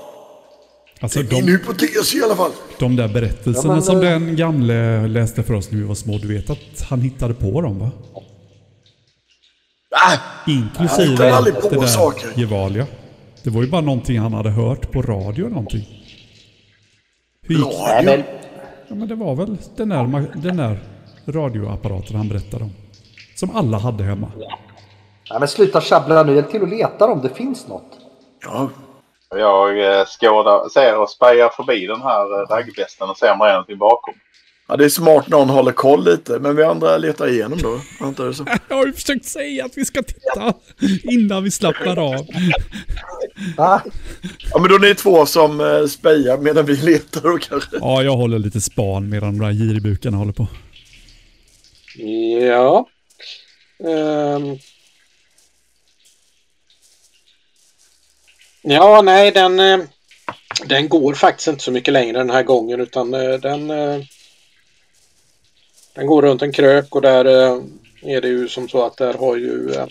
Alltså 1.01 1.19
min 1.19 1.29
de, 1.29 1.43
hypotes 1.43 2.15
i 2.15 2.23
alla 2.23 2.37
fall. 2.37 2.51
de 2.79 2.97
där 2.97 3.09
berättelserna 3.09 3.69
Ja, 3.69 3.73
men, 3.75 3.83
som 3.83 3.97
eh, 3.97 4.03
den 4.03 4.37
gamle 4.37 5.07
läste 5.09 5.43
för 5.43 5.55
oss 5.55 5.71
när 5.71 5.79
vi 5.79 5.85
var 5.85 5.95
små. 5.95 6.19
Du 6.19 6.35
vet 6.35 6.51
att 6.51 6.81
han 6.89 7.01
hittade 7.01 7.35
på 7.35 7.61
dem 7.61 7.79
va? 7.79 7.91
Ah, 9.91 10.19
Inklusive 10.51 11.33
aldrig 11.33 11.61
på 11.61 11.69
det 11.69 11.81
där 11.81 11.87
saker. 11.87 12.29
Gevalia. 12.37 12.87
Det 13.43 13.51
var 13.51 13.63
ju 13.63 13.69
bara 13.71 13.81
någonting 13.81 14.19
han 14.19 14.33
hade 14.33 14.51
hört 14.51 14.91
på 14.93 15.03
radio 15.03 15.49
någonting. 15.49 15.87
Hur 17.43 17.55
gick 17.57 17.67
Nej, 17.87 18.05
men... 18.05 18.23
Ja, 18.89 18.95
men 18.95 19.09
det 19.09 19.15
var 19.15 19.35
väl 19.35 19.57
den 19.77 19.89
där, 19.89 20.31
den 20.35 20.57
där 20.57 20.79
radioapparaten 21.27 22.17
han 22.17 22.29
berättade 22.29 22.65
om. 22.65 22.71
Som 23.35 23.57
alla 23.57 23.79
hade 23.79 24.05
hemma. 24.05 24.33
Nej 25.31 25.39
men 25.39 25.49
sluta 25.49 25.81
tjabbla 25.81 26.23
nu, 26.23 26.35
hjälp 26.35 26.51
till 26.51 26.63
att 26.63 26.69
leta 26.69 27.07
om 27.07 27.21
det 27.23 27.29
finns 27.29 27.69
något. 27.69 27.99
Ja, 28.43 28.69
Jag 29.31 29.99
eh, 29.99 30.05
skådar, 30.07 30.69
ser 30.69 30.99
och 30.99 31.11
spejar 31.11 31.49
förbi 31.49 31.87
den 31.87 32.03
här 32.03 32.43
eh, 32.43 32.47
raggbesten 32.47 33.11
och 33.11 33.17
ser 33.17 33.33
om 33.33 33.39
det 33.39 33.45
är 33.45 33.53
någonting 33.53 33.79
bakom. 33.79 34.15
Ja, 34.69 34.77
det 34.77 34.85
är 34.85 34.89
smart 34.89 35.29
någon 35.29 35.49
håller 35.49 35.73
koll 35.73 36.05
lite, 36.05 36.39
men 36.39 36.57
vi 36.57 36.63
andra 36.63 36.97
letar 36.97 37.29
igenom 37.29 37.59
då. 37.63 37.81
Antar 38.01 38.33
så. 38.33 38.47
Jag 38.69 38.77
har 38.77 38.87
ju 38.87 38.93
försökt 38.93 39.25
säga 39.25 39.65
att 39.65 39.73
vi 39.77 39.85
ska 39.85 40.03
titta 40.03 40.55
innan 41.03 41.45
vi 41.45 41.51
slappnar 41.51 41.99
av. 41.99 42.27
Ah, 43.57 43.81
Ja, 44.53 44.59
men 44.61 44.69
då 44.69 44.75
är 44.75 44.79
ni 44.79 44.95
två 44.95 45.27
som 45.27 45.61
eh, 45.61 45.87
spejar 45.87 46.39
medan 46.39 46.67
vi 46.67 46.77
letar 46.77 47.21
då 47.21 47.39
kanske. 47.39 47.77
Ja, 47.81 48.03
jag 48.03 48.17
håller 48.17 48.39
lite 48.39 48.61
span 48.61 49.09
medan 49.09 49.39
de 49.39 49.47
där 49.47 49.53
giribukarna 49.53 50.17
håller 50.17 50.33
på. 50.33 50.47
ja. 52.47 52.89
Ehm. 53.85 54.59
Ja, 58.63 59.03
nej, 59.03 59.31
den, 59.31 59.61
eh, 59.61 59.79
den 60.65 60.89
går 60.89 61.15
faktiskt 61.15 61.49
inte 61.49 61.65
så 61.65 61.73
mycket 61.73 61.93
längre 61.95 62.19
den 62.19 62.31
här 62.31 62.43
gången 62.43 62.81
utan 62.81 63.15
eh, 63.15 63.33
den, 63.33 63.71
den 65.97 66.07
går 66.07 66.23
runt 66.23 66.43
en 66.43 66.53
krök 66.53 66.95
och 66.95 67.03
där 67.03 67.25
eh, 67.25 67.63
är 68.03 68.21
det 68.21 68.29
ju 68.29 68.49
som 68.49 68.69
så 68.69 68.87
att 68.87 68.97
där 68.97 69.15
har 69.15 69.37
ju 69.37 69.71
eh, 69.75 69.87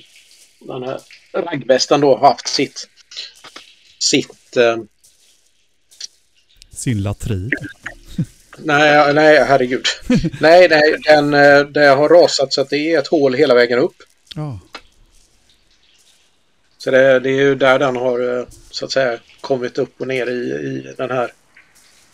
den 0.60 0.84
här 0.84 1.00
raggbesten 1.34 2.02
då 2.02 2.18
haft 2.18 2.48
sitt 2.48 2.88
sitt 4.00 4.58
eh, 4.58 4.78
Sin 6.72 7.04
latrin. 7.04 7.52
Nej, 8.58 9.14
nej, 9.14 9.44
herregud. 9.44 9.86
nej, 10.42 10.68
nej, 10.70 10.96
den, 11.04 11.32
det 11.74 11.88
har 11.88 12.10
rasat 12.10 12.54
så 12.54 12.62
att 12.62 12.70
det 12.70 12.78
är 12.78 13.00
ett 13.00 13.08
hål 13.08 13.34
hela 13.34 13.56
vägen 13.56 13.80
upp. 13.80 13.96
Ja. 14.36 14.60
Så 16.78 16.92
det, 16.92 17.20
det 17.20 17.30
är 17.30 17.42
ju 17.42 17.56
där 17.56 17.80
den 17.80 17.96
har 17.96 18.46
så 18.72 18.86
att 18.86 18.92
säga 18.92 19.20
kommit 19.42 19.78
upp 19.78 20.02
och 20.02 20.08
ner 20.08 20.28
i, 20.28 20.52
i 20.52 20.94
den 20.98 21.12
här. 21.12 21.34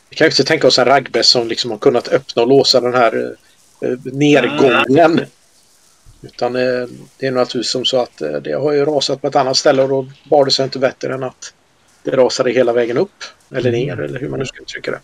Vi 0.09 0.15
kan 0.15 0.25
ju 0.25 0.31
inte 0.31 0.43
tänka 0.43 0.67
oss 0.67 0.79
en 0.79 0.85
raggbäst 0.85 1.29
som 1.29 1.47
liksom 1.47 1.71
har 1.71 1.77
kunnat 1.77 2.07
öppna 2.07 2.41
och 2.41 2.47
låsa 2.47 2.81
den 2.81 2.93
här 2.93 3.35
eh, 3.81 3.97
nedgången. 4.03 5.25
Utan 6.21 6.55
eh, 6.55 6.87
det 7.17 7.27
är 7.27 7.31
naturligtvis 7.31 7.71
som 7.71 7.85
så 7.85 8.01
att 8.01 8.21
eh, 8.21 8.31
det 8.31 8.53
har 8.53 8.71
ju 8.71 8.85
rasat 8.85 9.21
på 9.21 9.27
ett 9.27 9.35
annat 9.35 9.57
ställe 9.57 9.83
och 9.83 9.89
då 9.89 10.07
bar 10.29 10.45
det 10.45 10.51
sig 10.51 10.63
inte 10.63 10.79
bättre 10.79 11.13
än 11.13 11.23
att 11.23 11.53
det 12.03 12.11
rasade 12.11 12.51
hela 12.51 12.73
vägen 12.73 12.97
upp. 12.97 13.23
Eller 13.51 13.71
ner 13.71 13.99
eller 13.99 14.19
hur 14.19 14.29
man 14.29 14.39
nu 14.39 14.45
ska 14.45 14.61
uttrycka 14.61 14.91
det. 14.91 14.99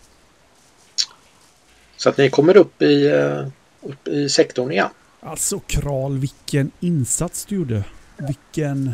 Så 1.96 2.08
att 2.08 2.16
ni 2.16 2.30
kommer 2.30 2.56
upp 2.56 2.82
i, 2.82 3.12
upp 3.82 4.08
i 4.08 4.28
sektorn 4.28 4.72
igen. 4.72 4.88
Alltså 5.20 5.60
Kral, 5.60 6.18
vilken 6.18 6.70
insats 6.80 7.44
du 7.44 7.54
gjorde. 7.54 7.84
Vilken... 8.16 8.92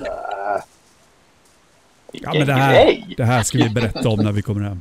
Ja, 2.12 2.32
men 2.34 2.46
det 2.46 2.52
här, 2.52 3.14
det 3.16 3.24
här 3.24 3.42
ska 3.42 3.58
vi 3.58 3.70
berätta 3.70 4.08
om 4.08 4.20
när 4.20 4.32
vi 4.32 4.42
kommer 4.42 4.60
hem. 4.60 4.80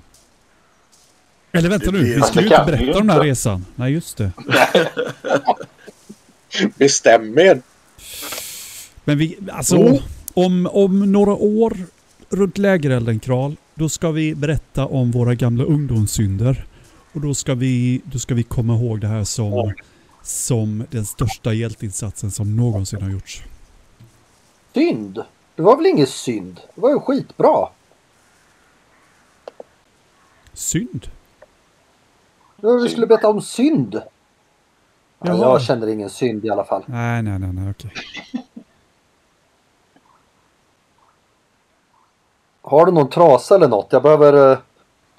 Eller 1.57 1.69
vänta 1.69 1.91
nu, 1.91 2.03
vi 2.03 2.21
skulle 2.21 2.47
ju 2.47 2.55
inte 2.55 2.65
berätta 2.65 2.99
om 2.99 3.07
den 3.07 3.09
här 3.09 3.23
resan. 3.23 3.65
Nej, 3.75 3.93
just 3.93 4.17
det. 4.17 4.31
Bestäm 6.77 7.37
er! 7.39 7.61
Men 9.05 9.17
vi, 9.17 9.37
alltså, 9.51 9.75
Mm. 9.77 9.97
om, 10.33 10.67
om 10.71 11.11
några 11.11 11.33
år 11.33 11.77
runt 12.29 12.57
lägerelden 12.57 13.19
Kral, 13.19 13.55
då 13.75 13.89
ska 13.89 14.11
vi 14.11 14.35
berätta 14.35 14.85
om 14.85 15.11
våra 15.11 15.35
gamla 15.35 15.63
ungdomssynder. 15.63 16.65
Och 17.13 17.21
då 17.21 17.33
ska 17.33 17.53
vi, 17.55 18.01
då 18.05 18.19
ska 18.19 18.35
vi 18.35 18.43
komma 18.43 18.75
ihåg 18.75 19.01
det 19.01 19.07
här 19.07 19.23
som, 19.23 19.73
som 20.23 20.85
den 20.91 21.05
största 21.05 21.53
hjälteinsatsen 21.53 22.31
som 22.31 22.55
någonsin 22.55 23.01
har 23.01 23.09
gjorts. 23.09 23.43
synd? 24.73 25.19
Det 25.55 25.61
var 25.61 25.77
väl 25.77 25.85
ingen 25.85 26.07
synd? 26.07 26.59
Det 26.75 26.81
var 26.81 26.89
ju 26.89 26.99
skitbra. 26.99 27.67
Synd. 30.53 31.07
Det 32.63 32.83
Vi 32.83 32.89
skulle 32.89 33.07
berätta 33.07 33.27
om 33.29 33.41
synd. 33.41 34.01
Ja, 35.19 35.37
jag 35.37 35.61
känner 35.61 35.87
ingen 35.87 36.09
synd 36.09 36.45
i 36.45 36.49
alla 36.49 36.63
fall. 36.63 36.83
Nej, 36.85 37.21
nej, 37.23 37.39
nej, 37.39 37.49
nej, 37.53 37.69
okej. 37.71 37.91
Har 42.61 42.85
du 42.85 42.91
någon 42.91 43.09
trasa 43.09 43.55
eller 43.55 43.67
något? 43.67 43.87
Jag 43.89 44.03
behöver 44.03 44.51
eh, 44.51 44.57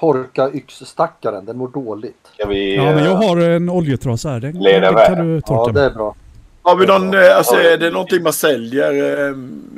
torka 0.00 0.50
yxstackaren. 0.52 1.44
Den 1.44 1.56
mår 1.56 1.68
dåligt. 1.68 2.30
Ska 2.34 2.46
vi... 2.46 2.76
Ja, 2.76 2.82
men 2.84 3.04
jag 3.04 3.22
eh, 3.22 3.28
har 3.28 3.36
en 3.36 3.70
oljetrasa 3.70 4.28
här. 4.28 4.40
Den, 4.40 4.58
Leda 4.58 4.92
den 4.92 5.06
kan 5.16 5.26
du 5.26 5.34
Ja, 5.34 5.40
torka 5.40 5.72
det 5.72 5.80
med. 5.80 5.90
är 5.90 5.94
bra. 5.94 6.14
Har 6.62 6.76
vi 6.76 6.86
någon, 6.86 7.14
eh, 7.14 7.36
alltså 7.36 7.54
är 7.54 7.78
det 7.78 7.90
någonting 7.90 8.22
man 8.22 8.32
säljer? 8.32 8.92
Eh, 9.28 9.34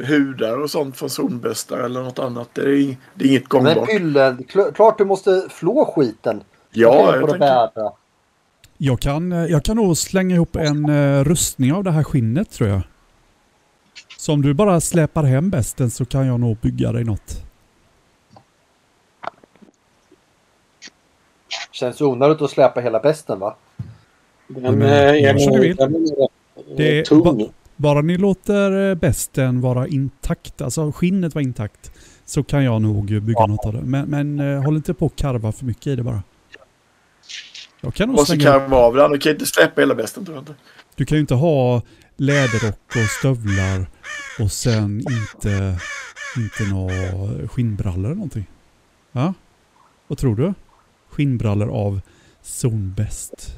hudar 0.06 0.62
och 0.62 0.70
sånt 0.70 0.96
från 0.96 1.10
zonbästar 1.10 1.78
eller 1.78 2.02
något 2.02 2.18
annat? 2.18 2.48
Det 2.52 2.60
är, 2.60 2.66
ing- 2.66 2.96
det 3.14 3.24
är 3.24 3.28
inget 3.28 3.52
Men 3.52 3.64
gångbart. 3.64 3.88
Pyllen, 3.88 4.38
kl- 4.38 4.72
klart 4.72 4.98
du 4.98 5.04
måste 5.04 5.42
flå 5.50 5.84
skiten. 5.96 6.40
Ja, 6.76 7.16
jag 7.16 7.28
det 7.28 7.30
tänker. 7.32 7.90
Jag 8.78 9.00
kan, 9.00 9.32
eh, 9.32 9.44
jag 9.44 9.62
kan 9.64 9.76
nog 9.76 9.96
slänga 9.96 10.34
ihop 10.34 10.56
en 10.56 10.90
uh, 10.90 11.24
rustning 11.24 11.72
av 11.72 11.84
det 11.84 11.90
här 11.90 12.02
skinnet 12.02 12.50
tror 12.50 12.68
jag. 12.70 12.80
Så 14.18 14.32
om 14.32 14.42
du 14.42 14.54
bara 14.54 14.80
släpar 14.80 15.22
hem 15.22 15.50
besten 15.50 15.90
så 15.90 16.04
kan 16.04 16.26
jag 16.26 16.40
nog 16.40 16.56
bygga 16.56 16.92
dig 16.92 17.04
något. 17.04 17.42
Känns 21.72 22.00
onödigt 22.00 22.42
att 22.42 22.50
släpa 22.50 22.80
hela 22.80 23.00
besten 23.00 23.38
va? 23.40 23.56
Den 24.48 24.78
men, 24.78 24.82
eh, 24.82 24.88
är 24.98 25.14
gör 25.14 25.38
som 25.38 25.52
du 25.52 25.74
nog 25.74 26.28
Det 26.76 26.98
är 27.10 27.22
ba- 27.22 27.50
Bara 27.76 28.00
ni 28.02 28.16
låter 28.18 28.94
besten 28.94 29.60
vara 29.60 29.88
intakt, 29.88 30.60
alltså 30.62 30.92
skinnet 30.92 31.34
vara 31.34 31.42
intakt, 31.42 31.92
så 32.24 32.42
kan 32.42 32.64
jag 32.64 32.82
nog 32.82 33.22
bygga 33.22 33.46
något 33.46 33.66
av 33.66 33.72
det. 33.72 33.82
Men, 33.82 34.08
men 34.08 34.58
håll 34.64 34.76
inte 34.76 34.94
på 34.94 35.06
att 35.06 35.16
karva 35.16 35.52
för 35.52 35.64
mycket 35.64 35.86
i 35.86 35.96
det 35.96 36.02
bara. 36.02 36.22
Jag 37.80 37.94
kan 37.94 38.08
nog 38.08 38.26
slänga 38.26 38.40
upp. 38.40 38.46
karva 38.46 38.76
av 38.76 38.94
den. 38.94 39.10
Du 39.12 39.18
kan 39.18 39.32
inte 39.32 39.46
släppa 39.46 39.80
hela 39.80 39.94
västen 39.94 40.24
tror 40.24 40.36
jag 40.36 40.42
inte. 40.42 40.54
Du 40.94 41.06
kan 41.06 41.16
ju 41.16 41.20
inte 41.20 41.34
ha 41.34 41.82
läderrock 42.16 42.80
och 42.96 43.10
stövlar 43.18 43.86
och 44.40 44.52
sen 44.52 45.00
inte, 45.00 45.78
inte 46.36 46.62
några 46.74 47.48
skinnbrallor 47.48 48.04
eller 48.04 48.14
någonting. 48.14 48.46
Ja? 49.12 49.34
Vad 50.06 50.18
tror 50.18 50.36
du? 50.36 50.54
Skinnbrallor 51.10 51.70
av 51.70 52.00
Zonbest. 52.42 53.56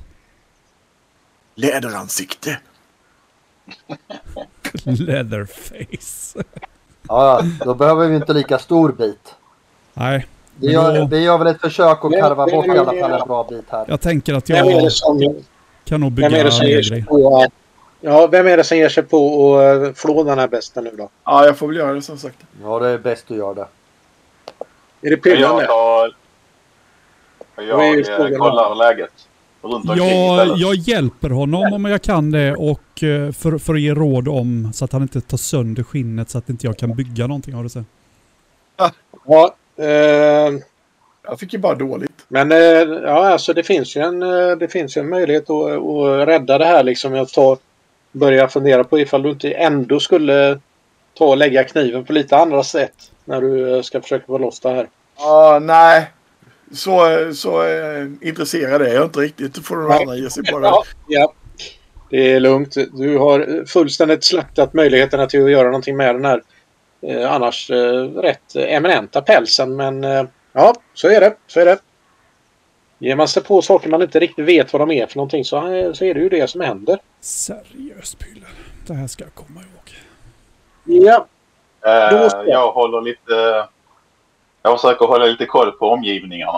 Läderansikte. 1.54 2.58
Leatherface. 4.84 6.44
Ja, 7.08 7.42
då 7.64 7.74
behöver 7.74 8.08
vi 8.08 8.16
inte 8.16 8.32
lika 8.32 8.58
stor 8.58 8.92
bit. 8.92 9.34
Nej, 9.94 10.26
Vi 10.60 10.72
gör, 10.72 10.98
då- 10.98 11.06
vi 11.06 11.18
gör 11.24 11.38
väl 11.38 11.46
ett 11.46 11.60
försök 11.60 12.04
att 12.04 12.12
karva 12.12 12.46
men- 12.46 12.54
bort 12.54 12.66
i 12.66 12.70
alla 12.70 12.84
fall 12.84 13.20
en 13.20 13.28
bra 13.28 13.46
bit 13.50 13.64
här. 13.68 13.84
jag 13.88 14.00
tänker 14.00 14.34
att 14.34 14.48
jag 14.48 14.92
som, 14.92 15.36
kan 15.84 16.00
nog 16.00 16.12
bygga 16.12 16.28
vem 16.28 16.40
är 16.40 16.44
det 16.44 16.50
som 16.50 16.66
ger 16.66 16.82
sig 16.82 17.04
på. 17.04 17.46
Ja, 18.00 18.26
vem 18.26 18.46
är 18.46 18.56
det 18.56 18.64
som 18.64 18.78
ger 18.78 18.88
sig 18.88 19.02
på 19.02 19.56
att 19.58 19.88
eh, 19.88 19.92
flå 19.94 20.22
den 20.24 20.38
här 20.38 20.48
besten 20.48 20.84
nu 20.84 20.90
då? 20.98 21.08
Ja, 21.24 21.46
jag 21.46 21.56
får 21.58 21.66
väl 21.68 21.76
göra 21.76 21.92
det 21.92 22.02
som 22.02 22.18
sagt. 22.18 22.36
Ja, 22.62 22.78
det 22.78 22.88
är 22.88 22.98
bäst 22.98 23.24
du 23.28 23.36
gör 23.36 23.54
det. 23.54 23.66
Är 25.02 25.10
det 25.10 25.16
Pyllan 25.16 25.58
Jag 25.58 25.66
tar... 25.68 26.14
Jag 27.56 28.06
frågan 28.06 28.32
eh, 28.32 28.38
kollar 28.38 28.74
läget 28.74 29.10
Jag, 29.96 30.56
jag 30.56 30.74
hjälper 30.74 31.30
honom 31.30 31.72
om 31.72 31.84
jag 31.84 32.02
kan 32.02 32.30
det 32.30 32.54
och 32.54 33.02
eh, 33.02 33.32
för, 33.32 33.58
för 33.58 33.74
att 33.74 33.80
ge 33.80 33.94
råd 33.94 34.28
om 34.28 34.72
så 34.74 34.84
att 34.84 34.92
han 34.92 35.02
inte 35.02 35.20
tar 35.20 35.36
sönder 35.36 35.82
skinnet 35.82 36.30
så 36.30 36.38
att 36.38 36.48
inte 36.48 36.66
jag 36.66 36.78
kan 36.78 36.94
bygga 36.96 37.26
någonting 37.26 37.54
av 37.54 37.62
det 37.62 37.70
sen. 37.70 37.86
Ja, 39.26 39.54
eh, 39.78 40.58
Jag 41.22 41.40
fick 41.40 41.52
ju 41.52 41.58
bara 41.58 41.74
dåligt. 41.74 42.24
men 42.28 42.52
eh, 42.52 42.58
ja, 42.58 43.28
alltså 43.28 43.52
det 43.52 43.62
finns 43.62 43.96
ju 43.96 44.00
en, 44.00 44.22
eh, 44.22 44.56
det 44.56 44.68
finns 44.68 44.96
en 44.96 45.08
möjlighet 45.08 45.50
att, 45.50 45.72
att 45.72 46.28
rädda 46.28 46.58
det 46.58 46.64
här 46.64 46.82
liksom. 46.82 47.14
Jag 47.14 47.28
tar, 47.28 47.58
börjar 48.12 48.48
fundera 48.48 48.84
på 48.84 48.98
ifall 48.98 49.22
du 49.22 49.30
inte 49.30 49.50
ändå 49.50 50.00
skulle 50.00 50.60
ta 51.18 51.24
och 51.24 51.36
lägga 51.36 51.64
kniven 51.64 52.04
på 52.04 52.12
lite 52.12 52.36
andra 52.36 52.62
sätt 52.62 53.10
när 53.24 53.40
du 53.40 53.82
ska 53.82 54.00
försöka 54.00 54.26
få 54.26 54.38
loss 54.38 54.60
det 54.60 54.68
här. 54.68 54.88
Ja, 55.18 55.58
nej. 55.62 56.10
Så, 56.72 57.00
så 57.34 57.62
eh, 57.62 58.06
intresserad 58.20 58.82
är 58.82 58.94
jag 58.94 59.04
inte 59.04 59.20
riktigt. 59.20 59.54
Då 59.54 59.60
får 59.62 59.76
Nej. 59.76 60.02
annan 60.02 60.18
ge 60.18 60.30
sig 60.30 60.44
på 60.44 60.58
det. 60.58 60.66
Ja, 60.68 60.84
ja. 61.08 61.32
Det 62.10 62.32
är 62.32 62.40
lugnt. 62.40 62.74
Du 62.92 63.18
har 63.18 63.66
fullständigt 63.66 64.24
slaktat 64.24 64.74
möjligheterna 64.74 65.26
till 65.26 65.44
att 65.44 65.50
göra 65.50 65.64
någonting 65.66 65.96
med 65.96 66.14
den 66.14 66.24
här 66.24 66.42
annars 67.28 67.70
eh, 67.70 68.02
rätt 68.04 68.56
eminenta 68.56 69.22
pälsen. 69.22 69.76
Men 69.76 70.04
eh, 70.04 70.24
ja, 70.52 70.74
så 70.94 71.08
är 71.08 71.20
det. 71.20 71.36
Så 71.46 71.60
är 71.60 71.64
det. 71.64 71.78
Ger 72.98 73.16
man 73.16 73.28
sig 73.28 73.42
på 73.42 73.62
saker 73.62 73.88
man 73.88 74.02
inte 74.02 74.20
riktigt 74.20 74.44
vet 74.44 74.72
vad 74.72 74.82
de 74.82 74.90
är 74.90 75.06
för 75.06 75.16
någonting 75.16 75.44
så, 75.44 75.56
eh, 75.74 75.92
så 75.92 76.04
är 76.04 76.14
det 76.14 76.20
ju 76.20 76.28
det 76.28 76.50
som 76.50 76.60
händer. 76.60 76.98
Seriöst 77.20 78.18
Pylle. 78.18 78.46
Det 78.86 78.94
här 78.94 79.06
ska 79.06 79.24
jag 79.24 79.34
komma 79.34 79.60
ihåg. 79.60 79.94
Ja, 81.04 81.26
Eh, 81.86 82.28
så. 82.28 82.44
jag 82.46 82.72
håller 82.72 83.00
lite... 83.00 83.66
Jag 84.62 84.80
försöker 84.80 85.06
hålla 85.06 85.24
lite 85.24 85.46
koll 85.46 85.72
på 85.72 85.90
omgivningarna. 85.90 86.52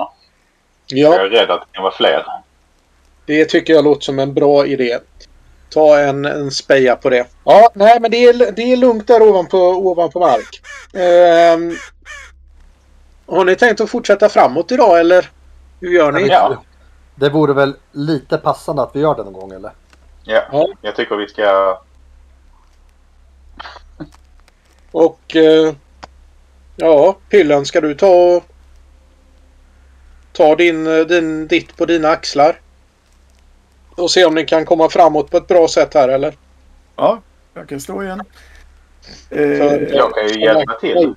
ja 0.87 1.15
Jag 1.15 1.15
är 1.15 1.29
rädd 1.29 1.51
att 1.51 1.61
det 1.61 1.67
kan 1.73 1.83
vara 1.83 1.95
fler. 1.95 2.25
det 3.27 3.45
tycker 3.45 3.73
jag 3.73 3.85
låter 3.85 4.01
som 4.03 4.19
en 4.19 4.35
bra 4.35 4.67
idé. 4.67 4.99
Ta 5.71 5.99
en, 5.99 6.25
en 6.25 6.51
speja 6.51 6.97
på 6.97 7.11
det. 7.11 7.27
Ja, 7.45 7.71
nej 7.75 8.01
men 8.01 8.11
det 8.11 8.17
är, 8.25 8.53
det 8.53 8.63
är 8.63 8.77
lugnt 8.77 9.07
där 9.07 9.23
ovanpå, 9.23 9.59
ovanpå 9.59 10.21
mark. 10.21 10.63
Ehm, 10.95 11.77
har 13.27 13.45
ni 13.45 13.57
tänkt 13.57 13.81
att 13.81 13.91
fortsätta 13.91 14.29
framåt 14.29 14.73
idag 14.73 15.01
eller 15.01 15.31
hur 15.81 15.91
gör 15.91 16.13
ni? 16.13 16.27
Ja. 16.27 16.63
Det 17.15 17.29
vore 17.29 17.53
väl 17.53 17.77
lite 17.93 18.39
passande 18.39 18.83
att 18.83 18.91
vi 18.97 19.01
gör 19.01 19.15
det 19.15 19.25
någon 19.25 19.33
gång 19.33 19.53
eller? 19.53 19.73
Ja, 20.25 20.43
Ja. 20.53 20.69
jag 20.83 20.97
tycker 20.97 21.17
vi 21.17 21.29
ska... 21.29 21.81
Och 24.93 25.37
eh, 25.37 25.75
ja, 26.77 27.17
Pyllen 27.29 27.67
ska 27.67 27.81
du 27.81 27.95
ta 27.95 28.37
och 28.37 28.45
ta 30.33 30.57
din, 30.57 30.87
eh, 30.87 31.07
din, 31.07 31.47
ditt 31.47 31.77
på 31.77 31.87
dina 31.87 32.09
axlar? 32.09 32.61
Och 34.01 34.11
se 34.11 34.25
om 34.25 34.35
ni 34.35 34.45
kan 34.47 34.65
komma 34.65 34.89
framåt 34.89 35.31
på 35.31 35.37
ett 35.37 35.49
bra 35.49 35.69
sätt 35.69 35.95
här 35.95 36.09
eller? 36.09 36.35
Ja, 36.97 37.21
jag 37.55 37.69
kan 37.69 37.81
stå 37.81 38.03
igen. 38.03 38.23
Eh, 39.31 39.41
Jag 39.43 40.15
kan 40.15 40.29
ju 40.29 40.41
hjälpa 40.41 40.75
till. 40.81 41.15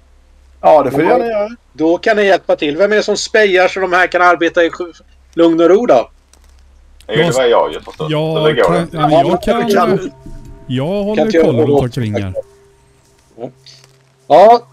ja, 0.61 0.84
det 0.84 0.91
får 0.91 1.01
jag 1.01 1.09
gärna 1.11 1.25
göra. 1.25 1.49
Då 1.73 1.97
kan 1.97 2.17
ni 2.17 2.25
hjälpa 2.25 2.55
till. 2.55 2.77
Vem 2.77 2.91
är 2.91 2.95
det 2.95 3.03
som 3.03 3.17
spejar 3.17 3.67
så 3.67 3.79
de 3.79 3.93
här 3.93 4.07
kan 4.07 4.21
arbeta 4.21 4.63
i 4.63 4.69
lugn 5.34 5.61
och 5.61 5.69
ro 5.69 5.86
då? 5.86 6.09
Det 7.05 7.13
är 7.13 7.17
ju 7.25 7.31
vad 7.31 7.49
jag 7.49 7.73
gör 7.73 7.79
förstås. 7.79 8.07
Det 8.07 8.13
Jag 8.13 8.65
kan, 8.65 8.89
ja, 9.11 9.23
jag 9.29 9.41
kan, 9.43 9.69
Kan, 9.71 10.11
jag 10.67 10.88
Kan 10.88 11.03
håller 11.05 11.31
jag 11.34 11.43
koll 11.45 11.55
runt 11.57 11.69
omkring 11.81 12.13
här. 12.23 12.34
Ja, 14.27 14.65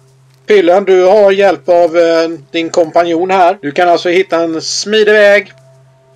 Pyllen 0.47 0.85
du 0.85 1.05
har 1.05 1.31
hjälp 1.33 1.69
av 1.69 1.97
eh, 1.97 2.29
din 2.51 2.71
kompanjon 2.71 3.31
här. 3.31 3.59
Du 3.63 3.73
kan 3.73 3.89
alltså 3.89 4.09
hitta 4.09 4.43
en 4.43 4.63
smidig 4.63 5.13
väg 5.13 5.53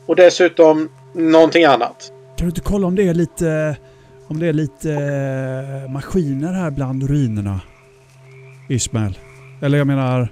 och 0.06 0.16
dessutom 0.16 0.88
någonting 1.14 1.64
annat. 1.64 2.12
Kan 2.36 2.46
du 2.46 2.50
inte 2.50 2.60
kolla 2.60 2.86
om 2.86 2.94
det 2.94 3.08
är 3.08 3.14
lite, 3.14 3.76
om 4.28 4.38
det 4.40 4.46
är 4.46 4.52
lite 4.52 4.92
eh, 4.92 5.92
maskiner 5.92 6.52
här 6.52 6.70
bland 6.70 7.08
ruinerna? 7.10 7.60
Ismael. 8.68 9.18
Eller 9.62 9.78
jag 9.78 9.86
menar 9.86 10.28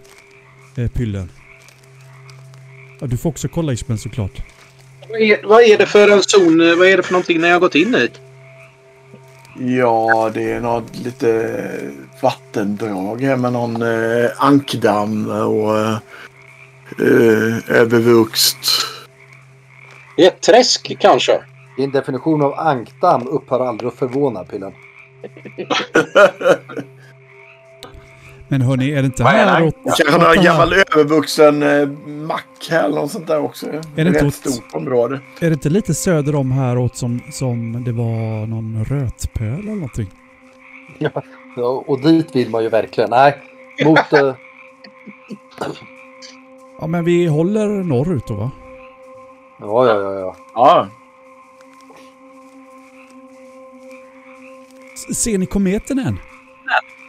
eh, 0.77 0.89
Pyllen. 0.91 1.31
Ja, 3.01 3.07
du 3.07 3.17
får 3.17 3.31
också 3.31 3.49
kolla 3.49 3.73
Ismael 3.73 3.99
såklart. 3.99 4.43
Vad 5.09 5.21
är, 5.21 5.47
vad 5.47 5.63
är 5.63 5.79
det 5.79 5.87
för 5.87 6.09
en 6.13 6.23
zon? 6.23 6.61
eh, 6.61 6.77
Vad 6.77 6.87
är 6.89 6.97
det 6.97 7.03
för 7.03 7.13
någonting 7.13 7.41
ni 7.41 7.51
har 7.51 7.61
gått 7.61 7.75
in 7.75 7.95
i? 7.95 8.09
Ja, 9.59 10.31
det 10.35 10.53
är 10.53 10.61
något 10.61 10.97
lite 11.05 11.61
vattendrag 12.23 13.23
här 13.23 13.37
med 13.37 13.53
någon 13.53 13.83
eh, 13.83 14.31
ankdamm 14.39 15.31
och 15.31 15.79
eh, 15.79 15.99
eh, 16.99 17.59
övervuxt. 17.81 18.57
Det 20.23 20.27
är 20.27 20.31
ett 20.31 20.41
träsk 20.41 20.97
kanske? 20.99 21.33
Din 21.77 21.91
definition 21.91 22.43
av 22.43 22.55
ankdamm 22.59 23.29
upphör 23.29 23.61
aldrig 23.67 23.89
att 23.89 23.95
förvåna 23.95 24.45
Pillen. 24.45 24.73
Men 28.49 28.63
hörni, 28.63 28.91
är 28.93 29.03
det 29.03 29.07
inte 29.07 29.23
är 29.23 29.27
här 29.27 29.61
det? 29.61 29.67
åt... 29.67 29.75
Kanske 29.85 30.39
en 30.39 30.45
gammal 30.45 30.73
övervuxen 30.73 31.63
eh, 31.63 31.89
mack 32.07 32.47
här 32.71 32.85
eller 32.85 32.97
något 32.97 33.11
sånt 33.11 33.27
där 33.27 33.41
också. 33.41 33.67
det 33.95 34.03
inte 34.03 34.27
åt- 34.27 34.35
stort 34.35 34.75
område. 34.75 35.21
Är 35.41 35.47
det 35.51 35.53
inte 35.53 35.69
lite 35.71 35.95
söder 35.95 36.35
om 36.35 36.51
här 36.53 36.79
åt 36.79 36.97
som, 36.97 37.21
som 37.33 37.85
det 37.85 37.93
var 37.93 38.47
någon 38.47 38.85
rötpöl 38.85 39.59
eller 39.59 39.75
någonting? 39.75 40.11
Ja, 41.57 41.85
och 41.87 42.01
dit 42.01 42.37
vill 42.37 42.51
man 42.51 42.63
ju 42.63 42.69
verkligen. 42.69 43.11
Nej, 43.11 43.37
mot... 43.85 44.13
Eh, 44.13 44.35
Ja, 46.81 46.87
men 46.87 47.05
vi 47.05 47.27
håller 47.27 47.67
norrut 47.69 48.27
då 48.27 48.35
va? 48.35 48.51
Ja, 49.63 49.87
ja, 49.87 50.01
ja, 50.03 50.13
ja. 50.21 50.37
Ja, 50.55 50.89
S- 54.95 55.17
Ser 55.23 55.39
ni 55.39 55.47
kometen 55.47 55.99
än? 55.99 56.19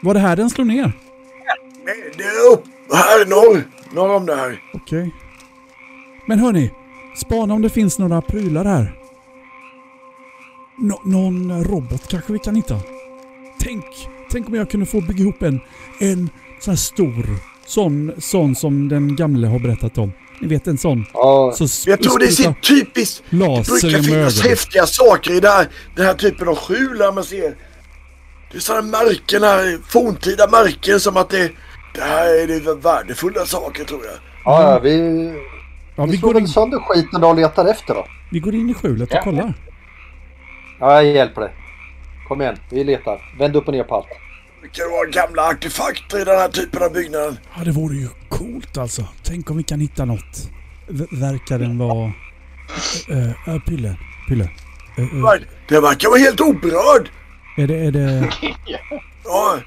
Var 0.02 0.14
det 0.14 0.20
här 0.20 0.36
den 0.36 0.50
slår 0.50 0.66
ner? 0.66 0.92
Nej, 1.86 2.14
det 2.18 2.24
är 2.24 2.54
upp 2.54 2.64
här 2.94 3.26
norr. 3.26 3.64
Norr 3.96 4.16
om 4.16 4.26
det 4.26 4.36
här. 4.36 4.62
Okej. 4.74 5.12
Men 6.28 6.40
hörni, 6.40 6.72
spana 7.26 7.54
om 7.54 7.62
det 7.62 7.70
finns 7.70 8.00
några 8.00 8.22
prylar 8.22 8.66
här. 8.66 8.94
Nå- 10.78 11.02
någon 11.06 11.64
robot 11.64 12.08
kanske 12.08 12.34
vi 12.34 12.40
kan 12.40 12.56
hitta? 12.56 12.80
Tänk, 13.60 13.86
tänk 14.32 14.48
om 14.48 14.54
jag 14.54 14.70
kunde 14.70 14.86
få 14.86 15.02
bygga 15.02 15.20
ihop 15.24 15.42
en, 15.42 15.60
en 16.00 16.30
sån 16.60 16.72
här 16.72 16.76
stor, 16.78 17.26
sån, 17.66 18.12
sån 18.18 18.56
som 18.56 18.90
den 18.90 19.16
gamle 19.16 19.48
har 19.48 19.60
berättat 19.60 19.98
om. 19.98 20.12
Ni 20.44 20.50
vet 20.50 20.68
en 20.68 20.78
sån. 20.78 21.06
ja 21.14 21.54
Så 21.56 21.90
Jag 21.90 22.02
tror 22.04 22.20
det 22.20 22.26
är 22.26 22.30
så 22.32 22.54
typiskt. 22.62 23.24
Det 23.30 23.38
brukar 23.38 24.02
finnas 24.04 24.42
häftiga 24.42 24.86
saker 24.86 25.32
i 25.32 25.40
det 25.40 25.50
här, 25.50 25.68
den 25.96 26.06
här 26.06 26.14
typen 26.14 26.48
av 26.48 26.56
skjular 26.56 27.12
man 27.12 27.24
ser. 27.24 27.56
Det 28.52 28.58
är 28.58 28.62
sådana 28.62 28.82
märken 28.88 29.44
här, 29.44 29.80
forntida 29.88 30.48
märken 30.48 31.00
som 31.00 31.18
att 31.18 31.30
det, 31.30 31.52
det 31.96 32.02
här 32.02 32.26
är 32.44 32.48
det 32.48 32.76
värdefulla 32.76 33.46
saker 33.46 33.84
tror 33.84 34.06
jag. 34.06 34.14
ja, 34.46 34.72
ja 34.72 34.80
vi, 34.80 35.34
Ja, 35.96 36.06
vi 36.06 36.12
vi, 36.12 36.18
slår 36.18 36.28
går 36.28 36.34
väl 36.34 36.42
in, 36.44 36.48
sönder 36.48 36.80
skiten 36.80 37.22
då 37.22 37.28
och 37.28 37.36
letar 37.36 37.66
efter 37.66 37.94
då. 37.94 38.06
vi 38.32 38.40
går 38.40 38.56
in 38.56 38.70
i 38.70 38.74
skjulet 38.74 39.10
och 39.10 39.16
Ja. 39.16 39.22
kollar. 39.24 39.54
Ja, 40.80 41.04
jag 41.04 41.06
hjälper 41.16 41.42
dig. 41.42 41.52
Kom 42.28 42.42
igen, 42.42 42.58
vi 42.70 42.84
letar. 42.84 43.36
Vänd 43.40 43.56
upp 43.56 43.68
och 43.68 43.74
ner 43.74 43.84
på 43.84 43.96
allt. 43.96 44.08
Det 44.62 44.68
kan 44.70 44.92
vara 44.92 45.06
gamla 45.10 45.48
artefakter 45.50 46.22
i 46.22 46.24
den 46.24 46.38
här 46.38 46.48
typen 46.48 46.84
av 46.84 46.94
byggnaden. 46.94 47.38
Ja, 47.58 47.64
det 47.64 47.72
vore 47.72 47.96
ju 47.96 48.08
coolt 48.44 48.78
alltså. 48.78 49.08
Tänk 49.24 49.50
om 49.52 49.58
vi 49.58 49.64
kan 49.64 49.80
hitta 49.80 50.06
något. 50.06 50.50
V- 50.88 51.06
verkar 51.12 51.60
den 51.60 51.78
vara... 51.78 52.12
Uh, 53.10 53.60
Pylle. 53.68 53.96
Pylle. 54.28 54.44
Eh, 54.98 55.04
eh, 55.04 55.14
Men 55.14 55.40
Det 55.68 55.80
verkar 55.80 56.10
vara 56.10 56.20
helt 56.20 56.42
oberörd. 56.42 57.10
är 57.58 57.68
det... 57.68 57.76
Är 57.86 57.92
det 57.92 58.30
Ja, 59.26 59.58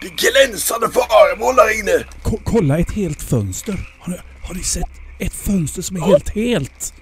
det 0.00 0.06
är 0.06 0.10
glänsande 0.46 0.88
föremål 0.92 1.54
där 1.56 1.80
inne. 1.80 2.04
ko- 2.22 2.40
kolla 2.44 2.78
ett 2.78 2.92
helt 2.92 3.22
fönster. 3.22 3.90
Har 4.00 4.12
ni, 4.12 4.18
har 4.42 4.54
ni 4.54 4.62
sett 4.62 4.90
ett 5.18 5.32
fönster 5.34 5.82
som 5.82 5.96
är 5.96 6.00
helt 6.00 6.28
helt? 6.34 6.94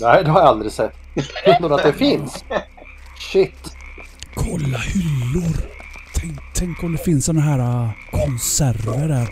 Nej, 0.00 0.24
det 0.24 0.30
har 0.30 0.40
jag 0.40 0.48
aldrig 0.48 0.72
sett. 0.72 0.94
Men 1.60 1.72
att 1.72 1.82
det 1.82 1.92
finns. 1.92 2.44
Shit. 3.32 3.76
Kolla 4.34 4.78
hyllor! 4.78 5.56
Tänk, 6.14 6.38
tänk 6.54 6.82
om 6.82 6.92
det 6.92 7.04
finns 7.04 7.24
såna 7.24 7.40
här 7.40 7.58
äh, 7.58 7.90
konserver 8.10 9.08
där. 9.08 9.28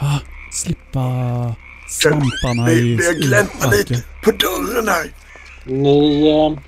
Ah, 0.00 0.18
slippa 0.52 1.00
svamparna 1.88 2.70
i 2.70 2.96
har 2.96 3.12
gläntat 3.12 3.60
marken. 3.64 3.78
lite 3.78 4.02
på 4.24 4.30
dörren 4.30 4.88
här. 4.88 5.10
Ni... 5.64 6.28
Eh, 6.28 6.58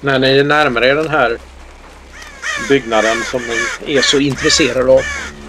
när 0.00 0.18
ni 0.18 0.42
närmar 0.42 0.84
er 0.84 0.94
den 0.94 1.08
här 1.08 1.38
byggnaden 2.68 3.16
som 3.30 3.40
ni 3.86 3.94
är 3.96 4.02
så 4.02 4.18
intresserade 4.18 4.92
av. 4.92 5.00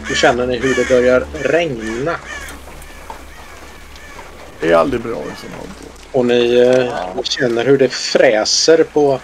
Då 0.09 0.15
känner 0.15 0.47
ni 0.47 0.57
hur 0.57 0.75
det 0.75 0.89
börjar 0.89 1.25
regna. 1.43 2.15
Det 4.61 4.71
är 4.71 4.75
aldrig 4.75 5.01
bra 5.01 5.11
i 5.11 5.13
sådana 5.13 5.57
här 5.57 5.65
Och 6.11 6.25
ni, 6.25 6.59
eh, 6.59 6.93
ni 7.15 7.23
känner 7.23 7.65
hur 7.65 7.77
det 7.77 7.89
fräser 7.89 8.83
på 8.83 9.19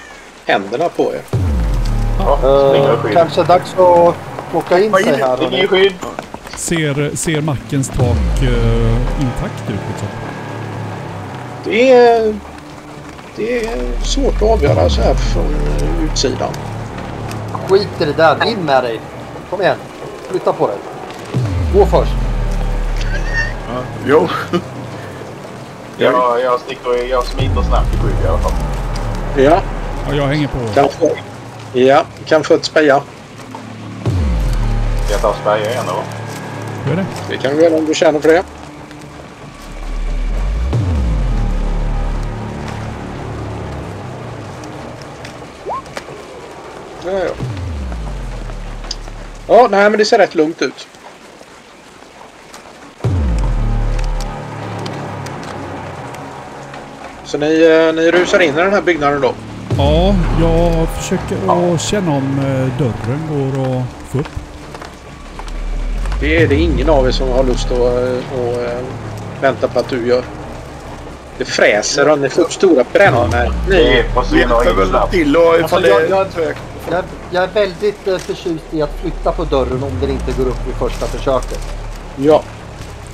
händerna 0.45 0.89
på 0.89 1.13
er. 1.13 1.21
Springer 2.15 2.93
Uh, 2.93 3.13
kanske 3.13 3.43
dags 3.43 3.73
att 3.77 4.15
plocka 4.51 4.79
in 4.79 4.93
sig 4.93 5.07
är 5.07 5.17
det? 5.17 5.25
här. 5.25 5.35
Springer 5.35 5.63
i 5.63 5.67
hörni. 5.67 5.83
skydd. 5.83 5.93
Ser, 6.55 7.15
ser 7.15 7.41
mackens 7.41 7.87
tak 7.89 8.41
eh, 8.41 9.21
intakt 9.21 9.63
ut 9.69 9.79
liksom? 9.89 10.07
Det 11.63 11.91
är, 11.91 12.35
det 13.35 13.65
är 13.67 14.01
svårt 14.03 14.35
att 14.35 14.41
avgöra 14.41 14.89
så 14.89 15.01
här 15.01 15.13
från 15.13 15.45
eh, 15.81 16.03
utsidan. 16.03 16.53
Skit 17.69 17.87
i 17.99 18.05
det 18.05 18.13
där. 18.13 18.47
In 18.47 18.59
med 18.65 18.83
dig. 18.83 18.99
Kom 19.49 19.61
igen. 19.61 19.77
Flytta 20.29 20.53
på 20.53 20.67
dig. 20.67 20.77
Gå 21.73 21.85
först. 21.85 22.11
Jo, 24.07 24.27
Jag, 25.97 26.41
jag, 26.43 26.59
sticker, 26.59 27.09
jag 27.09 27.23
smiter 27.23 27.61
snabbt 27.61 27.93
i 27.93 27.97
skydd 27.97 28.25
i 28.25 28.27
alla 28.27 28.37
fall. 28.37 28.51
Ja, 29.37 29.61
Ja, 30.09 30.15
jag 30.15 30.27
hänger 30.27 30.47
på. 30.47 30.57
kan 30.73 30.89
få, 30.89 31.09
ja, 31.73 32.03
kan 32.25 32.43
få 32.43 32.53
ett 32.53 32.65
speja. 32.65 33.01
Ska 35.05 35.13
jag 35.13 35.21
ta 35.21 35.33
speja 35.41 35.71
igen 35.71 35.83
eller? 35.83 36.24
Gör 36.87 36.95
det? 36.95 37.05
Det 37.29 37.37
kan 37.37 37.55
du 37.55 37.63
göra 37.63 37.75
om 37.75 37.85
du 37.85 37.93
känner 37.93 38.19
för 38.19 38.29
det. 38.29 38.43
Ja, 47.05 47.11
ja. 47.11 47.31
Ja, 49.47 49.67
nej 49.71 49.89
men 49.89 49.99
det 49.99 50.05
ser 50.05 50.17
rätt 50.17 50.35
lugnt 50.35 50.61
ut. 50.61 50.87
Så 57.25 57.37
ni, 57.37 57.45
eh, 57.45 57.95
ni 57.95 58.11
rusar 58.11 58.39
in 58.39 58.53
i 58.53 58.57
den 58.57 58.73
här 58.73 58.81
byggnaden 58.81 59.21
då? 59.21 59.33
Ja, 59.77 60.15
jag 60.41 60.89
försöker 60.89 61.73
att 61.73 61.81
känna 61.81 62.11
om 62.11 62.39
eh, 62.39 62.77
dörren 62.79 63.21
går 63.29 63.77
att 63.77 64.11
få 64.11 64.19
upp. 64.19 64.44
Det 66.25 66.43
är 66.43 66.47
det 66.47 66.55
ingen 66.55 66.89
av 66.89 67.07
er 67.07 67.11
som 67.11 67.29
har 67.29 67.43
lust 67.43 67.65
att, 67.71 67.77
eh, 67.77 68.17
att 68.33 68.57
eh, 68.57 68.85
vänta 69.41 69.67
på 69.67 69.79
att 69.79 69.89
du 69.89 70.07
gör. 70.07 70.23
Det 71.37 71.45
fräser 71.45 72.09
och 72.11 72.19
ni 72.19 72.29
får 72.29 72.41
upp 72.41 72.53
stora 72.53 72.83
brännmärken. 72.93 73.53
Är 73.71 75.07
till 75.11 75.37
och 75.37 75.43
ifall 75.55 75.63
Alltså, 75.63 75.79
det 75.79 75.89
är 75.89 76.09
jag- 76.09 76.31
trögt. 76.33 76.59
Jag, 76.91 77.03
jag 77.31 77.43
är 77.43 77.47
väldigt 77.47 78.07
eh, 78.07 78.17
förtjust 78.17 78.63
i 78.71 78.81
att 78.81 78.99
flytta 79.01 79.31
på 79.31 79.43
dörren 79.43 79.83
om 79.83 79.91
den 80.01 80.09
inte 80.09 80.31
går 80.37 80.45
upp 80.47 80.67
vid 80.67 80.75
första 80.75 81.05
försöket. 81.05 81.59
ja, 82.17 82.43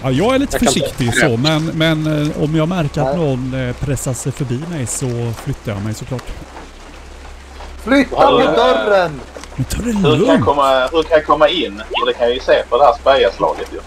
Ja, 0.03 0.12
jag 0.12 0.36
är 0.36 0.39
lite 0.39 0.57
Jag 0.62 0.74
försiktig 0.74 1.14
så, 1.14 1.38
men, 1.38 1.66
men 1.66 2.07
eh, 2.32 2.43
om 2.43 2.55
jag 2.55 2.68
märker 2.68 3.01
att 3.01 3.18
Nej. 3.18 3.26
någon 3.26 3.53
eh, 3.68 3.76
pressar 3.76 4.14
sig 4.14 4.32
förbi 4.32 4.59
mig 4.70 4.86
så 4.88 5.07
flyttar 5.43 5.72
jag 5.72 5.82
mig 5.82 5.93
såklart. 5.93 6.24
Flytta 7.84 8.16
på 8.16 8.38
dörren! 8.38 9.22
Men 9.56 9.66
ta 9.66 9.78
det 9.78 9.84
Hur 9.86 9.93
kan, 9.93 10.04
jag 10.04 10.20
lugnt! 10.20 10.45
komma, 10.45 10.88
hur 10.91 11.04
kan 11.04 11.12
jag 11.18 11.26
komma 11.26 11.49
in? 11.49 11.78
För 11.99 12.06
det 12.06 12.14
kan 12.14 12.26
jag 12.28 12.34
ju 12.34 12.39
se 12.39 12.64
på 12.70 12.78
det 12.78 12.84
här 12.86 12.93
spejaslaget 13.02 13.68
ju. 13.74 13.80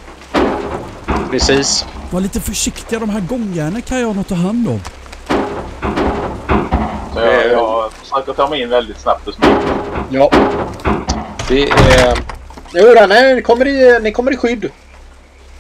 precis. 1.31 1.87
Var 2.11 2.21
lite 2.21 2.41
försiktiga, 2.41 2.99
de 2.99 3.11
här 3.11 3.21
gångjärnen 3.21 3.83
kan 3.83 4.01
jag 4.01 4.17
nog 4.17 4.27
ta 4.29 4.35
hand 4.35 4.69
om. 4.69 4.81
Så 7.15 7.21
jag, 7.21 7.35
Eh. 7.47 7.51
jag 7.53 7.93
försöker 7.93 8.33
ta 8.33 8.49
mig 8.49 8.61
in 8.63 8.69
väldigt 8.69 8.99
snabbt 9.01 9.29
och 9.29 9.35
smidigt. 9.35 9.59
Ja. 10.11 10.31
Det 11.49 11.63
är... 11.71 12.19
Jo, 12.75 12.95
då, 13.01 13.07
nej, 13.07 13.35
ni, 13.35 13.43
kommer 13.43 13.67
i, 13.67 13.99
ni 14.03 14.13
kommer 14.13 14.33
i 14.33 14.37
skydd. 14.37 14.71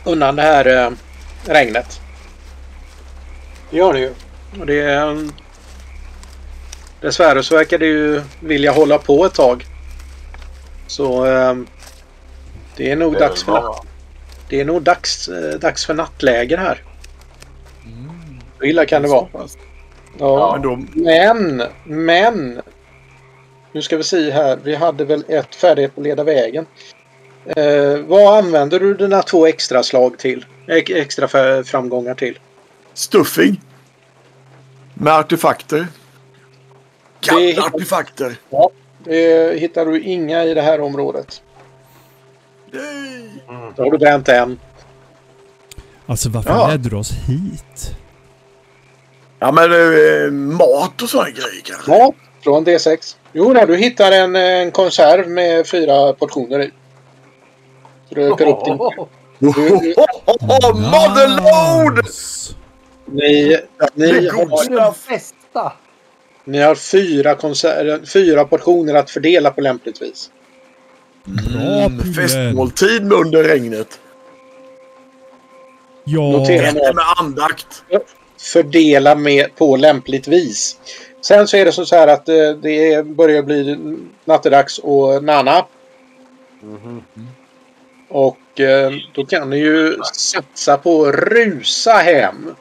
Undan 0.04 0.36
det 0.36 0.42
här 0.42 0.66
eh, 0.86 0.90
regnet. 1.46 2.00
Det 3.70 3.76
gör 3.76 3.92
ni 3.92 4.00
ju. 4.00 4.14
Och 4.60 4.66
det 4.66 4.80
är... 4.80 5.28
Dessvärre 7.00 7.42
så 7.42 7.56
verkar 7.56 7.78
det 7.78 7.86
ju 7.86 8.22
vilja 8.40 8.72
hålla 8.72 8.98
på 8.98 9.24
ett 9.24 9.34
tag. 9.34 9.66
Så... 10.86 11.26
Eh, 11.26 11.54
det 12.76 12.90
är 12.90 12.96
nog 12.96 13.12
Det 13.12 13.16
är 13.18 13.28
dags 13.28 13.42
för, 13.44 13.52
natt, 13.52 13.86
det 14.48 14.60
är 14.60 14.64
nog 14.64 14.82
dags, 14.82 15.28
eh, 15.28 15.58
dags 15.58 15.86
för 15.86 15.94
nattläger 15.94 16.58
här. 16.58 16.82
Så 18.58 18.64
illa 18.64 18.86
kan 18.86 19.02
det 19.02 19.08
vara. 19.08 19.26
Så 19.32 19.38
pass. 19.38 19.56
Ja. 20.18 20.52
Men 20.52 20.62
då, 20.62 21.00
Men, 21.04 21.62
men. 21.84 22.60
Nu 23.72 23.82
ska 23.82 23.96
vi 23.96 24.02
se 24.04 24.30
här. 24.30 24.58
Vi 24.62 24.74
hade 24.74 25.04
väl 25.04 25.24
ett 25.28 25.54
färdighet 25.54 25.92
att 25.98 26.04
leda 26.04 26.24
vägen. 26.24 26.66
Eh, 27.56 27.96
vad 28.06 28.38
använder 28.44 28.80
du 28.80 28.94
dina 28.94 29.22
två 29.22 29.46
extra 29.46 29.82
slag 29.82 30.18
till? 30.18 30.46
Ex- 30.68 30.90
Extra 30.92 31.28
framgångar 31.64 32.14
till? 32.14 32.38
stuffing. 32.94 33.60
Med 34.94 35.12
artefakter. 35.12 35.78
Det 37.20 37.28
Gamla 37.28 37.42
hittar- 37.46 37.62
artefakter. 37.66 38.36
Det 39.04 39.58
hittar 39.60 39.86
du 39.86 40.00
inga 40.00 40.44
i 40.44 40.54
det 40.54 40.62
här 40.62 40.80
området. 40.80 41.42
Nej. 42.70 43.44
Då 43.76 43.82
har 43.82 43.90
du 43.90 43.98
bränt 43.98 44.28
en. 44.28 44.60
Alltså 46.06 46.28
varför 46.28 46.50
Ja. 46.50 46.68
ledde 46.68 46.88
du 46.88 46.96
oss 46.96 47.10
hit? 47.12 47.96
Ja 49.38 49.52
men 49.52 49.72
eh, 49.72 50.30
mat 50.30 51.02
och 51.02 51.08
sådana 51.08 51.30
grejer 51.30 51.62
kanske. 51.64 51.92
Ja, 51.92 52.12
från 52.44 52.66
D6. 52.66 53.16
Jo, 53.32 53.52
då, 53.54 53.66
du 53.66 53.76
hittar 53.76 54.12
en, 54.12 54.36
en 54.36 54.70
konserv 54.70 55.28
med 55.28 55.66
fyra 55.68 56.12
portioner 56.12 56.62
i. 56.62 56.70
Så 58.08 58.14
du 58.14 58.32
ökar 58.32 58.46
upp 58.46 58.64
din... 58.64 58.76
Motherload! 60.72 61.98
Nice. 62.04 62.54
Ni, 63.06 63.56
ni, 63.94 64.06
Det 64.12 64.26
är 64.26 64.30
god 64.32 64.50
har, 64.50 64.68
Det 64.68 64.74
är 64.74 64.80
det 64.86 64.94
bästa! 65.08 65.72
Ni 66.44 66.58
har 66.60 66.74
fyra, 66.74 67.34
konser- 67.34 68.06
fyra 68.12 68.44
portioner 68.44 68.94
att 68.94 69.10
fördela 69.10 69.50
på 69.50 69.60
lämpligt 69.60 70.02
vis. 70.02 70.30
Bra 71.24 71.84
Mm, 71.84 72.14
festmåltid 72.14 73.02
med 73.04 73.12
under 73.18 73.44
regnet. 73.44 74.00
Ja, 76.04 76.20
Notera. 76.32 76.66
Äter 76.68 76.94
med 76.94 77.04
andakt. 77.18 77.82
fördela 78.40 79.14
med 79.14 79.54
på 79.56 79.76
lämpligt 79.76 80.28
vis. 80.28 80.78
Sen 81.20 81.46
så 81.48 81.56
är 81.56 81.64
det 81.64 81.72
så 81.72 81.96
här 81.96 82.08
att 82.08 82.28
eh, 82.28 82.50
det 82.62 83.06
börjar 83.06 83.42
bli 83.42 83.78
nattedags 84.24 84.78
och 84.78 85.24
Nana. 85.24 85.66
Och 88.08 88.60
eh, 88.60 88.92
då 89.14 89.26
kan 89.26 89.50
ni 89.50 89.58
ju 89.58 89.96
satsa 90.14 90.76
på 90.76 91.04
att 91.06 91.14
rusa 91.14 91.92
hem. 91.92 92.54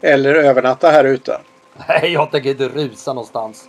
Eller 0.00 0.34
övernatta 0.34 0.90
här 0.90 1.04
ute. 1.04 1.38
Nej, 1.88 2.12
jag 2.12 2.30
tänker 2.30 2.50
inte 2.50 2.68
rusa 2.68 3.12
någonstans. 3.12 3.68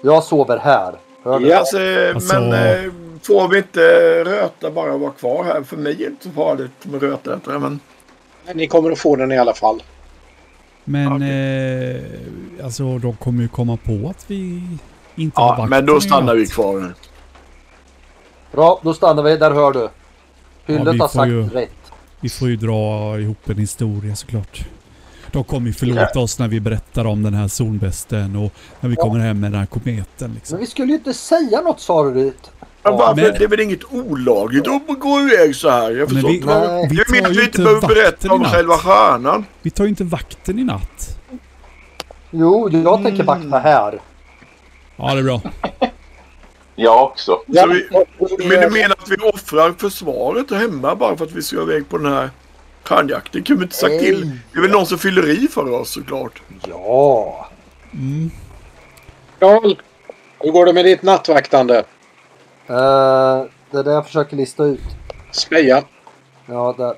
Jag 0.00 0.24
sover 0.24 0.58
här. 0.58 0.94
Hör 1.24 1.38
du? 1.40 1.48
Ja. 1.48 1.58
Alltså, 1.58 1.80
eh, 1.80 2.14
Alltså- 2.14 2.40
Men 2.40 2.52
eh, 2.84 2.92
får 3.22 3.48
vi 3.48 3.56
inte 3.58 3.80
röta 4.24 4.70
bara 4.70 4.96
vara 4.96 5.10
kvar 5.10 5.44
här? 5.44 5.62
För 5.62 5.76
mig 5.76 5.92
är 5.92 5.96
det 5.98 6.04
inte 6.04 6.24
så 6.24 6.30
farligt 6.30 6.70
med 6.82 7.02
rötätare. 7.02 7.58
Men 7.58 7.80
Ni 8.54 8.66
kommer 8.66 8.90
att 8.90 8.98
få 8.98 9.16
den 9.16 9.32
i 9.32 9.38
alla 9.38 9.54
fall. 9.54 9.82
men 10.84 11.22
eh, 11.22 12.00
alltså 12.64 12.98
de 12.98 13.16
kommer 13.16 13.42
ju 13.42 13.48
komma 13.48 13.76
på 13.84 14.08
att 14.10 14.24
vi 14.26 14.62
inte 15.16 15.40
har 15.40 15.58
ja, 15.58 15.66
men 15.66 15.86
då 15.86 16.00
stannar 16.00 16.34
vi 16.34 16.46
kvar 16.46 16.80
här. 16.80 16.94
Bra, 18.52 18.80
då 18.82 18.94
stannar 18.94 19.22
vi. 19.22 19.36
Där 19.36 19.50
hör 19.50 19.72
du. 19.72 19.88
Hyllet 20.66 20.94
vi 20.94 20.98
har 20.98 21.08
sagt 21.08 21.28
ju- 21.28 21.48
rätt. 21.48 21.70
Vi 22.20 22.28
får 22.28 22.48
ju 22.48 22.56
dra 22.56 23.18
ihop 23.20 23.48
en 23.50 23.56
historia 23.58 24.16
såklart. 24.16 24.60
De 25.32 25.44
kommer 25.44 25.66
ju 25.66 25.72
förlåta 25.72 26.20
oss 26.20 26.38
när 26.38 26.48
vi 26.48 26.60
berättar 26.60 27.04
om 27.04 27.22
den 27.22 27.34
här 27.34 27.48
solbesten 27.48 28.36
och 28.36 28.52
när 28.80 28.90
vi 28.90 28.96
kommer 28.96 29.18
hem 29.18 29.40
med 29.40 29.52
den 29.52 29.58
här 29.60 29.66
kometen. 29.66 30.32
Liksom. 30.34 30.54
Men 30.56 30.60
vi 30.60 30.66
skulle 30.70 30.88
ju 30.88 30.98
inte 30.98 31.14
säga 31.14 31.60
något 31.60 31.80
sa 31.80 32.04
du. 32.04 32.10
Men 32.12 32.32
Ja, 32.82 32.96
varför? 32.96 33.14
men- 33.22 33.34
Det 33.38 33.44
är 33.44 33.48
väl 33.48 33.60
inget 33.60 33.84
olagligt 33.92 34.68
att 34.68 35.00
gå 35.00 35.20
iväg 35.20 35.56
så 35.56 35.70
här? 35.70 35.90
Jag 35.90 35.98
Men 35.98 36.08
förstår 36.08 36.28
vi, 36.28 36.34
inte. 36.36 36.88
vi 36.90 37.20
att 37.24 37.30
ju 37.30 37.40
vi 37.40 37.44
inte 37.44 37.58
behöver 37.62 37.88
berätta 37.88 38.32
om 38.32 38.44
själva 38.44 38.74
stjärnan. 38.78 39.44
Vi 39.62 39.70
tar 39.70 39.84
ju 39.84 39.90
inte 39.90 40.04
vakten 40.04 40.58
i 40.58 40.64
natt. 40.64 41.18
Jo, 42.30 42.68
jag 42.72 43.04
tänker 43.04 43.24
vakta 43.24 43.58
här. 43.58 44.00
Ja, 44.96 45.14
det 45.14 45.18
är 45.20 45.22
bra. 45.22 45.40
Jag 46.76 47.02
också. 47.04 47.38
Så 47.54 47.66
vi, 47.68 47.88
men 48.48 48.60
du 48.60 48.70
menar 48.70 48.96
att 48.98 49.08
vi 49.10 49.16
offrar 49.16 49.72
försvaret 49.78 50.50
hemma 50.50 50.94
bara 50.94 51.16
för 51.16 51.24
att 51.24 51.32
vi 51.32 51.42
ska 51.42 51.62
iväg 51.62 51.88
på 51.88 51.98
den 51.98 52.12
här 52.12 52.30
Törnjakt, 52.90 53.32
det 53.32 53.42
kunde 53.42 53.60
vi 53.60 53.64
inte 53.64 53.76
sagt 53.76 53.98
till. 53.98 54.30
Det 54.52 54.58
är 54.58 54.62
väl 54.62 54.70
någon 54.70 54.86
som 54.86 54.98
fyller 54.98 55.30
i 55.30 55.48
för 55.48 55.72
oss 55.72 55.90
såklart. 55.90 56.42
Ja. 56.68 57.48
Mm. 57.92 58.30
Karl, 59.38 59.74
hur 60.38 60.50
går 60.50 60.66
det 60.66 60.72
med 60.72 60.84
ditt 60.84 61.02
nattvaktande? 61.02 61.78
Eh, 62.66 63.44
det 63.70 63.78
är 63.78 63.84
det 63.84 63.90
jag 63.90 64.06
försöker 64.06 64.36
lista 64.36 64.64
ut. 64.64 64.80
Speja. 65.32 65.82
Ja, 66.46 66.74
där. 66.78 66.94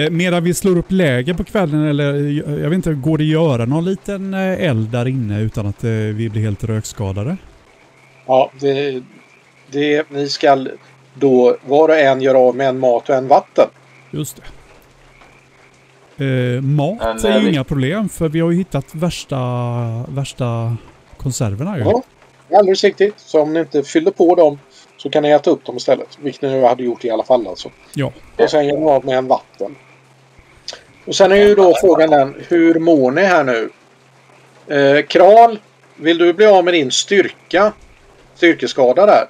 Eh, 0.00 0.10
medan 0.10 0.44
vi 0.44 0.54
slår 0.54 0.78
upp 0.78 0.90
läger 0.90 1.34
på 1.34 1.44
kvällen 1.44 1.84
eller 1.84 2.14
eh, 2.14 2.62
jag 2.62 2.70
vet 2.70 2.76
inte, 2.76 2.94
går 2.94 3.18
det 3.18 3.24
att 3.24 3.28
göra 3.28 3.64
någon 3.64 3.84
liten 3.84 4.34
eld 4.34 4.88
där 4.88 5.08
inne 5.08 5.40
utan 5.40 5.66
att 5.66 5.84
vi 5.84 6.30
blir 6.32 6.42
helt 6.42 6.64
rökskadade? 6.64 7.36
Ja, 8.26 8.50
det, 8.60 9.02
det, 9.70 10.10
ni 10.10 10.28
ska 10.28 10.66
då 11.14 11.56
var 11.66 11.88
och 11.88 11.98
en 11.98 12.20
göra 12.20 12.38
av 12.38 12.56
med 12.56 12.68
en 12.68 12.78
mat 12.78 13.08
och 13.08 13.14
en 13.14 13.28
vatten. 13.28 13.68
Just 14.14 14.36
det. 14.36 14.42
Eh, 16.24 16.60
mat 16.62 16.98
Men, 17.00 17.18
är 17.18 17.30
eh, 17.30 17.36
ju 17.36 17.42
vi- 17.44 17.48
inga 17.52 17.64
problem 17.64 18.08
för 18.08 18.28
vi 18.28 18.40
har 18.40 18.50
ju 18.50 18.56
hittat 18.56 18.94
värsta, 18.94 19.36
värsta 20.08 20.76
konserverna 21.16 21.78
ju. 21.78 21.84
Ja, 21.84 22.02
alldeles 22.58 22.84
riktigt. 22.84 23.14
Så 23.20 23.42
om 23.42 23.52
ni 23.52 23.60
inte 23.60 23.82
fyllde 23.82 24.10
på 24.10 24.34
dem 24.34 24.58
så 24.96 25.10
kan 25.10 25.22
ni 25.22 25.30
äta 25.30 25.50
upp 25.50 25.64
dem 25.64 25.76
istället. 25.76 26.18
Vilket 26.20 26.42
ni 26.42 26.64
hade 26.66 26.82
gjort 26.82 27.04
i 27.04 27.10
alla 27.10 27.24
fall 27.24 27.46
alltså. 27.48 27.70
Ja. 27.94 28.12
Och 28.38 28.50
sen 28.50 28.66
gör 28.66 28.76
ni 28.78 28.86
av 28.86 29.04
med 29.04 29.18
en 29.18 29.26
vatten. 29.28 29.76
Och 31.06 31.14
sen 31.14 31.32
är 31.32 31.36
ju 31.36 31.54
då 31.54 31.74
frågan 31.80 32.10
den, 32.10 32.34
hur 32.48 32.74
mår 32.80 33.10
ni 33.10 33.22
här 33.22 33.44
nu? 33.44 33.70
Eh, 34.76 35.02
Kral, 35.06 35.58
vill 35.96 36.18
du 36.18 36.32
bli 36.32 36.46
av 36.46 36.64
med 36.64 36.74
din 36.74 36.90
styrka? 36.90 37.72
Styrkeskada 38.34 39.06
där. 39.06 39.24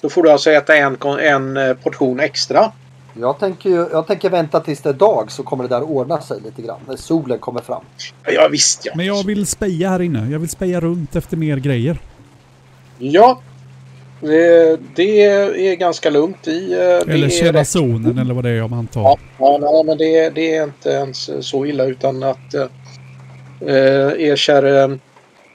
Då 0.00 0.08
får 0.08 0.22
du 0.22 0.30
alltså 0.30 0.50
äta 0.50 0.76
en, 0.76 0.96
en 1.20 1.56
eh, 1.56 1.74
portion 1.74 2.20
extra. 2.20 2.72
Jag 3.20 3.38
tänker, 3.38 3.70
ju, 3.70 3.86
jag 3.92 4.06
tänker 4.06 4.30
vänta 4.30 4.60
tills 4.60 4.80
det 4.80 4.88
är 4.88 4.92
dag 4.92 5.32
så 5.32 5.42
kommer 5.42 5.64
det 5.64 5.68
där 5.74 5.82
ordna 5.82 6.20
sig 6.20 6.40
lite 6.44 6.62
grann. 6.62 6.78
När 6.88 6.96
solen 6.96 7.38
kommer 7.38 7.60
fram. 7.60 7.82
Ja 8.26 8.48
visst 8.52 8.82
ja. 8.86 8.92
Men 8.96 9.06
jag 9.06 9.26
vill 9.26 9.46
speja 9.46 9.88
här 9.90 10.02
inne. 10.02 10.28
Jag 10.30 10.38
vill 10.38 10.48
speja 10.48 10.80
runt 10.80 11.16
efter 11.16 11.36
mer 11.36 11.56
grejer. 11.56 11.98
Ja. 12.98 13.40
Det, 14.20 14.80
det 14.94 15.22
är 15.24 15.74
ganska 15.76 16.10
lugnt 16.10 16.48
i... 16.48 16.72
eh, 16.72 17.14
Eller 17.14 17.28
känna 17.28 17.60
rätt- 17.60 17.68
zonen 17.68 18.18
eller 18.18 18.34
vad 18.34 18.44
det 18.44 18.50
är 18.50 18.62
om 18.62 18.70
man 18.70 18.88
Ja, 18.94 19.02
tar. 19.02 19.18
ja 19.38 19.58
nej, 19.60 19.84
men 19.84 19.98
det, 19.98 20.30
det 20.30 20.56
är 20.56 20.64
inte 20.64 20.90
ens 20.90 21.30
så 21.48 21.66
illa 21.66 21.84
utan 21.84 22.22
att 22.22 22.54
eh, 22.54 22.66
er 24.28 24.36
kära 24.36 24.82
eh, 24.84 24.90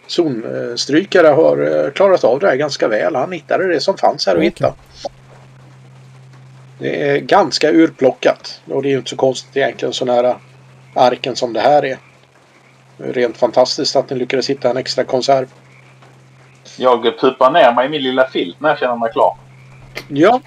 zonstrykare 0.08 1.28
har 1.28 1.86
eh, 1.86 1.92
klarat 1.92 2.24
av 2.24 2.40
det 2.40 2.48
här 2.48 2.56
ganska 2.56 2.88
väl. 2.88 3.16
Han 3.16 3.32
hittade 3.32 3.68
det 3.68 3.80
som 3.80 3.98
fanns 3.98 4.26
här 4.26 4.34
att 4.34 4.38
Okej. 4.38 4.48
hitta. 4.50 4.74
Det 6.80 7.10
är 7.10 7.20
ganska 7.20 7.72
urplockat. 7.72 8.62
Och 8.66 8.84
det 8.84 8.88
är 8.88 8.92
ju 8.92 8.98
inte 8.98 9.10
så 9.10 9.16
konstigt 9.16 9.58
egentligen 9.58 9.94
så 9.94 10.06
nära 10.06 10.36
arken 10.94 11.36
som 11.36 11.54
det 11.54 11.60
här 11.60 11.86
är. 11.86 11.98
Det 12.98 13.04
är 13.04 13.14
Rent 13.14 13.38
fantastiskt 13.38 13.96
att 13.96 14.10
ni 14.10 14.16
lyckades 14.16 14.50
hitta 14.50 14.70
en 14.70 14.78
extra 14.78 15.04
konserv. 15.04 15.48
Jag 16.78 17.20
pupar 17.20 17.52
ner 17.52 17.74
mig 17.74 17.86
i 17.86 17.90
min 17.90 18.02
lilla 18.02 18.28
filt 18.28 18.60
när 18.60 18.70
jag 18.70 18.80
känner 18.80 18.96
mig 18.96 19.12
klar. 19.12 19.38
Ja, 20.08 20.42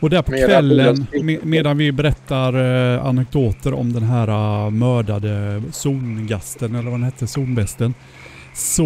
Och 0.00 0.10
där 0.10 0.22
på 0.22 0.30
Mera 0.30 0.46
kvällen, 0.46 1.06
med, 1.22 1.46
medan 1.46 1.78
vi 1.78 1.92
berättar 1.92 2.54
eh, 2.94 3.06
anekdoter 3.06 3.74
om 3.74 3.92
den 3.92 4.02
här 4.02 4.28
eh, 4.28 4.70
mördade 4.70 5.62
zongasten, 5.72 6.74
eller 6.74 6.90
vad 6.90 7.00
den 7.00 7.04
hette, 7.04 7.26
zonbesten. 7.26 7.94
Så 8.54 8.84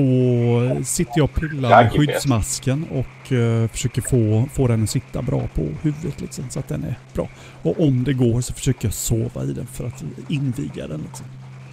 sitter 0.85 1.13
jag 1.17 1.25
och 1.25 1.35
pillar 1.35 1.83
med 1.83 1.93
skyddsmasken 1.93 2.87
och 2.91 3.33
eh, 3.33 3.69
försöker 3.69 4.03
få, 4.03 4.49
få 4.55 4.67
den 4.67 4.83
att 4.83 4.91
sitta 4.91 5.23
bra 5.23 5.49
på 5.55 5.69
huvudet 5.83 6.21
liksom, 6.21 6.45
så 6.51 6.59
att 6.59 6.69
den 6.69 6.85
är 6.85 6.99
bra. 7.15 7.29
Och 7.63 7.81
om 7.81 8.05
det 8.05 8.13
går 8.13 8.41
så 8.41 8.55
försöker 8.55 8.87
jag 8.87 8.95
sova 8.95 9.45
i 9.45 9.53
den 9.53 9.67
för 9.67 9.87
att 9.87 10.05
inviga 10.29 10.87
den. 10.87 11.01
Liksom. 11.01 11.27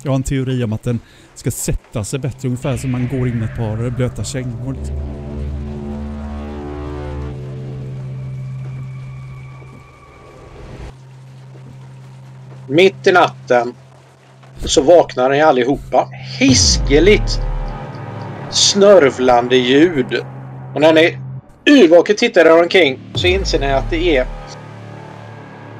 Jag 0.04 0.12
har 0.12 0.16
en 0.16 0.24
teori 0.24 0.64
om 0.64 0.74
att 0.74 0.84
den 0.84 1.00
ska 1.36 1.52
sätta 1.52 2.04
sig 2.04 2.20
bättre, 2.20 2.48
ungefär 2.48 2.78
som 2.78 2.92
man 2.92 3.08
går 3.08 3.28
in 3.28 3.40
med 3.40 3.50
ett 3.50 3.58
par 3.58 3.90
blöta 3.90 4.24
kängor. 4.24 4.74
Liksom. 4.74 4.96
Mitt 12.68 13.08
i 13.08 13.12
natten 13.12 13.74
så 14.66 14.82
vaknar 14.82 15.30
ni 15.30 15.42
allihopa. 15.42 16.10
Hiskeligt 16.40 17.42
snörvlande 18.52 19.56
ljud. 19.56 20.20
Och 20.76 20.82
när 20.82 20.94
ni 20.94 21.18
yrvaket 21.66 22.18
tittar 22.18 22.46
er 22.46 22.62
omkring 22.62 23.00
så 23.16 23.28
inser 23.28 23.60
ni 23.60 23.72
att 23.72 23.90
det 23.90 24.18
är 24.18 24.26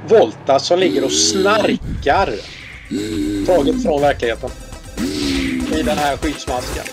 Volta 0.08 0.60
som 0.60 0.80
ligger 0.80 1.06
och 1.06 1.12
snarkar. 1.12 2.30
Taget 3.46 3.84
från 3.84 4.02
verkligheten. 4.02 4.50
I 5.80 5.84
den 5.84 5.98
här 5.98 6.18
skyddsmasken. 6.18 6.84